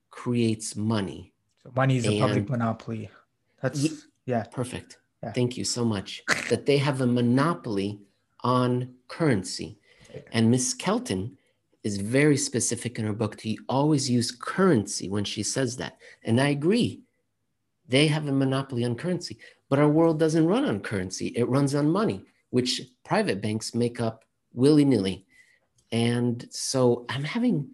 creates 0.10 0.76
money. 0.76 1.34
So 1.64 1.72
money 1.76 1.98
is 1.98 2.08
a 2.08 2.20
public 2.20 2.50
monopoly. 2.50 3.10
That's 3.62 4.06
yeah. 4.26 4.44
Perfect. 4.44 4.98
Yeah. 5.24 5.32
Thank 5.32 5.58
you 5.58 5.64
so 5.64 5.86
much. 5.86 6.24
that 6.50 6.66
they 6.66 6.78
have 6.78 7.02
a 7.02 7.08
monopoly 7.08 8.00
on 8.44 8.94
currency. 9.08 9.80
And 10.32 10.50
Miss 10.50 10.74
Kelton 10.74 11.38
is 11.84 11.98
very 11.98 12.38
specific 12.38 12.98
in 12.98 13.06
her 13.06 13.14
book 13.14 13.38
to 13.38 13.56
always 13.70 14.10
use 14.10 14.32
currency 14.32 15.10
when 15.10 15.24
she 15.24 15.44
says 15.44 15.78
that. 15.78 15.98
And 16.24 16.42
I 16.42 16.50
agree. 16.50 17.02
They 17.88 18.08
have 18.08 18.28
a 18.28 18.32
monopoly 18.32 18.84
on 18.84 18.96
currency, 18.96 19.38
but 19.70 19.80
our 19.80 19.90
world 19.90 20.20
doesn't 20.20 20.46
run 20.46 20.66
on 20.66 20.82
currency. 20.82 21.28
It 21.28 21.48
runs 21.48 21.74
on 21.74 21.90
money, 21.90 22.26
which 22.50 22.82
private 23.06 23.42
banks 23.42 23.74
make 23.74 24.02
up 24.02 24.26
willy 24.54 24.84
nilly. 24.84 25.26
And 25.92 26.46
so 26.52 27.06
I'm 27.08 27.24
having, 27.24 27.70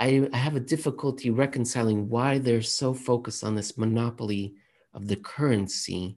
I, 0.00 0.28
I 0.32 0.36
have 0.36 0.56
a 0.56 0.60
difficulty 0.60 1.30
reconciling 1.30 2.08
why 2.08 2.38
they're 2.38 2.62
so 2.62 2.94
focused 2.94 3.44
on 3.44 3.54
this 3.54 3.76
monopoly 3.76 4.54
of 4.94 5.08
the 5.08 5.16
currency 5.16 6.16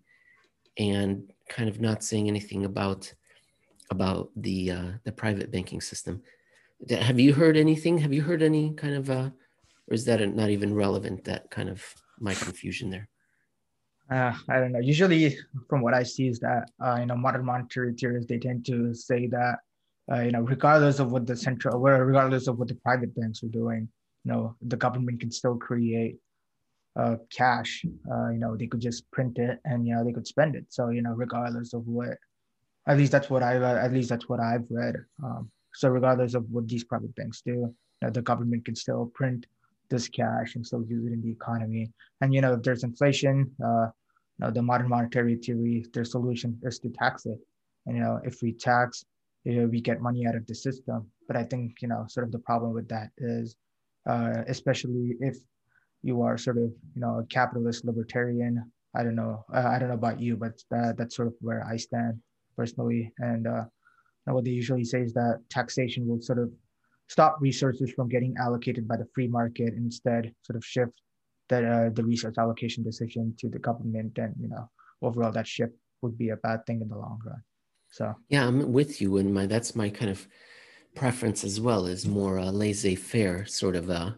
and 0.78 1.32
kind 1.50 1.68
of 1.68 1.82
not 1.82 2.04
saying 2.04 2.28
anything 2.28 2.66
about 2.66 3.14
about 3.90 4.30
the 4.36 4.72
uh, 4.72 4.92
the 5.06 5.12
private 5.12 5.50
banking 5.50 5.80
system. 5.80 6.22
Have 6.90 7.20
you 7.20 7.34
heard 7.34 7.58
anything? 7.58 7.98
Have 7.98 8.14
you 8.14 8.22
heard 8.22 8.44
any 8.44 8.74
kind 8.74 8.94
of, 8.94 9.10
uh, 9.10 9.30
or 9.88 9.94
is 9.94 10.06
that 10.06 10.20
not 10.36 10.50
even 10.50 10.76
relevant? 10.76 11.24
That 11.24 11.50
kind 11.50 11.70
of 11.70 11.84
my 12.20 12.34
confusion 12.34 12.90
there 12.90 13.10
uh, 14.10 14.34
I 14.50 14.60
don't 14.60 14.72
know. 14.72 14.80
Usually, 14.80 15.38
from 15.70 15.82
what 15.82 15.94
I 15.94 16.04
see, 16.04 16.28
is 16.28 16.40
that 16.40 16.70
uh, 16.84 16.98
you 17.00 17.06
know 17.06 17.16
modern 17.16 17.46
monetary 17.46 17.94
theorists 17.94 18.30
they 18.30 18.38
tend 18.38 18.66
to 18.68 18.94
say 18.94 19.28
that 19.28 19.60
uh, 20.12 20.22
you 20.22 20.32
know 20.32 20.42
regardless 20.42 21.00
of 21.00 21.12
what 21.12 21.26
the 21.26 21.36
central, 21.36 21.80
regardless 21.80 22.48
of 22.48 22.58
what 22.58 22.70
the 22.70 22.76
private 22.76 23.14
banks 23.16 23.44
are 23.44 23.48
doing, 23.48 23.90
you 24.24 24.32
know 24.32 24.56
the 24.62 24.78
government 24.78 25.20
can 25.20 25.32
still 25.32 25.56
create 25.56 26.18
uh, 26.96 27.18
cash. 27.36 27.84
Uh, 28.10 28.30
you 28.30 28.40
know 28.40 28.56
they 28.56 28.68
could 28.68 28.80
just 28.80 29.10
print 29.12 29.38
it 29.40 29.60
and 29.66 29.86
you 29.86 29.94
know 29.94 30.04
they 30.06 30.14
could 30.14 30.28
spend 30.28 30.56
it. 30.56 30.66
So 30.70 30.90
you 30.90 31.02
know 31.02 31.12
regardless 31.12 31.74
of 31.74 31.86
what, 31.86 32.18
at 32.88 32.98
least 32.98 33.12
that's 33.12 33.30
what 33.30 33.44
I 33.44 33.56
at 33.56 33.92
least 33.92 34.10
that's 34.10 34.30
what 34.30 34.40
I've 34.40 34.66
read. 34.70 34.96
Um, 35.24 35.52
so 35.74 35.90
regardless 35.90 36.34
of 36.34 36.50
what 36.50 36.68
these 36.68 36.86
private 36.86 37.14
banks 37.16 37.42
do, 37.46 37.52
you 37.52 37.76
know, 38.02 38.10
the 38.10 38.22
government 38.22 38.66
can 38.66 38.76
still 38.76 39.12
print 39.14 39.46
this 39.90 40.08
cash 40.08 40.56
and 40.56 40.66
still 40.66 40.84
use 40.86 41.06
it 41.06 41.14
in 41.14 41.22
the 41.22 41.32
economy. 41.32 41.92
And 42.22 42.34
you 42.34 42.42
know, 42.42 42.54
if 42.54 42.64
there's 42.64 42.84
inflation, 42.84 43.52
uh, 43.64 43.88
you 44.38 44.46
know, 44.46 44.52
the 44.52 44.62
modern 44.62 44.90
monetary 44.90 45.36
theory, 45.36 45.86
their 45.94 46.06
solution 46.06 46.60
is 46.64 46.80
to 46.80 46.90
tax 46.90 47.26
it. 47.26 47.40
And 47.86 47.98
you 47.98 48.04
know, 48.04 48.20
if 48.24 48.42
we 48.42 48.54
tax, 48.54 49.06
you 49.44 49.62
know, 49.62 49.68
we 49.68 49.82
get 49.82 50.02
money 50.02 50.28
out 50.28 50.36
of 50.36 50.46
the 50.46 50.56
system. 50.56 51.10
But 51.28 51.38
I 51.38 51.44
think 51.44 51.82
you 51.82 51.88
know, 51.88 52.06
sort 52.08 52.26
of 52.26 52.32
the 52.32 52.40
problem 52.40 52.74
with 52.74 52.88
that 52.90 53.10
is, 53.18 53.56
uh, 54.08 54.44
especially 54.48 55.16
if 55.20 55.38
you 56.04 56.22
are 56.22 56.38
sort 56.38 56.58
of 56.58 56.72
you 56.96 57.02
know 57.02 57.20
a 57.20 57.26
capitalist 57.26 57.86
libertarian. 57.86 58.72
I 58.96 59.04
don't 59.04 59.16
know. 59.16 59.46
Uh, 59.54 59.68
I 59.68 59.78
don't 59.78 59.90
know 59.90 59.96
about 59.96 60.20
you, 60.20 60.38
but 60.38 60.54
that, 60.72 60.98
that's 60.98 61.16
sort 61.16 61.28
of 61.28 61.36
where 61.40 61.64
I 61.66 61.78
stand 61.78 62.20
personally. 62.56 63.14
And 63.20 63.46
uh, 63.46 63.66
what 64.26 64.44
they 64.44 64.52
usually 64.52 64.84
say 64.84 65.02
is 65.02 65.14
that 65.14 65.42
taxation 65.50 66.08
will 66.08 66.22
sort 66.22 66.40
of 66.40 66.52
stop 67.08 67.38
resources 67.40 67.92
from 67.92 68.08
getting 68.10 68.36
allocated 68.40 68.88
by 68.88 68.98
the 68.98 69.08
free 69.14 69.28
market, 69.28 69.74
instead 69.74 70.34
sort 70.42 70.58
of 70.58 70.66
shift 70.66 70.94
that 71.50 71.64
uh, 71.64 71.90
the 71.94 72.04
resource 72.04 72.38
allocation 72.38 72.84
decision 72.84 73.34
to 73.40 73.50
the 73.50 73.60
government, 73.60 74.18
and 74.18 74.34
you 74.40 74.50
know 74.50 74.70
overall 75.02 75.32
that 75.32 75.48
shift 75.48 75.74
would 76.02 76.18
be 76.18 76.30
a 76.30 76.38
bad 76.38 76.66
thing 76.66 76.82
in 76.82 76.90
the 76.90 76.98
long 76.98 77.20
run. 77.26 77.42
So 77.90 78.14
yeah, 78.30 78.48
I'm 78.48 78.72
with 78.72 79.02
you, 79.02 79.18
and 79.18 79.34
my 79.34 79.46
that's 79.46 79.76
my 79.76 79.90
kind 79.90 80.12
of 80.12 80.28
preference 80.96 81.44
as 81.44 81.62
well 81.62 81.86
is 81.86 82.08
more 82.08 82.38
a 82.38 82.52
laissez-faire 82.52 83.46
sort 83.46 83.76
of 83.76 83.90
a 83.90 84.18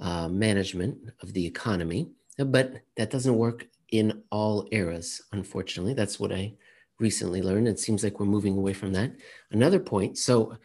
uh, 0.00 0.28
management 0.28 0.96
of 1.22 1.32
the 1.32 1.44
economy, 1.44 2.10
but 2.38 2.74
that 2.96 3.10
doesn't 3.10 3.36
work 3.36 3.66
in 3.90 4.22
all 4.30 4.66
eras. 4.70 5.20
Unfortunately, 5.32 5.94
that's 5.94 6.18
what 6.18 6.32
I 6.32 6.54
recently 6.98 7.42
learned. 7.42 7.68
It 7.68 7.78
seems 7.78 8.04
like 8.04 8.20
we're 8.20 8.26
moving 8.26 8.56
away 8.56 8.72
from 8.72 8.92
that. 8.92 9.12
Another 9.50 9.80
point. 9.80 10.18
So, 10.18 10.56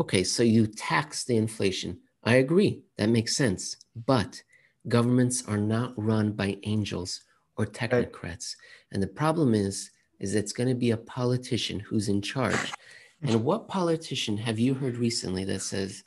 okay, 0.00 0.24
so 0.24 0.42
you 0.42 0.66
tax 0.66 1.24
the 1.24 1.36
inflation. 1.36 1.98
I 2.24 2.34
agree. 2.36 2.82
That 2.96 3.08
makes 3.08 3.36
sense. 3.36 3.76
But 4.06 4.42
governments 4.88 5.44
are 5.46 5.58
not 5.58 5.92
run 5.96 6.32
by 6.32 6.58
angels 6.64 7.22
or 7.56 7.66
technocrats. 7.66 8.54
And 8.92 9.02
the 9.02 9.06
problem 9.06 9.54
is, 9.54 9.90
is 10.18 10.34
it's 10.34 10.52
going 10.52 10.68
to 10.68 10.74
be 10.74 10.90
a 10.90 10.96
politician 10.96 11.80
who's 11.80 12.08
in 12.08 12.22
charge. 12.22 12.72
And 13.22 13.44
what 13.44 13.68
politician 13.68 14.36
have 14.38 14.58
you 14.58 14.74
heard 14.74 14.96
recently 14.96 15.44
that 15.44 15.62
says, 15.62 16.02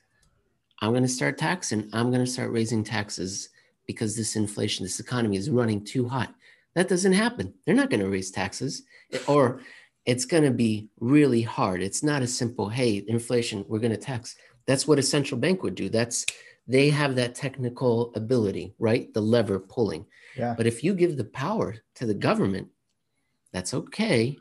I'm 0.82 0.92
going 0.92 1.04
to 1.04 1.10
start 1.10 1.38
taxing, 1.38 1.90
I'm 1.94 2.12
going 2.12 2.26
to 2.26 2.32
start 2.32 2.52
raising 2.52 2.84
taxes 2.84 3.50
because 3.88 4.16
this 4.16 4.36
inflation, 4.36 4.84
this 4.84 5.00
economy 5.00 5.38
is 5.38 5.50
running 5.50 5.84
too 5.84 6.08
hot? 6.08 6.34
That 6.76 6.90
doesn't 6.90 7.14
happen. 7.14 7.54
They're 7.66 7.76
not 7.76 7.90
going 7.90 8.00
to 8.00 8.10
raise 8.10 8.32
taxes, 8.32 8.84
or 9.28 9.62
it's 10.06 10.26
going 10.26 10.44
to 10.44 10.52
be 10.52 10.90
really 11.00 11.42
hard. 11.42 11.82
It's 11.82 12.04
not 12.04 12.22
a 12.22 12.28
simple, 12.28 12.70
hey, 12.70 13.04
inflation, 13.08 13.66
we're 13.68 13.80
going 13.80 13.92
to 13.92 13.98
tax. 13.98 14.36
That's 14.66 14.88
what 14.88 15.00
a 15.00 15.04
central 15.04 15.40
bank 15.40 15.64
would 15.64 15.76
do. 15.76 15.90
That's 15.90 16.26
they 16.68 16.90
have 16.90 17.16
that 17.16 17.36
technical 17.36 18.14
ability, 18.16 18.74
right? 18.80 19.14
The 19.14 19.22
lever 19.22 19.60
pulling. 19.60 20.06
yeah, 20.38 20.54
But 20.56 20.66
if 20.66 20.84
you 20.84 20.94
give 20.94 21.18
the 21.18 21.26
power 21.26 21.76
to 21.96 22.06
the 22.06 22.14
government, 22.14 22.70
that's 23.52 23.74
okay. 23.74 24.38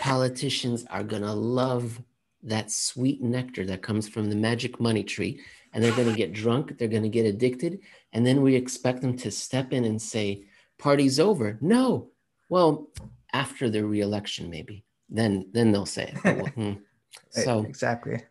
Politicians 0.00 0.86
are 0.90 1.04
going 1.04 1.22
to 1.22 1.32
love 1.32 2.00
that 2.42 2.70
sweet 2.70 3.22
nectar 3.22 3.66
that 3.66 3.82
comes 3.82 4.08
from 4.08 4.30
the 4.30 4.36
magic 4.36 4.80
money 4.80 5.02
tree, 5.02 5.40
and 5.72 5.84
they're 5.84 5.94
going 5.94 6.08
to 6.08 6.16
get 6.16 6.32
drunk, 6.32 6.78
they're 6.78 6.88
going 6.88 7.02
to 7.02 7.08
get 7.08 7.26
addicted, 7.26 7.80
and 8.12 8.26
then 8.26 8.40
we 8.40 8.54
expect 8.54 9.02
them 9.02 9.16
to 9.18 9.30
step 9.30 9.72
in 9.72 9.84
and 9.84 10.00
say, 10.00 10.44
Party's 10.78 11.20
over. 11.20 11.58
No. 11.60 12.10
Well, 12.48 12.88
after 13.32 13.68
the 13.68 13.84
reelection, 13.84 14.48
maybe. 14.48 14.84
Then 15.08 15.48
then 15.52 15.72
they'll 15.72 15.86
say 15.86 16.14
it. 16.14 16.48
Hmm. 16.54 16.72
So 17.30 17.60
exactly. 17.60 18.22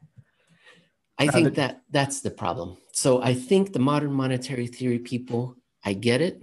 I 1.19 1.27
think 1.27 1.55
that 1.55 1.81
that's 1.91 2.21
the 2.21 2.31
problem. 2.31 2.77
So 2.93 3.21
I 3.21 3.33
think 3.33 3.73
the 3.73 3.79
modern 3.79 4.11
monetary 4.11 4.67
theory 4.67 4.99
people, 4.99 5.55
I 5.83 5.93
get 5.93 6.21
it. 6.21 6.41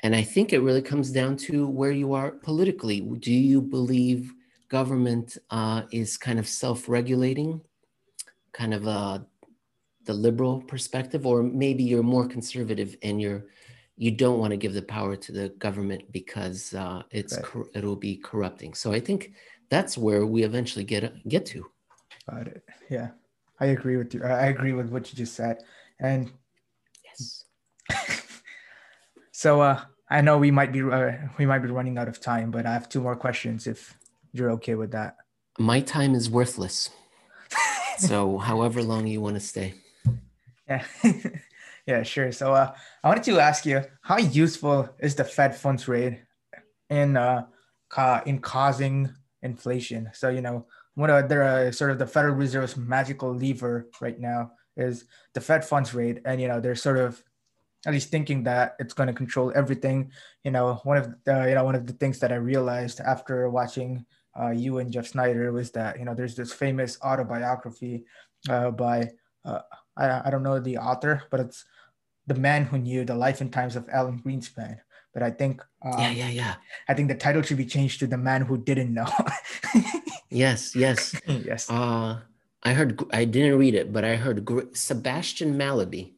And 0.00 0.14
I 0.14 0.22
think 0.22 0.52
it 0.52 0.60
really 0.60 0.82
comes 0.82 1.10
down 1.10 1.36
to 1.48 1.66
where 1.66 1.90
you 1.90 2.12
are 2.12 2.32
politically. 2.32 3.00
Do 3.00 3.32
you 3.32 3.60
believe 3.60 4.32
government 4.68 5.36
uh, 5.50 5.82
is 5.90 6.16
kind 6.16 6.38
of 6.38 6.46
self 6.46 6.88
regulating, 6.88 7.60
kind 8.52 8.74
of 8.74 8.86
uh, 8.86 9.20
the 10.04 10.14
liberal 10.14 10.60
perspective, 10.62 11.26
or 11.26 11.42
maybe 11.42 11.82
you're 11.82 12.02
more 12.02 12.26
conservative 12.26 12.96
and 13.02 13.20
you're 13.20 13.46
you 13.98 14.12
don't 14.12 14.38
want 14.38 14.52
to 14.52 14.56
give 14.56 14.74
the 14.74 14.82
power 14.82 15.16
to 15.16 15.32
the 15.32 15.48
government 15.58 16.10
because 16.12 16.72
uh, 16.72 17.02
it's 17.10 17.34
Right. 17.34 17.44
cor- 17.44 17.68
it'll 17.74 17.96
be 17.96 18.16
corrupting. 18.16 18.74
So 18.74 18.92
I 18.92 19.00
think 19.00 19.32
that's 19.70 19.98
where 19.98 20.24
we 20.24 20.44
eventually 20.44 20.84
get 20.84 21.02
get 21.28 21.44
to. 21.46 21.66
Got 22.30 22.46
it. 22.46 22.62
Yeah, 22.88 23.10
I 23.58 23.66
agree 23.66 23.96
with 23.96 24.14
you. 24.14 24.22
I 24.22 24.46
agree 24.46 24.72
with 24.72 24.88
what 24.90 25.10
you 25.10 25.16
just 25.16 25.34
said. 25.34 25.58
And 25.98 26.30
Yes. 27.04 27.44
so 29.32 29.60
uh, 29.60 29.80
I 30.08 30.20
know 30.20 30.38
we 30.38 30.52
might 30.52 30.72
be 30.72 30.82
uh, 30.82 31.12
we 31.38 31.44
might 31.46 31.58
be 31.66 31.68
running 31.68 31.98
out 31.98 32.08
of 32.08 32.20
time, 32.20 32.50
but 32.52 32.66
I 32.66 32.72
have 32.72 32.88
two 32.88 33.00
more 33.00 33.16
questions 33.16 33.66
if 33.66 33.98
you're 34.32 34.52
okay 34.52 34.76
with 34.76 34.92
that. 34.92 35.16
My 35.58 35.80
time 35.80 36.14
is 36.14 36.30
worthless. 36.30 36.90
So, 37.98 38.38
however 38.38 38.80
long 38.80 39.08
you 39.08 39.20
want 39.20 39.34
to 39.34 39.40
stay. 39.40 39.74
Yeah. 40.68 40.84
yeah, 41.88 42.02
sure. 42.02 42.30
So 42.32 42.52
uh, 42.52 42.74
I 43.02 43.08
wanted 43.08 43.24
to 43.24 43.40
ask 43.40 43.64
you, 43.64 43.82
how 44.02 44.18
useful 44.18 44.90
is 44.98 45.14
the 45.14 45.24
Fed 45.24 45.56
funds 45.56 45.88
rate 45.88 46.20
in 46.90 47.16
uh, 47.16 47.46
ca- 47.88 48.22
in 48.26 48.40
causing 48.40 49.10
inflation? 49.42 50.10
So 50.12 50.28
you 50.28 50.42
know, 50.42 50.66
one 50.96 51.08
of 51.08 51.30
their 51.30 51.44
uh, 51.44 51.72
sort 51.72 51.90
of 51.90 51.98
the 51.98 52.06
Federal 52.06 52.34
Reserve's 52.34 52.76
magical 52.76 53.34
lever 53.34 53.88
right 54.02 54.20
now 54.20 54.50
is 54.76 55.06
the 55.32 55.40
Fed 55.40 55.64
funds 55.64 55.94
rate, 55.94 56.20
and 56.26 56.42
you 56.42 56.46
know 56.46 56.60
they're 56.60 56.74
sort 56.74 56.98
of 56.98 57.24
at 57.86 57.94
least 57.94 58.10
thinking 58.10 58.42
that 58.42 58.76
it's 58.78 58.92
going 58.92 59.06
to 59.06 59.14
control 59.14 59.50
everything. 59.56 60.12
You 60.44 60.50
know, 60.50 60.80
one 60.84 60.98
of 60.98 61.14
the 61.24 61.48
you 61.48 61.54
know 61.54 61.64
one 61.64 61.74
of 61.74 61.86
the 61.86 61.94
things 61.94 62.18
that 62.18 62.32
I 62.32 62.36
realized 62.36 63.00
after 63.00 63.48
watching 63.48 64.04
uh, 64.38 64.50
you 64.50 64.76
and 64.76 64.92
Jeff 64.92 65.06
Snider 65.06 65.52
was 65.52 65.70
that 65.70 65.98
you 65.98 66.04
know 66.04 66.14
there's 66.14 66.36
this 66.36 66.52
famous 66.52 66.98
autobiography 67.02 68.04
uh, 68.50 68.72
by 68.72 69.08
uh, 69.46 69.60
I, 69.96 70.28
I 70.28 70.30
don't 70.30 70.42
know 70.42 70.60
the 70.60 70.76
author, 70.76 71.22
but 71.30 71.40
it's 71.40 71.64
the 72.28 72.34
man 72.34 72.64
who 72.64 72.78
knew 72.78 73.04
the 73.04 73.14
life 73.14 73.40
and 73.40 73.52
times 73.52 73.74
of 73.74 73.88
Alan 73.88 74.20
Greenspan. 74.20 74.78
But 75.12 75.22
I 75.22 75.30
think 75.30 75.62
um, 75.82 75.98
Yeah, 75.98 76.10
yeah, 76.10 76.28
yeah. 76.28 76.54
I 76.88 76.94
think 76.94 77.08
the 77.08 77.16
title 77.16 77.42
should 77.42 77.56
be 77.56 77.66
changed 77.66 77.98
to 78.00 78.06
the 78.06 78.18
man 78.18 78.42
who 78.42 78.58
didn't 78.58 78.92
know. 78.94 79.08
Yes, 80.30 80.76
yes. 80.76 81.18
yes. 81.26 81.70
Uh, 81.70 82.20
I 82.62 82.72
heard, 82.74 83.02
I 83.12 83.24
didn't 83.24 83.58
read 83.58 83.74
it, 83.74 83.92
but 83.92 84.04
I 84.04 84.16
heard 84.16 84.44
gr- 84.44 84.68
Sebastian 84.74 85.56
Mallaby. 85.56 86.12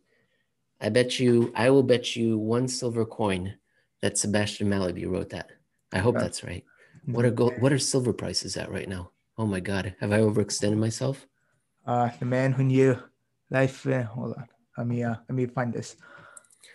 I 0.80 0.88
bet 0.88 1.20
you, 1.20 1.52
I 1.54 1.70
will 1.70 1.84
bet 1.84 2.16
you 2.16 2.36
one 2.36 2.66
silver 2.66 3.04
coin 3.04 3.54
that 4.02 4.18
Sebastian 4.18 4.68
Mallaby 4.68 5.06
wrote 5.06 5.30
that. 5.30 5.50
I 5.92 5.98
hope 5.98 6.18
that's 6.18 6.42
right. 6.42 6.64
What 7.06 7.24
are 7.24 7.30
gold, 7.30 7.60
what 7.60 7.72
are 7.72 7.78
silver 7.78 8.12
prices 8.12 8.56
at 8.56 8.70
right 8.70 8.88
now? 8.88 9.12
Oh 9.38 9.46
my 9.46 9.60
God, 9.60 9.94
have 10.00 10.12
I 10.12 10.18
overextended 10.18 10.78
myself? 10.78 11.26
Uh, 11.86 12.10
the 12.18 12.26
man 12.26 12.52
who 12.52 12.64
knew 12.64 12.98
life. 13.50 13.86
Uh, 13.86 14.02
hold 14.02 14.34
on. 14.36 14.48
Let 14.80 14.86
me 14.88 15.04
uh, 15.04 15.14
let 15.28 15.34
me 15.36 15.44
find 15.44 15.74
this. 15.74 15.96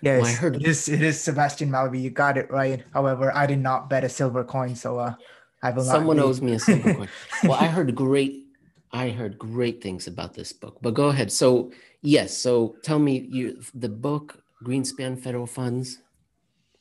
Yes, 0.02 0.22
Well, 0.22 0.30
I 0.30 0.34
heard- 0.34 0.56
it 0.58 0.68
is. 0.68 0.88
It 0.88 1.02
is 1.02 1.20
Sebastian 1.20 1.72
Mallaby. 1.72 2.00
You 2.00 2.12
got 2.12 2.38
it 2.38 2.52
right. 2.52 2.86
However, 2.94 3.34
I 3.34 3.48
did 3.48 3.58
not 3.60 3.90
bet 3.90 4.04
a 4.04 4.10
silver 4.10 4.44
coin, 4.44 4.76
so 4.76 5.00
uh, 5.00 5.16
I 5.64 5.72
will 5.72 5.86
not. 5.86 5.92
Someone 5.92 6.20
owes 6.20 6.40
me 6.40 6.54
a 6.54 6.60
silver 6.60 6.94
coin. 6.94 7.10
Well, 7.44 7.58
I 7.58 7.66
heard 7.66 7.96
great, 7.96 8.46
I 8.94 9.10
heard 9.10 9.40
great 9.40 9.82
things 9.82 10.06
about 10.06 10.36
this 10.36 10.54
book. 10.54 10.78
But 10.84 10.94
go 10.94 11.10
ahead. 11.10 11.32
So 11.32 11.72
yes, 12.04 12.38
so 12.38 12.76
tell 12.84 13.00
me, 13.00 13.26
you 13.26 13.60
the 13.74 13.90
book 13.90 14.38
Greenspan 14.64 15.18
Federal 15.18 15.48
Funds. 15.48 15.98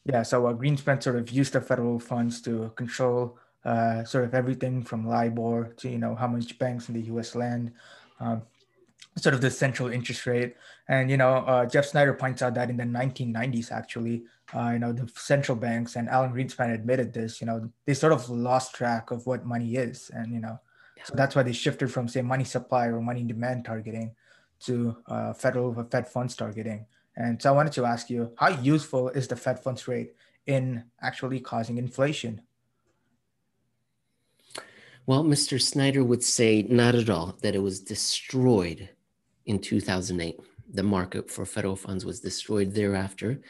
Yeah, 0.05 0.23
so 0.25 0.45
uh, 0.47 0.53
Greenspan 0.53 1.03
sort 1.03 1.17
of 1.17 1.31
used 1.31 1.55
the 1.55 1.63
federal 1.63 1.99
funds 1.99 2.43
to 2.43 2.71
control 2.77 3.39
uh, 3.65 4.05
sort 4.05 4.25
of 4.25 4.35
everything 4.35 4.83
from 4.85 5.09
LIBOR 5.09 5.73
to 5.81 5.89
you 5.89 5.97
know 5.97 6.15
how 6.15 6.27
much 6.29 6.59
banks 6.59 6.89
in 6.91 6.95
the 6.95 7.09
U.S. 7.17 7.35
lend, 7.35 7.73
um, 8.21 8.43
sort 9.17 9.35
of 9.35 9.41
the 9.41 9.51
central 9.51 9.91
interest 9.91 10.27
rate. 10.27 10.57
And 10.89 11.11
you 11.11 11.17
know, 11.17 11.37
uh, 11.47 11.67
Jeff 11.67 11.87
Snider 11.87 12.15
points 12.15 12.43
out 12.43 12.55
that 12.55 12.71
in 12.71 12.77
the 12.77 12.85
1990s, 12.85 13.71
actually, 13.71 14.25
uh, 14.55 14.71
you 14.73 14.79
know, 14.79 14.93
the 14.93 15.11
central 15.15 15.57
banks 15.57 15.97
and 15.97 16.09
Alan 16.09 16.33
Greenspan 16.33 16.75
admitted 16.75 17.13
this. 17.13 17.41
You 17.41 17.47
know, 17.47 17.71
they 17.87 17.95
sort 17.95 18.13
of 18.13 18.29
lost 18.29 18.75
track 18.75 19.11
of 19.11 19.27
what 19.27 19.47
money 19.47 19.77
is, 19.77 20.11
and 20.15 20.33
you 20.33 20.41
know, 20.41 20.59
so 21.05 21.15
that's 21.15 21.37
why 21.37 21.43
they 21.43 21.53
shifted 21.53 21.93
from 21.93 22.09
say 22.09 22.23
money 22.23 22.45
supply 22.45 22.87
or 22.87 23.01
money 23.01 23.23
demand 23.23 23.65
targeting 23.65 24.15
to 24.61 24.97
uh, 25.07 25.33
federal 25.33 25.75
Fed 25.91 26.09
funds 26.09 26.35
targeting. 26.37 26.87
And 27.17 27.41
so 27.41 27.51
I 27.51 27.53
wanted 27.53 27.73
to 27.75 27.85
ask 27.85 28.11
you, 28.11 28.33
how 28.39 28.49
useful 28.49 29.11
is 29.11 29.29
the 29.29 29.37
Fed 29.37 29.63
funds 29.63 29.87
rate 29.87 30.15
in 30.47 30.85
actually 31.01 31.41
causing 31.41 31.79
inflation? 31.79 32.41
Well, 35.07 35.23
Mr. 35.23 35.61
Snider 35.61 36.03
would 36.03 36.25
say 36.25 36.63
not 36.63 36.95
at 36.95 37.11
all, 37.11 37.37
that 37.43 37.55
it 37.55 37.63
was 37.63 37.81
destroyed 37.81 38.89
in 39.47 39.59
2008. 39.59 40.41
The 40.73 40.83
market 40.83 41.31
for 41.31 41.45
federal 41.45 41.77
funds 41.77 42.05
was 42.05 42.21
destroyed 42.21 42.75
thereafter 42.75 43.41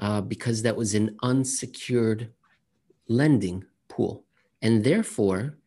uh, 0.00 0.20
because 0.20 0.62
that 0.62 0.76
was 0.76 0.94
an 0.94 1.16
unsecured 1.22 2.32
lending 3.08 3.64
pool. 3.88 4.24
And 4.62 4.82
therefore, 4.82 5.58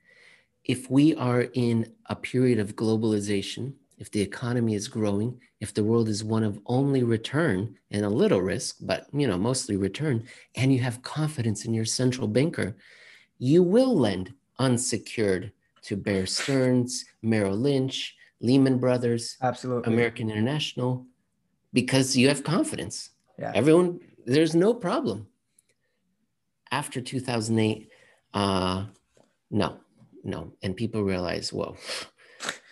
if 0.65 0.89
we 0.89 1.15
are 1.15 1.41
in 1.53 1.93
a 2.07 2.15
period 2.15 2.59
of 2.59 2.75
globalization, 2.75 3.73
if 3.97 4.11
the 4.11 4.21
economy 4.21 4.75
is 4.75 4.87
growing, 4.87 5.39
if 5.59 5.73
the 5.73 5.83
world 5.83 6.09
is 6.09 6.23
one 6.23 6.43
of 6.43 6.59
only 6.65 7.03
return 7.03 7.75
and 7.89 8.05
a 8.05 8.09
little 8.09 8.41
risk, 8.41 8.77
but 8.81 9.07
you 9.13 9.27
know, 9.27 9.37
mostly 9.37 9.77
return, 9.77 10.27
and 10.55 10.73
you 10.73 10.79
have 10.79 11.01
confidence 11.03 11.65
in 11.65 11.73
your 11.73 11.85
central 11.85 12.27
banker, 12.27 12.75
you 13.39 13.63
will 13.63 13.97
lend 13.97 14.33
unsecured 14.59 15.51
to 15.83 15.95
Bear 15.95 16.25
Stearns, 16.25 17.05
Merrill 17.21 17.55
Lynch, 17.55 18.16
Lehman 18.41 18.77
Brothers, 18.77 19.37
Absolutely. 19.41 19.91
American 19.91 20.29
International, 20.29 21.05
because 21.73 22.15
you 22.15 22.27
have 22.27 22.43
confidence. 22.43 23.11
Yeah. 23.39 23.51
Everyone, 23.55 23.99
there's 24.25 24.55
no 24.55 24.73
problem. 24.73 25.27
After 26.71 27.01
2008, 27.01 27.89
uh, 28.33 28.85
no, 29.51 29.77
no. 30.23 30.53
And 30.61 30.75
people 30.75 31.03
realize, 31.03 31.51
whoa, 31.53 31.77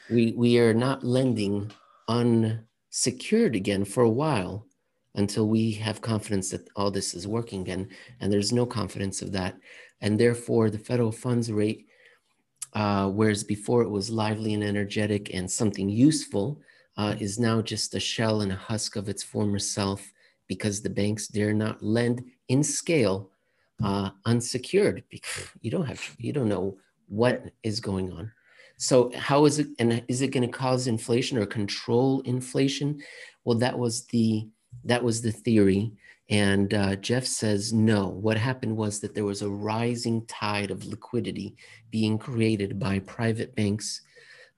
we, 0.09 0.33
we 0.33 0.59
are 0.59 0.73
not 0.73 1.03
lending 1.03 1.71
unsecured 2.07 3.55
again 3.55 3.85
for 3.85 4.03
a 4.03 4.09
while 4.09 4.67
until 5.15 5.47
we 5.47 5.71
have 5.71 6.01
confidence 6.01 6.49
that 6.49 6.67
all 6.75 6.91
this 6.91 7.13
is 7.13 7.27
working 7.27 7.61
again. 7.61 7.87
And 8.19 8.31
there's 8.31 8.51
no 8.51 8.65
confidence 8.65 9.21
of 9.21 9.31
that. 9.31 9.55
And 10.01 10.19
therefore, 10.19 10.69
the 10.69 10.77
federal 10.77 11.11
funds 11.11 11.51
rate 11.51 11.87
uh, 12.75 13.09
whereas 13.09 13.43
before 13.43 13.81
it 13.81 13.89
was 13.89 14.09
lively 14.09 14.53
and 14.53 14.63
energetic 14.63 15.33
and 15.33 15.49
something 15.49 15.89
useful, 15.89 16.61
uh, 16.97 17.15
is 17.19 17.39
now 17.39 17.61
just 17.61 17.95
a 17.95 17.99
shell 17.99 18.41
and 18.41 18.51
a 18.51 18.55
husk 18.55 18.95
of 18.95 19.09
its 19.09 19.23
former 19.23 19.59
self 19.59 20.13
because 20.47 20.81
the 20.81 20.89
banks 20.89 21.27
dare 21.27 21.53
not 21.53 21.81
lend 21.81 22.23
in 22.49 22.63
scale 22.63 23.31
uh, 23.83 24.09
unsecured 24.25 25.03
because 25.09 25.49
you 25.61 25.71
don't 25.71 25.85
have 25.85 26.01
you 26.17 26.31
don't 26.31 26.49
know 26.49 26.77
what 27.07 27.51
is 27.63 27.79
going 27.79 28.11
on. 28.11 28.31
So 28.77 29.11
how 29.15 29.45
is 29.45 29.59
it 29.59 29.67
and 29.79 30.03
is 30.07 30.21
it 30.21 30.29
going 30.29 30.49
to 30.49 30.57
cause 30.57 30.87
inflation 30.87 31.37
or 31.37 31.45
control 31.45 32.21
inflation? 32.21 33.01
Well, 33.45 33.57
that 33.59 33.77
was 33.77 34.05
the 34.07 34.47
that 34.83 35.03
was 35.03 35.21
the 35.21 35.31
theory. 35.31 35.93
And 36.29 36.73
uh, 36.73 36.95
Jeff 36.95 37.25
says 37.25 37.71
no. 37.71 38.07
What 38.07 38.37
happened 38.37 38.75
was 38.75 38.99
that 38.99 39.13
there 39.13 39.25
was 39.25 39.41
a 39.43 39.49
rising 39.49 40.25
tide 40.25 40.71
of 40.71 40.85
liquidity 40.85 41.55
being 41.91 42.17
created 42.17 42.79
by 42.79 42.99
private 42.99 43.55
banks 43.55 44.01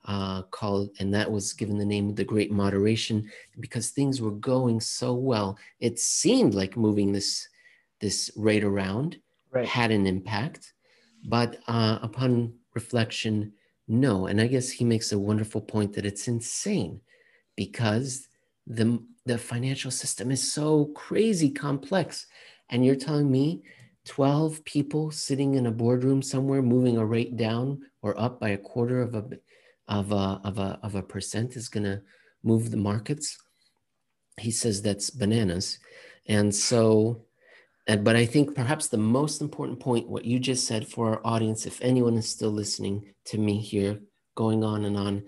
uh, 0.05 0.43
called, 0.43 0.91
and 0.99 1.13
that 1.13 1.30
was 1.30 1.51
given 1.53 1.78
the 1.78 1.86
name 1.86 2.09
of 2.09 2.15
the 2.15 2.24
Great 2.24 2.51
Moderation 2.51 3.30
because 3.59 3.89
things 3.89 4.22
were 4.22 4.32
going 4.32 4.80
so 4.80 5.13
well. 5.13 5.57
It 5.82 5.99
seemed 5.99 6.53
like 6.53 6.78
moving 6.78 7.11
this 7.11 7.47
this 7.99 8.32
rate 8.38 8.63
around 8.63 9.18
right. 9.51 9.65
had 9.65 9.91
an 9.91 10.05
impact, 10.05 10.74
but 11.26 11.57
uh, 11.68 11.99
upon 12.01 12.53
reflection, 12.74 13.51
no. 13.88 14.28
And 14.28 14.39
I 14.39 14.47
guess 14.47 14.70
he 14.70 14.86
makes 14.86 15.11
a 15.11 15.20
wonderful 15.20 15.61
point 15.61 15.93
that 15.93 16.05
it's 16.05 16.28
insane 16.30 17.01
because 17.57 18.28
the 18.65 19.03
the 19.28 19.38
financial 19.38 19.91
system 19.91 20.32
is 20.32 20.51
so 20.51 20.86
crazy 20.95 21.49
complex, 21.49 22.28
and 22.69 22.86
you're 22.86 22.95
telling 22.95 23.32
me 23.32 23.63
12 24.05 24.63
people 24.63 25.11
sitting 25.11 25.55
in 25.55 25.65
a 25.65 25.71
boardroom 25.71 26.21
somewhere 26.21 26.61
moving 26.61 26.97
a 26.97 27.05
rate 27.05 27.36
down 27.36 27.82
or 28.01 28.19
up 28.19 28.39
by 28.39 28.49
a 28.49 28.57
quarter 28.57 29.01
of 29.01 29.15
a 29.15 29.25
of 29.89 30.11
a, 30.11 30.41
of 30.43 30.57
a, 30.57 30.80
of 30.84 30.95
a 30.95 31.01
percent 31.01 31.55
is 31.55 31.69
going 31.69 31.84
to 31.84 32.01
move 32.43 32.71
the 32.71 32.78
markets. 32.78 33.38
He 34.38 34.51
says 34.51 34.82
that's 34.82 35.09
bananas. 35.09 35.80
And 36.25 36.53
so, 36.53 37.23
and, 37.88 38.03
but 38.03 38.15
I 38.15 38.25
think 38.25 38.53
perhaps 38.53 38.88
the 38.88 38.97
most 38.97 39.41
important 39.41 39.80
point, 39.80 40.09
what 40.09 40.25
you 40.25 40.39
just 40.39 40.67
said 40.67 40.88
for 40.88 41.09
our 41.09 41.21
audience, 41.23 41.65
if 41.65 41.82
anyone 41.82 42.17
is 42.17 42.30
still 42.30 42.51
listening 42.51 43.13
to 43.25 43.38
me 43.38 43.59
here, 43.61 43.99
going 44.36 44.63
on 44.63 44.86
and 44.86 44.97
on, 44.97 45.23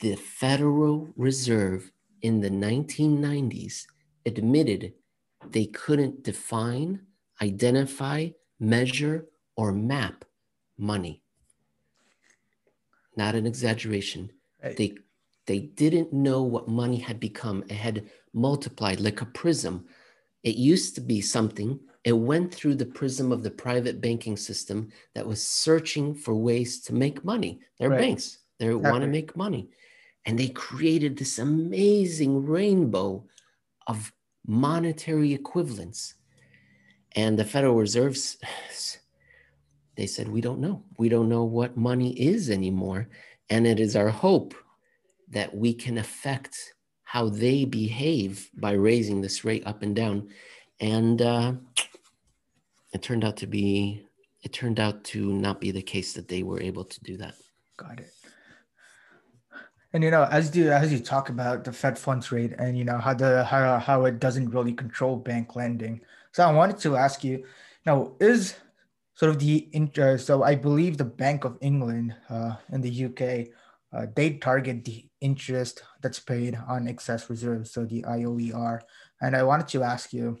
the 0.00 0.16
Federal 0.16 1.08
Reserve 1.16 1.91
in 2.22 2.40
the 2.40 2.50
1990s 2.50 3.86
admitted 4.26 4.94
they 5.50 5.66
couldn't 5.66 6.22
define, 6.22 7.00
identify, 7.40 8.28
measure, 8.60 9.26
or 9.56 9.72
map 9.72 10.24
money 10.78 11.22
not 13.16 13.34
an 13.34 13.46
exaggeration. 13.46 14.30
Right. 14.62 14.76
They 14.76 14.94
they 15.46 15.58
didn't 15.58 16.12
know 16.12 16.42
what 16.42 16.68
money 16.68 16.98
had 16.98 17.18
become. 17.18 17.64
It 17.68 17.72
had 17.72 18.08
multiplied 18.32 19.00
like 19.00 19.20
a 19.20 19.26
prism. 19.26 19.86
It 20.44 20.56
used 20.56 20.94
to 20.94 21.00
be 21.00 21.20
something. 21.20 21.80
It 22.04 22.12
went 22.12 22.54
through 22.54 22.76
the 22.76 22.86
prism 22.86 23.32
of 23.32 23.42
the 23.42 23.50
private 23.50 24.00
banking 24.00 24.36
system 24.36 24.90
that 25.14 25.26
was 25.26 25.44
searching 25.44 26.14
for 26.14 26.34
ways 26.34 26.80
to 26.82 26.94
make 26.94 27.24
money. 27.24 27.60
They're 27.78 27.90
right. 27.90 28.00
banks. 28.00 28.38
They 28.58 28.66
exactly. 28.66 28.90
want 28.90 29.02
to 29.02 29.08
make 29.08 29.36
money. 29.36 29.68
And 30.24 30.38
they 30.38 30.48
created 30.48 31.16
this 31.16 31.38
amazing 31.38 32.46
rainbow 32.46 33.24
of 33.86 34.12
monetary 34.46 35.32
equivalents. 35.32 36.14
And 37.12 37.38
the 37.38 37.44
Federal 37.44 37.74
Reserve's 37.74 38.38
they 39.96 40.06
said, 40.06 40.28
We 40.28 40.40
don't 40.40 40.60
know. 40.60 40.84
We 40.98 41.08
don't 41.08 41.28
know 41.28 41.44
what 41.44 41.76
money 41.76 42.12
is 42.18 42.50
anymore. 42.50 43.08
And 43.50 43.66
it 43.66 43.80
is 43.80 43.96
our 43.96 44.08
hope 44.08 44.54
that 45.28 45.54
we 45.54 45.74
can 45.74 45.98
affect 45.98 46.74
how 47.04 47.28
they 47.28 47.64
behave 47.64 48.50
by 48.54 48.72
raising 48.72 49.20
this 49.20 49.44
rate 49.44 49.66
up 49.66 49.82
and 49.82 49.94
down. 49.94 50.28
And 50.80 51.20
uh, 51.20 51.52
it 52.92 53.02
turned 53.02 53.24
out 53.24 53.36
to 53.38 53.46
be, 53.46 54.06
it 54.42 54.52
turned 54.52 54.80
out 54.80 55.04
to 55.04 55.32
not 55.32 55.60
be 55.60 55.70
the 55.70 55.82
case 55.82 56.14
that 56.14 56.28
they 56.28 56.42
were 56.42 56.60
able 56.60 56.84
to 56.84 57.00
do 57.00 57.16
that. 57.18 57.34
Got 57.76 58.00
it. 58.00 58.12
And 59.92 60.02
you 60.02 60.10
know, 60.10 60.24
as 60.30 60.56
you 60.56 60.72
as 60.72 60.92
you 60.92 61.00
talk 61.00 61.28
about 61.28 61.64
the 61.64 61.72
Fed 61.72 61.98
funds 61.98 62.32
rate 62.32 62.54
and 62.58 62.78
you 62.78 62.84
know 62.84 62.98
how 62.98 63.12
the 63.12 63.44
how 63.44 63.78
how 63.78 64.04
it 64.06 64.20
doesn't 64.20 64.50
really 64.50 64.72
control 64.72 65.16
bank 65.16 65.54
lending, 65.54 66.00
so 66.32 66.48
I 66.48 66.52
wanted 66.52 66.78
to 66.78 66.96
ask 66.96 67.22
you, 67.22 67.44
now 67.84 68.12
is 68.18 68.54
sort 69.14 69.30
of 69.30 69.38
the 69.38 69.68
interest. 69.72 70.26
So 70.26 70.42
I 70.42 70.54
believe 70.54 70.96
the 70.96 71.04
Bank 71.04 71.44
of 71.44 71.58
England 71.60 72.14
uh, 72.30 72.56
in 72.72 72.80
the 72.80 73.04
UK, 73.04 73.52
uh, 73.92 74.06
they 74.16 74.38
target 74.38 74.84
the 74.84 75.04
interest 75.20 75.82
that's 76.00 76.18
paid 76.18 76.58
on 76.66 76.88
excess 76.88 77.28
reserves, 77.28 77.70
so 77.70 77.84
the 77.84 78.02
IOER. 78.02 78.80
And 79.20 79.36
I 79.36 79.42
wanted 79.42 79.68
to 79.68 79.82
ask 79.82 80.12
you 80.12 80.38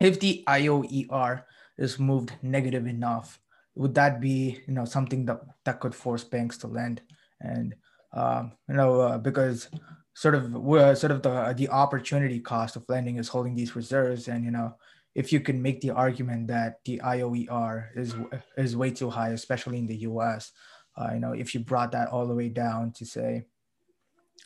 if 0.00 0.18
the 0.18 0.42
IOER 0.48 1.44
is 1.76 1.98
moved 1.98 2.32
negative 2.42 2.86
enough, 2.86 3.38
would 3.74 3.94
that 3.94 4.20
be 4.20 4.60
you 4.66 4.72
know 4.72 4.86
something 4.86 5.26
that 5.26 5.40
that 5.64 5.80
could 5.80 5.94
force 5.94 6.24
banks 6.24 6.56
to 6.58 6.66
lend? 6.66 7.02
And 7.40 7.74
um, 8.12 8.52
you 8.68 8.74
know 8.74 9.00
uh, 9.00 9.18
because 9.18 9.68
sort 10.14 10.34
of 10.34 10.52
sort 10.98 11.10
of 11.10 11.22
the 11.22 11.54
the 11.56 11.68
opportunity 11.68 12.40
cost 12.40 12.76
of 12.76 12.84
lending 12.88 13.16
is 13.16 13.28
holding 13.28 13.54
these 13.54 13.76
reserves, 13.76 14.28
and 14.28 14.44
you 14.44 14.50
know 14.50 14.74
if 15.14 15.32
you 15.32 15.40
can 15.40 15.60
make 15.60 15.80
the 15.80 15.90
argument 15.90 16.46
that 16.48 16.80
the 16.84 17.00
IOER 17.04 17.88
is 17.96 18.14
is 18.56 18.76
way 18.76 18.90
too 18.90 19.10
high, 19.10 19.30
especially 19.30 19.78
in 19.78 19.86
the 19.86 19.96
U.S. 20.08 20.52
Uh, 20.96 21.10
you 21.14 21.20
know, 21.20 21.32
if 21.32 21.54
you 21.54 21.60
brought 21.60 21.92
that 21.92 22.08
all 22.08 22.26
the 22.26 22.34
way 22.34 22.48
down 22.48 22.92
to 22.92 23.04
say 23.04 23.44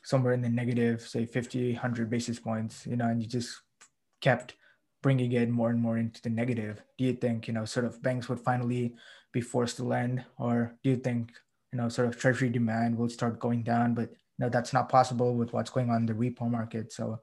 somewhere 0.05 0.33
in 0.33 0.43
the 0.43 0.49
negative, 0.49 1.03
say 1.03 1.27
50, 1.27 1.73
100 1.73 2.09
basis 2.09 2.39
points, 2.39 2.87
you 2.87 2.97
know, 2.97 3.07
and 3.07 3.21
you 3.21 3.29
just 3.29 3.61
kept 4.21 4.55
bringing 5.03 5.33
it 5.33 5.49
more 5.49 5.71
and 5.71 5.81
more 5.81 5.99
into 5.99 6.23
the 6.23 6.31
negative, 6.31 6.81
do 6.97 7.05
you 7.05 7.13
think, 7.13 7.49
you 7.49 7.55
know, 7.55 7.65
sort 7.65 7.85
of 7.87 8.01
banks 8.03 8.29
would 8.29 8.41
finally 8.41 8.95
be 9.33 9.41
forced 9.41 9.77
to 9.77 9.85
lend, 9.85 10.25
or 10.39 10.77
do 10.85 10.91
you 10.91 10.97
think, 10.97 11.33
you 11.77 11.83
know, 11.83 11.89
sort 11.89 12.09
of 12.09 12.19
treasury 12.19 12.49
demand 12.49 12.97
will 12.97 13.09
start 13.09 13.39
going 13.39 13.63
down? 13.63 13.95
But 13.95 14.11
you 14.11 14.45
know, 14.45 14.49
that's 14.49 14.73
not 14.73 14.89
possible 14.89 15.35
with 15.35 15.53
what's 15.53 15.71
going 15.71 15.91
on 15.91 15.99
in 15.99 16.07
the 16.07 16.15
repo 16.15 16.51
market. 16.51 16.93
So, 16.93 17.21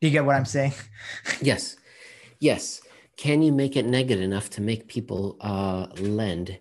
do 0.00 0.06
you 0.08 0.12
get 0.12 0.24
what 0.24 0.36
I'm 0.36 0.46
saying? 0.46 0.72
yes 1.42 1.76
yes. 2.40 2.80
Can 3.16 3.42
you 3.42 3.52
make 3.52 3.76
it 3.76 3.86
negative 3.86 4.24
enough 4.24 4.50
to 4.50 4.62
make 4.62 4.88
people 4.88 5.36
uh, 5.40 5.86
lend? 5.98 6.58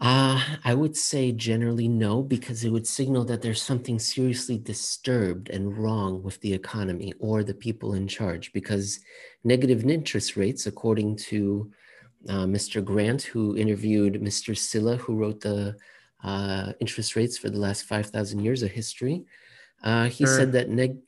Uh, 0.00 0.42
I 0.64 0.72
would 0.72 0.96
say 0.96 1.30
generally 1.30 1.86
no, 1.86 2.22
because 2.22 2.64
it 2.64 2.70
would 2.70 2.86
signal 2.86 3.24
that 3.26 3.42
there's 3.42 3.60
something 3.60 3.98
seriously 3.98 4.56
disturbed 4.56 5.50
and 5.50 5.76
wrong 5.76 6.22
with 6.22 6.40
the 6.40 6.54
economy 6.54 7.12
or 7.18 7.44
the 7.44 7.52
people 7.52 7.92
in 7.92 8.08
charge. 8.08 8.54
Because 8.54 9.00
negative 9.44 9.84
interest 9.84 10.38
rates, 10.38 10.66
according 10.66 11.16
to 11.16 11.70
uh, 12.30 12.46
Mr. 12.46 12.82
Grant, 12.82 13.22
who 13.22 13.58
interviewed 13.58 14.22
Mr. 14.22 14.56
Sylla, 14.56 14.96
who 14.96 15.16
wrote 15.16 15.42
the 15.42 15.76
uh, 16.22 16.72
interest 16.80 17.16
rates 17.16 17.38
for 17.38 17.50
the 17.50 17.58
last 17.58 17.84
5,000 17.84 18.40
years 18.40 18.62
of 18.62 18.70
history, 18.70 19.24
uh, 19.82 20.08
he 20.08 20.26
sure. 20.26 20.36
said 20.36 20.52
that 20.52 20.68
neg- 20.68 20.98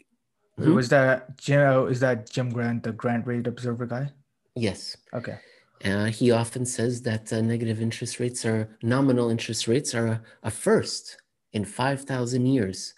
Hmm? 0.58 0.74
Was 0.74 0.90
that 0.90 1.38
Jim? 1.38 1.60
Oh, 1.60 1.86
Is 1.86 2.00
that 2.00 2.30
Jim 2.30 2.50
Grant, 2.50 2.82
the 2.82 2.92
Grant 2.92 3.26
Rate 3.26 3.46
Observer 3.46 3.86
guy? 3.86 4.10
Yes. 4.54 4.96
Okay. 5.14 5.38
Uh, 5.84 6.06
he 6.06 6.30
often 6.30 6.64
says 6.64 7.02
that 7.02 7.32
uh, 7.32 7.40
negative 7.40 7.80
interest 7.80 8.20
rates 8.20 8.44
are 8.44 8.68
nominal 8.82 9.30
interest 9.30 9.66
rates 9.66 9.94
are 9.94 10.06
a, 10.06 10.22
a 10.44 10.50
first 10.50 11.16
in 11.52 11.64
5,000 11.64 12.46
years 12.46 12.94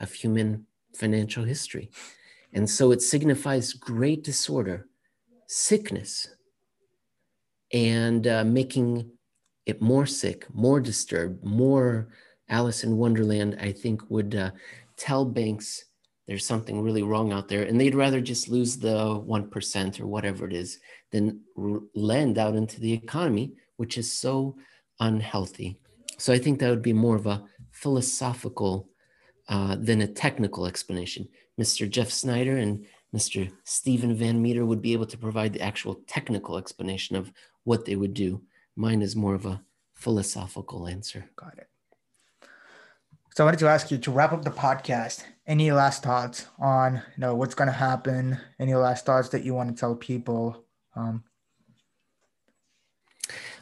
of 0.00 0.12
human 0.12 0.66
financial 0.94 1.44
history. 1.44 1.90
And 2.52 2.68
so 2.68 2.90
it 2.90 3.02
signifies 3.02 3.74
great 3.74 4.24
disorder, 4.24 4.88
sickness, 5.46 6.28
and 7.72 8.26
uh, 8.26 8.44
making 8.44 9.10
it 9.66 9.82
more 9.82 10.06
sick, 10.06 10.46
more 10.54 10.80
disturbed, 10.80 11.44
more 11.44 12.08
Alice 12.48 12.84
in 12.84 12.96
Wonderland, 12.96 13.58
I 13.60 13.72
think 13.72 14.08
would 14.08 14.34
uh, 14.34 14.52
tell 14.96 15.24
banks 15.24 15.84
there's 16.26 16.46
something 16.46 16.80
really 16.80 17.02
wrong 17.02 17.32
out 17.32 17.48
there. 17.48 17.62
And 17.62 17.80
they'd 17.80 17.94
rather 17.94 18.20
just 18.20 18.48
lose 18.48 18.76
the 18.76 18.96
1% 18.96 20.00
or 20.00 20.06
whatever 20.06 20.46
it 20.46 20.52
is 20.52 20.78
than 21.12 21.40
lend 21.94 22.38
out 22.38 22.56
into 22.56 22.80
the 22.80 22.92
economy 22.92 23.52
which 23.76 23.98
is 23.98 24.10
so 24.10 24.56
unhealthy. 25.00 25.78
So 26.18 26.32
i 26.32 26.38
think 26.38 26.58
that 26.58 26.70
would 26.70 26.82
be 26.82 26.92
more 26.92 27.16
of 27.16 27.26
a 27.26 27.44
philosophical 27.72 28.88
uh, 29.48 29.76
than 29.78 30.00
a 30.00 30.06
technical 30.06 30.66
explanation. 30.66 31.28
Mr 31.60 31.88
Jeff 31.88 32.10
Snider 32.10 32.56
and 32.56 32.86
mr 33.14 33.50
stephen 33.64 34.14
Van 34.14 34.42
Metre 34.42 34.66
would 34.66 34.82
be 34.82 34.92
able 34.92 35.06
to 35.06 35.16
provide 35.16 35.52
the 35.52 35.60
actual 35.60 35.94
technical 36.06 36.58
explanation 36.58 37.14
of 37.16 37.32
what 37.64 37.84
they 37.84 37.94
would 37.96 38.12
do 38.12 38.42
mine 38.76 39.02
is 39.02 39.16
more 39.16 39.34
of 39.34 39.46
a 39.46 39.62
philosophical 39.94 40.86
answer 40.86 41.28
got 41.36 41.56
it 41.58 41.68
so 43.34 43.44
I 43.44 43.46
wanted 43.46 43.60
to 43.60 43.68
ask 43.68 43.90
you 43.90 43.98
to 43.98 44.10
wrap 44.10 44.32
up 44.32 44.44
the 44.44 44.50
podcast. 44.50 45.22
Any 45.46 45.70
last 45.70 46.02
thoughts 46.02 46.46
on 46.58 46.94
you 46.94 47.18
know 47.18 47.34
what's 47.34 47.54
going 47.54 47.66
to 47.68 47.72
happen? 47.74 48.40
Any 48.58 48.74
last 48.74 49.04
thoughts 49.04 49.28
that 49.28 49.44
you 49.44 49.52
want 49.52 49.68
to 49.68 49.78
tell 49.78 49.94
people? 49.94 50.64
Um, 50.94 51.22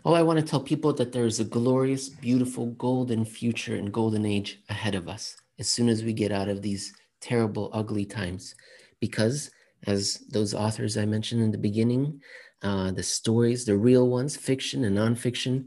Oh, 0.07 0.13
I 0.13 0.23
want 0.23 0.39
to 0.39 0.45
tell 0.45 0.61
people 0.61 0.93
that 0.93 1.13
there's 1.13 1.41
a 1.41 1.45
glorious, 1.45 2.11
beautiful, 2.11 2.67
golden 2.73 3.25
future 3.25 3.75
and 3.77 3.91
golden 3.91 4.27
age 4.27 4.61
ahead 4.69 4.95
of 4.95 5.09
us 5.09 5.35
as 5.59 5.71
soon 5.71 5.89
as 5.89 6.05
we 6.05 6.13
get 6.13 6.31
out 6.31 6.51
of 6.51 6.61
these 6.61 6.93
terrible, 7.23 7.71
ugly 7.73 8.05
times. 8.05 8.55
Because, 9.01 9.51
as 9.87 10.23
those 10.31 10.53
authors 10.53 10.99
I 10.99 11.07
mentioned 11.07 11.43
in 11.43 11.51
the 11.51 11.59
beginning, 11.59 12.21
uh, 12.65 12.91
the 12.91 13.03
stories, 13.03 13.65
the 13.65 13.77
real 13.77 14.09
ones, 14.09 14.37
fiction 14.37 14.85
and 14.85 14.97
nonfiction, 14.97 15.67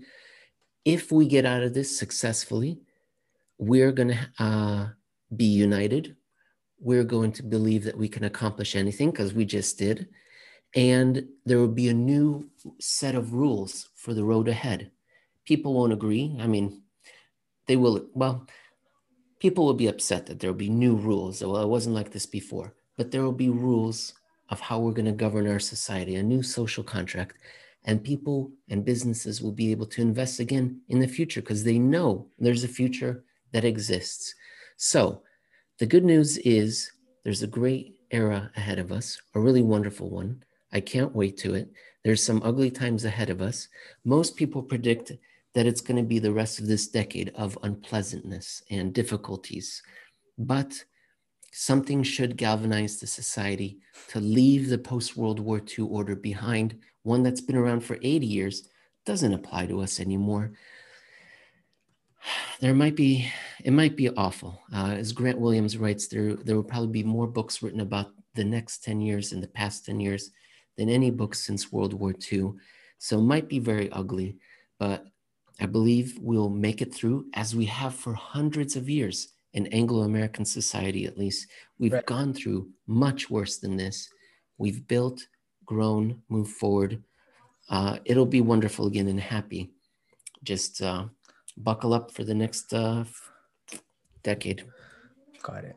if 0.83 1.11
we 1.11 1.27
get 1.27 1.45
out 1.45 1.63
of 1.63 1.73
this 1.73 1.97
successfully, 1.97 2.79
we're 3.57 3.91
going 3.91 4.09
to 4.09 4.29
uh, 4.39 4.87
be 5.35 5.45
united. 5.45 6.15
We're 6.79 7.03
going 7.03 7.31
to 7.33 7.43
believe 7.43 7.83
that 7.83 7.97
we 7.97 8.07
can 8.07 8.23
accomplish 8.23 8.75
anything 8.75 9.11
because 9.11 9.33
we 9.33 9.45
just 9.45 9.77
did. 9.77 10.07
And 10.75 11.27
there 11.45 11.59
will 11.59 11.67
be 11.67 11.89
a 11.89 11.93
new 11.93 12.49
set 12.79 13.15
of 13.15 13.33
rules 13.33 13.89
for 13.95 14.13
the 14.13 14.23
road 14.23 14.47
ahead. 14.47 14.91
People 15.45 15.73
won't 15.73 15.93
agree. 15.93 16.35
I 16.39 16.47
mean, 16.47 16.81
they 17.67 17.75
will, 17.75 18.07
well, 18.13 18.47
people 19.39 19.65
will 19.65 19.73
be 19.73 19.87
upset 19.87 20.25
that 20.25 20.39
there 20.39 20.51
will 20.51 20.57
be 20.57 20.69
new 20.69 20.95
rules. 20.95 21.41
Well, 21.41 21.61
it 21.61 21.67
wasn't 21.67 21.95
like 21.95 22.11
this 22.11 22.25
before, 22.25 22.73
but 22.97 23.11
there 23.11 23.23
will 23.23 23.31
be 23.31 23.49
rules 23.49 24.13
of 24.49 24.59
how 24.59 24.79
we're 24.79 24.91
going 24.91 25.05
to 25.05 25.11
govern 25.11 25.47
our 25.47 25.59
society, 25.59 26.15
a 26.15 26.23
new 26.23 26.41
social 26.43 26.83
contract. 26.83 27.37
And 27.85 28.03
people 28.03 28.51
and 28.69 28.83
businesses 28.83 29.41
will 29.41 29.51
be 29.51 29.71
able 29.71 29.85
to 29.87 30.01
invest 30.01 30.39
again 30.39 30.81
in 30.89 30.99
the 30.99 31.07
future 31.07 31.41
because 31.41 31.63
they 31.63 31.79
know 31.79 32.27
there's 32.37 32.63
a 32.63 32.67
future 32.67 33.23
that 33.53 33.65
exists. 33.65 34.35
So, 34.75 35.21
the 35.79 35.85
good 35.85 36.03
news 36.03 36.37
is 36.39 36.91
there's 37.23 37.43
a 37.43 37.47
great 37.47 37.95
era 38.11 38.51
ahead 38.55 38.79
of 38.79 38.91
us, 38.91 39.21
a 39.35 39.39
really 39.39 39.61
wonderful 39.61 40.09
one. 40.09 40.43
I 40.71 40.79
can't 40.79 41.15
wait 41.15 41.37
to 41.37 41.53
it. 41.53 41.71
There's 42.03 42.23
some 42.23 42.41
ugly 42.43 42.71
times 42.71 43.05
ahead 43.05 43.29
of 43.29 43.41
us. 43.41 43.67
Most 44.05 44.35
people 44.35 44.63
predict 44.63 45.11
that 45.53 45.65
it's 45.65 45.81
going 45.81 45.97
to 45.97 46.07
be 46.07 46.19
the 46.19 46.31
rest 46.31 46.59
of 46.59 46.67
this 46.67 46.87
decade 46.87 47.31
of 47.35 47.57
unpleasantness 47.63 48.63
and 48.69 48.93
difficulties. 48.93 49.81
But 50.37 50.83
something 51.51 52.03
should 52.03 52.37
galvanize 52.37 52.99
the 52.99 53.07
society 53.07 53.79
to 54.09 54.19
leave 54.19 54.69
the 54.69 54.77
post 54.77 55.17
World 55.17 55.39
War 55.39 55.59
II 55.59 55.85
order 55.85 56.15
behind, 56.15 56.79
one 57.03 57.23
that's 57.23 57.41
been 57.41 57.55
around 57.55 57.81
for 57.81 57.97
80 58.01 58.25
years, 58.25 58.69
doesn't 59.05 59.33
apply 59.33 59.67
to 59.67 59.81
us 59.81 59.99
anymore. 59.99 60.53
There 62.59 62.73
might 62.73 62.95
be, 62.95 63.31
it 63.63 63.71
might 63.71 63.95
be 63.95 64.09
awful. 64.09 64.59
Uh, 64.73 64.95
as 64.97 65.11
Grant 65.11 65.39
Williams 65.39 65.77
writes, 65.77 66.07
there, 66.07 66.33
there 66.33 66.55
will 66.55 66.63
probably 66.63 66.87
be 66.87 67.03
more 67.03 67.27
books 67.27 67.61
written 67.61 67.81
about 67.81 68.07
the 68.33 68.43
next 68.43 68.83
10 68.83 68.99
years 68.99 69.31
and 69.31 69.43
the 69.43 69.47
past 69.47 69.85
10 69.85 69.99
years 69.99 70.31
than 70.75 70.89
any 70.89 71.11
books 71.11 71.39
since 71.39 71.71
World 71.71 71.93
War 71.93 72.15
II. 72.31 72.53
So 72.97 73.19
it 73.19 73.21
might 73.21 73.47
be 73.47 73.59
very 73.59 73.91
ugly, 73.91 74.37
but 74.79 75.05
I 75.59 75.67
believe 75.67 76.17
we'll 76.19 76.49
make 76.49 76.81
it 76.81 76.93
through 76.93 77.27
as 77.35 77.55
we 77.55 77.65
have 77.65 77.93
for 77.93 78.13
hundreds 78.13 78.75
of 78.75 78.89
years 78.89 79.33
in 79.53 79.67
Anglo 79.67 80.01
American 80.03 80.45
society, 80.45 81.05
at 81.05 81.17
least. 81.17 81.47
We've 81.79 81.93
right. 81.93 82.05
gone 82.05 82.33
through 82.33 82.69
much 82.85 83.29
worse 83.29 83.57
than 83.57 83.77
this. 83.77 84.09
We've 84.57 84.87
built, 84.87 85.27
grown, 85.65 86.21
moved 86.29 86.51
forward. 86.51 87.03
Uh, 87.69 87.99
it'll 88.05 88.25
be 88.25 88.41
wonderful 88.41 88.87
again 88.87 89.07
and 89.07 89.19
happy. 89.19 89.71
Just 90.43 90.81
uh, 90.81 91.05
buckle 91.57 91.93
up 91.93 92.11
for 92.11 92.23
the 92.23 92.33
next 92.33 92.73
uh, 92.73 93.03
decade. 94.23 94.63
Got 95.41 95.65
it. 95.65 95.75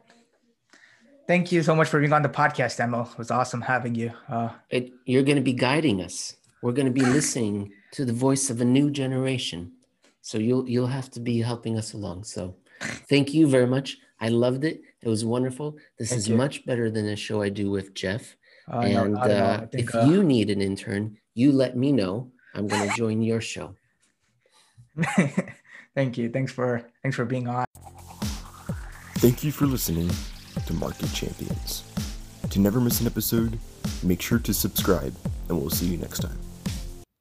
Thank 1.27 1.53
you 1.53 1.63
so 1.63 1.77
much 1.77 1.89
for 1.89 2.01
being 2.01 2.13
on 2.13 2.23
the 2.23 2.29
podcast, 2.29 2.83
Emil. 2.85 3.09
It 3.13 3.19
was 3.19 3.31
awesome 3.31 3.61
having 3.61 3.95
you. 3.95 4.13
Uh, 4.29 4.51
it, 4.69 4.91
you're 5.05 5.23
going 5.23 5.37
to 5.37 5.43
be 5.43 5.53
guiding 5.53 6.03
us. 6.03 6.35
We're 6.63 6.73
going 6.73 6.93
to 6.93 6.93
be 6.93 7.07
listening 7.07 7.73
to 7.93 8.05
the 8.05 8.13
voice 8.13 8.51
of 8.51 8.61
a 8.61 8.65
new 8.65 8.91
generation. 8.91 9.73
So 10.23 10.39
you'll 10.39 10.69
you'll 10.69 10.87
have 10.87 11.11
to 11.13 11.21
be 11.21 11.41
helping 11.41 11.79
us 11.79 11.95
along. 11.95 12.25
So 12.25 12.57
thank 12.81 13.35
you 13.35 13.47
very 13.47 13.67
much. 13.67 13.99
I 14.21 14.29
loved 14.29 14.65
it. 14.65 14.83
It 15.03 15.09
was 15.09 15.25
wonderful. 15.25 15.77
This 15.99 16.11
thank 16.11 16.19
is 16.19 16.29
you. 16.29 16.37
much 16.37 16.65
better 16.67 16.91
than 16.91 17.09
a 17.09 17.17
show 17.17 17.43
I 17.43 17.49
do 17.49 17.71
with 17.71 17.95
Jeff. 17.95 18.37
Uh, 18.73 18.81
and 18.81 19.15
no, 19.15 19.21
uh, 19.21 19.67
think, 19.67 19.89
if 19.89 19.95
uh, 19.95 20.05
you 20.05 20.23
need 20.23 20.51
an 20.51 20.61
intern, 20.61 21.17
you 21.35 21.53
let 21.53 21.77
me 21.77 21.93
know. 21.93 22.31
I'm 22.55 22.67
going 22.67 22.89
to 22.89 22.97
join 22.97 23.23
your 23.23 23.41
show. 23.41 23.75
thank 25.95 26.19
you. 26.19 26.29
Thanks 26.29 26.53
for 26.53 26.85
thanks 27.03 27.17
for 27.17 27.25
being 27.25 27.49
on. 27.49 27.65
Thank 29.17 29.45
you 29.45 29.53
for 29.53 29.67
listening 29.67 30.11
to 30.67 30.75
Market 30.75 31.13
Champions. 31.13 31.85
To 32.51 32.61
never 32.61 32.81
miss 32.81 33.01
an 33.01 33.07
episode, 33.07 33.59
make 34.03 34.21
sure 34.21 34.39
to 34.41 34.53
subscribe, 34.53 35.15
and 35.49 35.61
we'll 35.61 35.71
see 35.71 35.87
you 35.87 35.99
next 35.99 36.21
time. 36.21 36.50